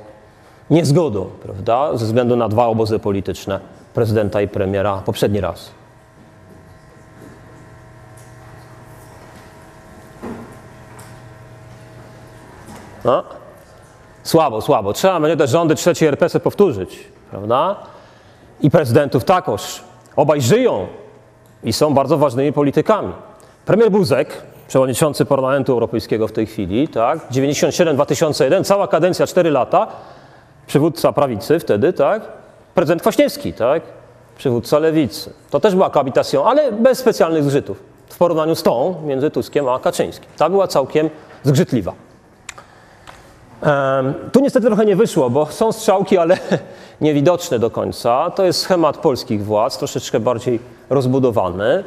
[0.70, 3.60] niezgodą, prawda, ze względu na dwa obozy polityczne,
[3.94, 5.72] prezydenta i premiera, poprzedni raz?
[13.06, 13.24] No?
[14.24, 14.94] Słabo, słabo.
[14.94, 17.00] Trzeba będzie te rządy trzeciej RP sobie powtórzyć,
[17.30, 17.76] prawda?
[18.62, 19.84] I prezydentów takoż.
[20.16, 20.88] Obaj żyją
[21.64, 23.14] i są bardzo ważnymi politykami.
[23.68, 27.32] Premier Buzek, przewodniczący Parlamentu Europejskiego w tej chwili, tak?
[27.32, 29.88] 97-2001, cała kadencja 4 lata,
[30.68, 32.22] przywódca prawicy wtedy, tak?
[32.76, 33.84] Prezydent Kwaśniewski, tak?
[34.38, 35.34] Przywódca lewicy.
[35.50, 39.80] To też była cohabitation, ale bez specjalnych zgrzytów w porównaniu z tą między Tuskiem a
[39.80, 40.30] Kaczyńskim.
[40.38, 41.10] Ta była całkiem
[41.44, 41.94] zgrzytliwa.
[43.62, 46.38] Em, Tu niestety trochę nie wyszło, bo są strzałki, ale
[47.02, 48.32] niewidoczne do końca.
[48.32, 51.84] To jest schemat polskich władz, troszeczkę bardziej rozbudowany.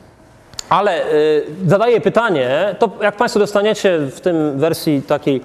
[0.71, 5.41] Ale y, zadaję pytanie, to jak Państwo dostaniecie w tym wersji takiej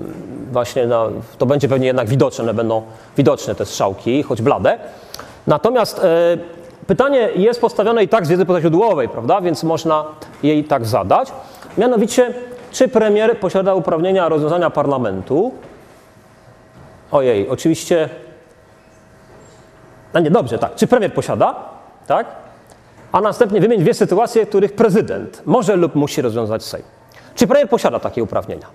[0.00, 0.12] mm,
[0.52, 1.08] właśnie, na,
[1.38, 2.82] to będzie pewnie jednak widoczne, będą
[3.16, 4.78] widoczne te strzałki, choć blade.
[5.46, 6.02] Natomiast y,
[6.86, 10.04] pytanie jest postawione i tak z wiedzy pozaźródłowej, prawda, więc można
[10.42, 11.32] jej tak zadać.
[11.78, 12.34] Mianowicie,
[12.72, 15.54] czy premier posiada uprawnienia rozwiązania parlamentu?
[17.12, 18.08] Ojej, oczywiście.
[20.14, 20.74] No nie, dobrze, tak.
[20.74, 21.54] Czy premier posiada?
[22.06, 22.45] Tak?
[23.16, 26.84] A następnie wymień dwie sytuacje, których prezydent może lub musi rozwiązać Sejm.
[27.34, 28.66] Czy premier posiada takie uprawnienia?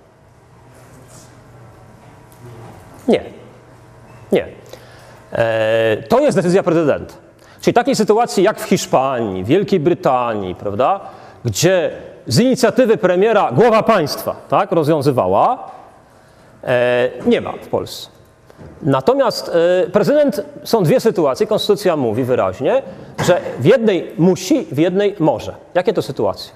[3.08, 3.24] Nie.
[4.32, 4.46] Nie.
[5.32, 7.14] E, to jest decyzja prezydenta.
[7.60, 11.00] Czyli takiej sytuacji jak w Hiszpanii, Wielkiej Brytanii, prawda,
[11.44, 11.90] gdzie
[12.26, 15.70] z inicjatywy premiera głowa państwa tak, rozwiązywała,
[16.64, 18.11] e, nie ma w Polsce.
[18.82, 19.50] Natomiast
[19.84, 22.82] e, prezydent, są dwie sytuacje, konstytucja mówi wyraźnie,
[23.26, 25.54] że w jednej musi, w jednej może.
[25.74, 26.52] Jakie to sytuacje?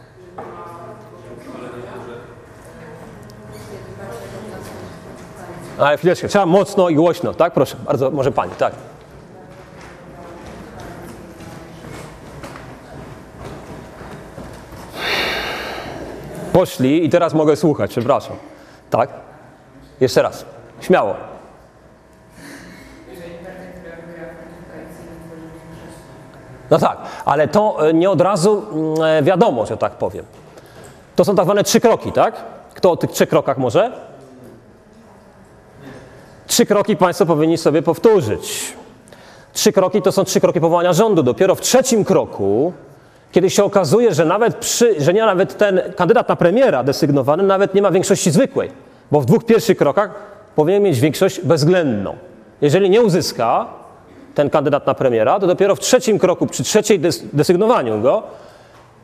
[5.78, 7.52] Ale chwileczkę, trzeba mocno i głośno, tak?
[7.52, 8.72] Proszę, bardzo, może pani, tak.
[16.52, 18.36] Poszli i teraz mogę słuchać, przepraszam.
[18.90, 19.10] Tak?
[20.00, 20.44] Jeszcze raz.
[20.80, 21.35] Śmiało.
[26.70, 30.24] No tak, ale to e, nie od razu mm, e, wiadomo, że tak powiem.
[31.16, 32.34] To są tak zwane trzy kroki, tak?
[32.74, 33.92] Kto o tych trzech krokach może?
[36.46, 38.72] Trzy kroki Państwo powinni sobie powtórzyć.
[39.52, 41.22] Trzy kroki to są trzy kroki powołania rządu.
[41.22, 42.72] Dopiero w trzecim kroku,
[43.32, 47.74] kiedy się okazuje, że nawet, przy, że nie nawet ten kandydat na premiera desygnowany nawet
[47.74, 48.70] nie ma większości zwykłej,
[49.10, 50.10] bo w dwóch pierwszych krokach
[50.56, 52.16] powinien mieć większość bezwzględną.
[52.60, 53.66] Jeżeli nie uzyska
[54.36, 57.00] ten kandydat na premiera, to dopiero w trzecim kroku, przy trzeciej
[57.32, 58.22] desygnowaniu go,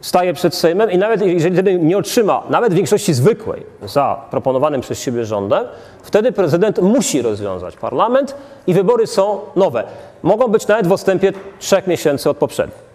[0.01, 5.25] staje przed Sejmem i nawet jeżeli nie otrzyma nawet większości zwykłej za proponowanym przez siebie
[5.25, 5.65] rządem,
[6.03, 8.35] wtedy prezydent musi rozwiązać parlament
[8.67, 9.85] i wybory są nowe.
[10.23, 12.93] Mogą być nawet w odstępie trzech miesięcy od poprzednich.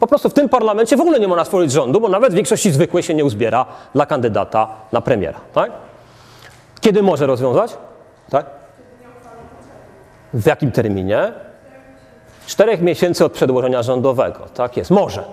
[0.00, 3.02] Po prostu w tym parlamencie w ogóle nie można stworzyć rządu, bo nawet większości zwykłej
[3.02, 5.40] się nie uzbiera dla kandydata na premiera.
[5.54, 5.70] Tak?
[6.80, 7.76] Kiedy może rozwiązać?
[8.30, 8.46] Tak?
[10.34, 11.32] W jakim terminie?
[12.46, 14.40] Czterech miesięcy od przedłożenia rządowego.
[14.54, 15.24] Tak jest, może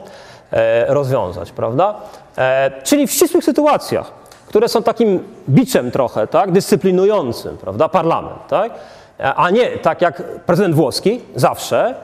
[0.52, 1.96] e, rozwiązać, prawda?
[2.38, 4.12] E, czyli w ścisłych sytuacjach,
[4.48, 8.72] które są takim biczem trochę, tak, dyscyplinującym, prawda, parlament, tak?
[9.20, 11.96] E, A nie tak jak prezydent włoski zawsze,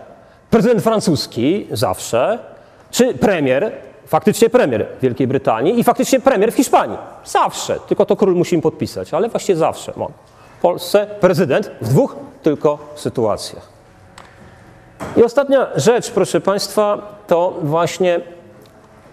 [0.50, 2.40] prezydent francuski zawsze,
[2.92, 3.72] czy premier,
[4.08, 6.98] faktycznie premier Wielkiej Brytanii i faktycznie premier w Hiszpanii.
[7.26, 9.94] Zawsze, tylko to król musi im podpisać, ale właściwie zawsze.
[10.58, 13.73] W Polsce prezydent w dwóch tylko sytuacjach.
[15.18, 18.22] I ostatnia rzecz, proszę Państwa, to właśnie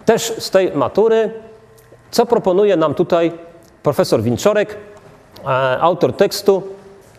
[0.05, 1.33] też z tej matury,
[2.11, 3.31] co proponuje nam tutaj
[3.83, 4.77] profesor Winczorek,
[5.43, 5.47] e,
[5.81, 6.63] autor tekstu,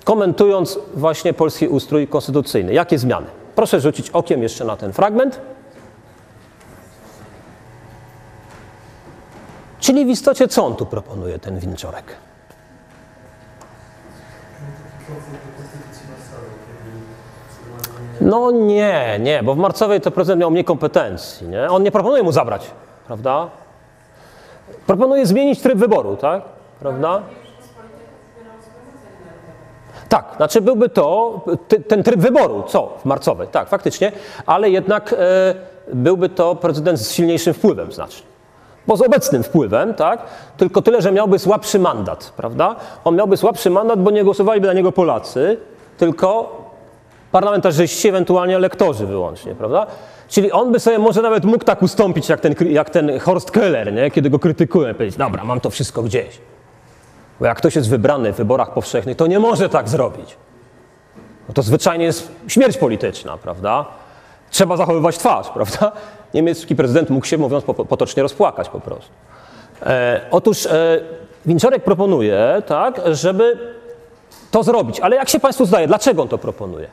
[0.05, 2.73] komentując właśnie polski ustrój konstytucyjny.
[2.73, 3.27] Jakie zmiany?
[3.55, 5.40] Proszę rzucić okiem jeszcze na ten fragment.
[9.81, 12.05] Czyli w istocie co on tu proponuje, ten Winczorek?
[18.24, 21.49] No nie, nie, bo w marcowej to prezydent miał mniej kompetencji.
[21.49, 21.70] Nie?
[21.70, 22.70] On nie proponuje mu zabrać,
[23.07, 23.51] prawda?
[24.86, 26.43] Proponuje zmienić tryb wyboru, tak?
[26.81, 27.23] Prawda?
[30.09, 34.12] Tak, znaczy byłby to ty, ten tryb wyboru, co w marcowej, tak, faktycznie,
[34.47, 35.55] ale jednak e,
[35.94, 38.27] byłby to prezydent z silniejszym wpływem znacznie.
[38.86, 40.23] Bo z obecnym wpływem, tak?
[40.57, 42.77] Tylko tyle, że miałby słabszy mandat, prawda?
[43.05, 45.57] On miałby słabszy mandat, bo nie głosowaliby na niego Polacy,
[45.99, 46.61] tylko
[47.32, 49.86] parlamentarzyści, ewentualnie lektorzy wyłącznie, prawda?
[50.28, 53.92] Czyli on by sobie może nawet mógł tak ustąpić jak ten, jak ten Horst Keller,
[53.92, 54.10] nie?
[54.10, 56.38] kiedy go krytykują, powiedzieć, dobra, mam to wszystko gdzieś.
[57.40, 60.36] Bo jak ktoś jest wybrany w wyborach powszechnych, to nie może tak zrobić.
[61.48, 63.84] No to zwyczajnie jest śmierć polityczna, prawda?
[64.50, 65.92] Trzeba zachowywać twarz, prawda?
[66.34, 69.12] Niemiecki prezydent mógł się, mówiąc po- potocznie, rozpłakać po prostu.
[69.82, 71.00] E, otóż e,
[71.46, 73.59] Winczorek proponuje, tak, żeby
[74.50, 75.00] to zrobić.
[75.00, 76.88] Ale jak się Państwu zdaje, dlaczego on to proponuje?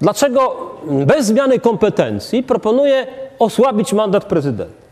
[0.00, 0.56] Dlaczego
[1.06, 3.06] bez zmiany kompetencji proponuje
[3.38, 4.88] osłabić mandat prezydenta?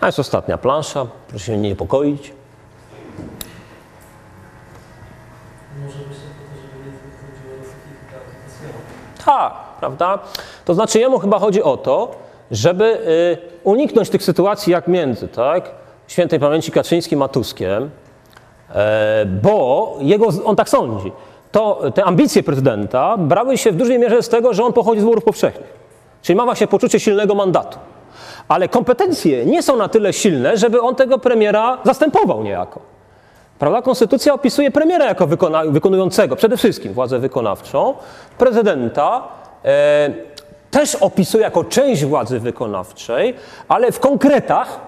[0.00, 2.32] A jest ostatnia plansza, proszę się nie niepokoić.
[9.24, 10.18] Tak, prawda?
[10.64, 12.10] To znaczy jemu chyba chodzi o to,
[12.50, 15.70] żeby y, uniknąć tych sytuacji jak między, tak?
[16.08, 17.90] Świętej pamięci Kaczyńskim a Tuskiem,
[18.70, 21.12] e, bo jego, on tak sądzi.
[21.52, 25.04] To te ambicje prezydenta brały się w dużej mierze z tego, że on pochodzi z
[25.04, 25.80] wyborów powszechnych.
[26.22, 27.78] Czyli ma właśnie poczucie silnego mandatu.
[28.48, 32.80] Ale kompetencje nie są na tyle silne, żeby on tego premiera zastępował niejako.
[33.58, 33.82] Prawda?
[33.82, 37.94] Konstytucja opisuje premiera jako wykona, wykonującego przede wszystkim władzę wykonawczą,
[38.38, 39.28] prezydenta
[39.64, 40.10] e,
[40.70, 43.34] też opisuje jako część władzy wykonawczej,
[43.68, 44.80] ale w konkretach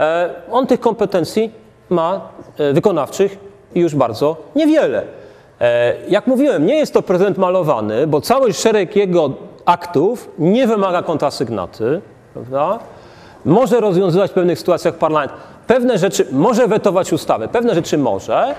[0.00, 1.52] e, on tych kompetencji
[1.90, 2.28] ma
[2.58, 3.38] e, wykonawczych
[3.74, 5.02] już bardzo niewiele.
[5.60, 9.30] E, jak mówiłem, nie jest to prezydent malowany, bo cały szereg jego
[9.64, 12.00] aktów nie wymaga kontrasygnaty,
[12.32, 12.78] prawda?
[13.44, 15.32] może rozwiązywać w pewnych sytuacjach parlament.
[15.66, 18.54] Pewne rzeczy może wetować ustawy, pewne rzeczy może,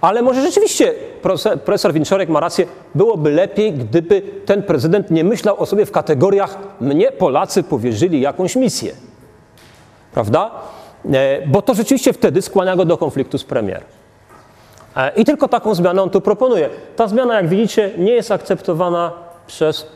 [0.00, 5.60] ale może rzeczywiście profesor, profesor Winczorek ma rację, byłoby lepiej, gdyby ten prezydent nie myślał
[5.60, 8.92] o sobie w kategoriach mnie Polacy powierzyli jakąś misję.
[10.12, 10.50] Prawda?
[11.12, 13.99] E, Bo to rzeczywiście wtedy skłania go do konfliktu z premierem.
[15.00, 16.68] E, I tylko taką zmianę on tu proponuje.
[16.96, 19.12] Ta zmiana, jak widzicie, nie jest akceptowana
[19.46, 19.86] przez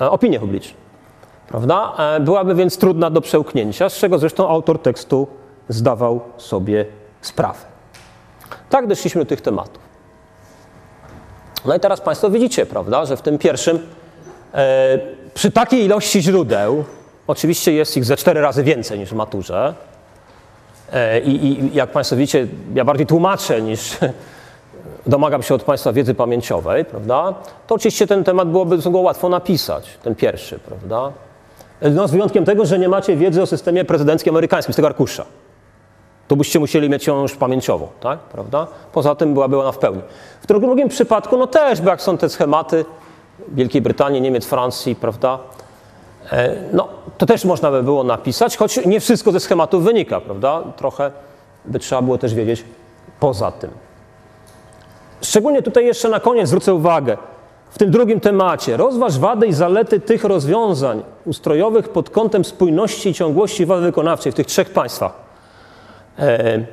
[0.00, 0.76] e, opinię publiczną.
[1.48, 1.92] Prawda?
[1.98, 5.26] E, Byłaby więc trudna do przełknięcia, z czego zresztą autor tekstu
[5.68, 6.86] zdawał sobie
[7.20, 7.58] sprawę.
[8.70, 9.86] Tak doszliśmy do tych tematów.
[11.64, 13.78] No i teraz Państwo widzicie, prawda, że w tym pierwszym,
[15.34, 16.84] przy takiej ilości źródeł,
[17.26, 19.74] oczywiście jest ich ze cztery razy więcej niż w maturze,
[21.24, 23.98] i, i jak Państwo widzicie, ja bardziej tłumaczę niż
[25.06, 27.34] domagam się od Państwa wiedzy pamięciowej, prawda,
[27.66, 31.12] to oczywiście ten temat byłoby go łatwo napisać, ten pierwszy, prawda.
[31.82, 35.24] No, z wyjątkiem tego, że nie macie wiedzy o systemie prezydenckim amerykańskim z tego arkusza.
[36.28, 38.18] To byście musieli mieć ją już pamięciową, tak?
[38.18, 38.66] Prawda?
[38.92, 40.02] Poza tym byłaby ona w pełni.
[40.42, 42.84] W drugim, drugim przypadku, no też, bo jak są te schematy
[43.48, 45.38] Wielkiej Brytanii, Niemiec, Francji, prawda?
[46.32, 46.88] E, No,
[47.18, 50.62] to też można by było napisać, choć nie wszystko ze schematów wynika, prawda?
[50.76, 51.10] Trochę
[51.64, 52.64] by trzeba było też wiedzieć
[53.20, 53.70] poza tym.
[55.22, 57.16] Szczególnie tutaj jeszcze na koniec zwrócę uwagę,
[57.70, 63.14] w tym drugim temacie rozważ wady i zalety tych rozwiązań ustrojowych pod kątem spójności i
[63.14, 65.12] ciągłości władzy wykonawczej w tych trzech państwach.
[66.18, 66.64] E,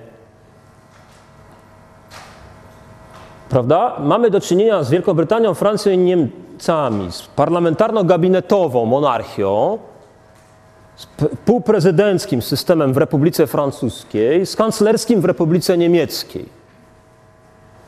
[3.49, 3.95] prawda?
[3.99, 9.77] Mamy do czynienia z Wielką Brytanią, Francją i Niemcami, z parlamentarno-gabinetową monarchią,
[10.95, 11.07] z
[11.45, 16.62] półprezydenckim systemem w Republice Francuskiej, z kanclerskim w Republice Niemieckiej.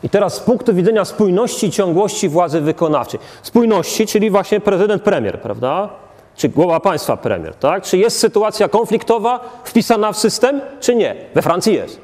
[0.05, 3.19] I teraz z punktu widzenia spójności i ciągłości władzy wykonawczej.
[3.43, 5.89] Spójności, czyli właśnie prezydent premier, prawda?
[6.35, 7.83] Czy głowa państwa premier, tak?
[7.83, 11.15] Czy jest sytuacja konfliktowa wpisana w system, czy nie?
[11.35, 12.01] We Francji jest.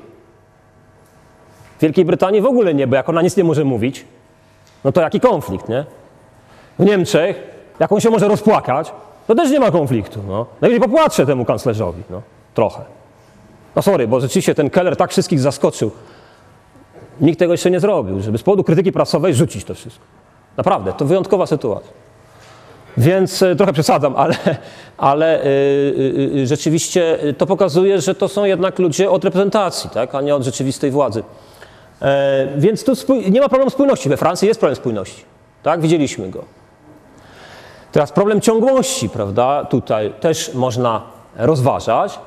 [1.77, 4.05] W Wielkiej Brytanii w ogóle nie, bo jak ona nic nie może mówić,
[4.83, 5.85] no to jaki konflikt, nie?
[6.79, 7.43] W Niemczech,
[7.79, 8.91] jak on się może rozpłakać,
[9.27, 10.45] to też nie ma konfliktu, no.
[10.61, 12.21] Najwyżej popłaczę temu kanclerzowi, no.
[12.53, 12.81] Trochę.
[13.75, 15.91] No sorry, bo rzeczywiście ten Keller tak wszystkich zaskoczył.
[17.21, 20.03] Nikt tego jeszcze nie zrobił, żeby z powodu krytyki prasowej rzucić to wszystko.
[20.57, 21.91] Naprawdę, to wyjątkowa sytuacja.
[22.97, 24.35] Więc e, trochę przesadzam, ale,
[24.97, 30.15] ale y, y, y, rzeczywiście to pokazuje, że to są jednak ludzie od reprezentacji, tak,
[30.15, 31.23] a nie od rzeczywistej władzy.
[32.57, 32.93] Więc tu
[33.29, 34.09] nie ma problemu spójności.
[34.09, 35.23] We Francji jest problem spójności.
[35.63, 36.43] Tak, widzieliśmy go.
[37.91, 41.01] Teraz problem ciągłości, prawda, tutaj też można
[41.35, 42.19] rozważać.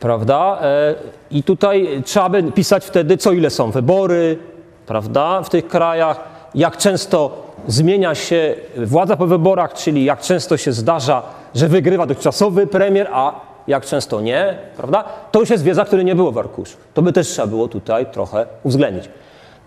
[0.00, 0.58] Prawda?
[0.62, 0.94] E,
[1.30, 4.38] I tutaj trzeba by pisać wtedy, co ile są wybory,
[4.86, 6.20] prawda, w tych krajach,
[6.54, 11.22] jak często zmienia się władza po wyborach, czyli jak często się zdarza,
[11.54, 15.04] że wygrywa dotychczasowy premier, a jak często nie, prawda?
[15.30, 16.76] To już jest wiedza, której nie było w arkuszu.
[16.94, 19.08] To by też trzeba było tutaj trochę uwzględnić.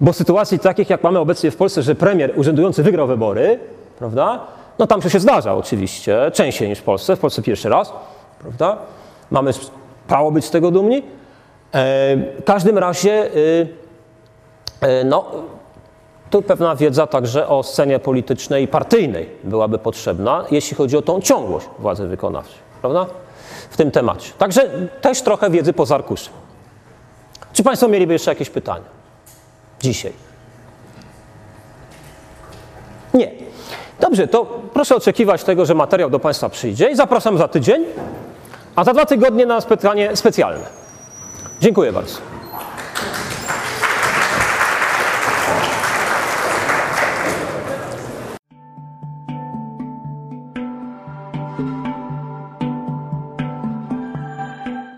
[0.01, 3.60] Bo sytuacji takich, jak mamy obecnie w Polsce, że premier urzędujący wygrał wybory,
[3.99, 4.39] prawda?
[4.80, 7.93] No tam to się zdarza oczywiście, częściej niż w Polsce, w Polsce pierwszy raz,
[8.39, 8.77] prawda?
[9.31, 9.53] Mamy
[10.10, 10.98] prawo być z tego dumni.
[10.98, 11.02] E,
[12.40, 13.68] w każdym razie y,
[14.81, 15.26] E, No,
[16.30, 21.22] tu pewna wiedza także o scenie politycznej i partyjnej byłaby potrzebna, jeśli chodzi o tą
[21.22, 23.06] ciągłość władzy wykonawczej, prawda?
[23.69, 24.31] W tym temacie.
[24.38, 24.69] Także
[25.02, 26.34] też trochę wiedzy poza arkuszem.
[27.53, 28.86] Czy Państwo mieliby jeszcze jakieś pytania?
[29.81, 30.14] Dzisiaj.
[33.14, 33.31] Nie.
[33.99, 37.86] Dobrze, to proszę oczekiwać tego, że materiał do Państwa przyjdzie i zapraszam za tydzień,
[38.76, 40.66] a za dwa tygodnie na spotkanie specjalne.
[41.62, 42.18] Dziękuję bardzo.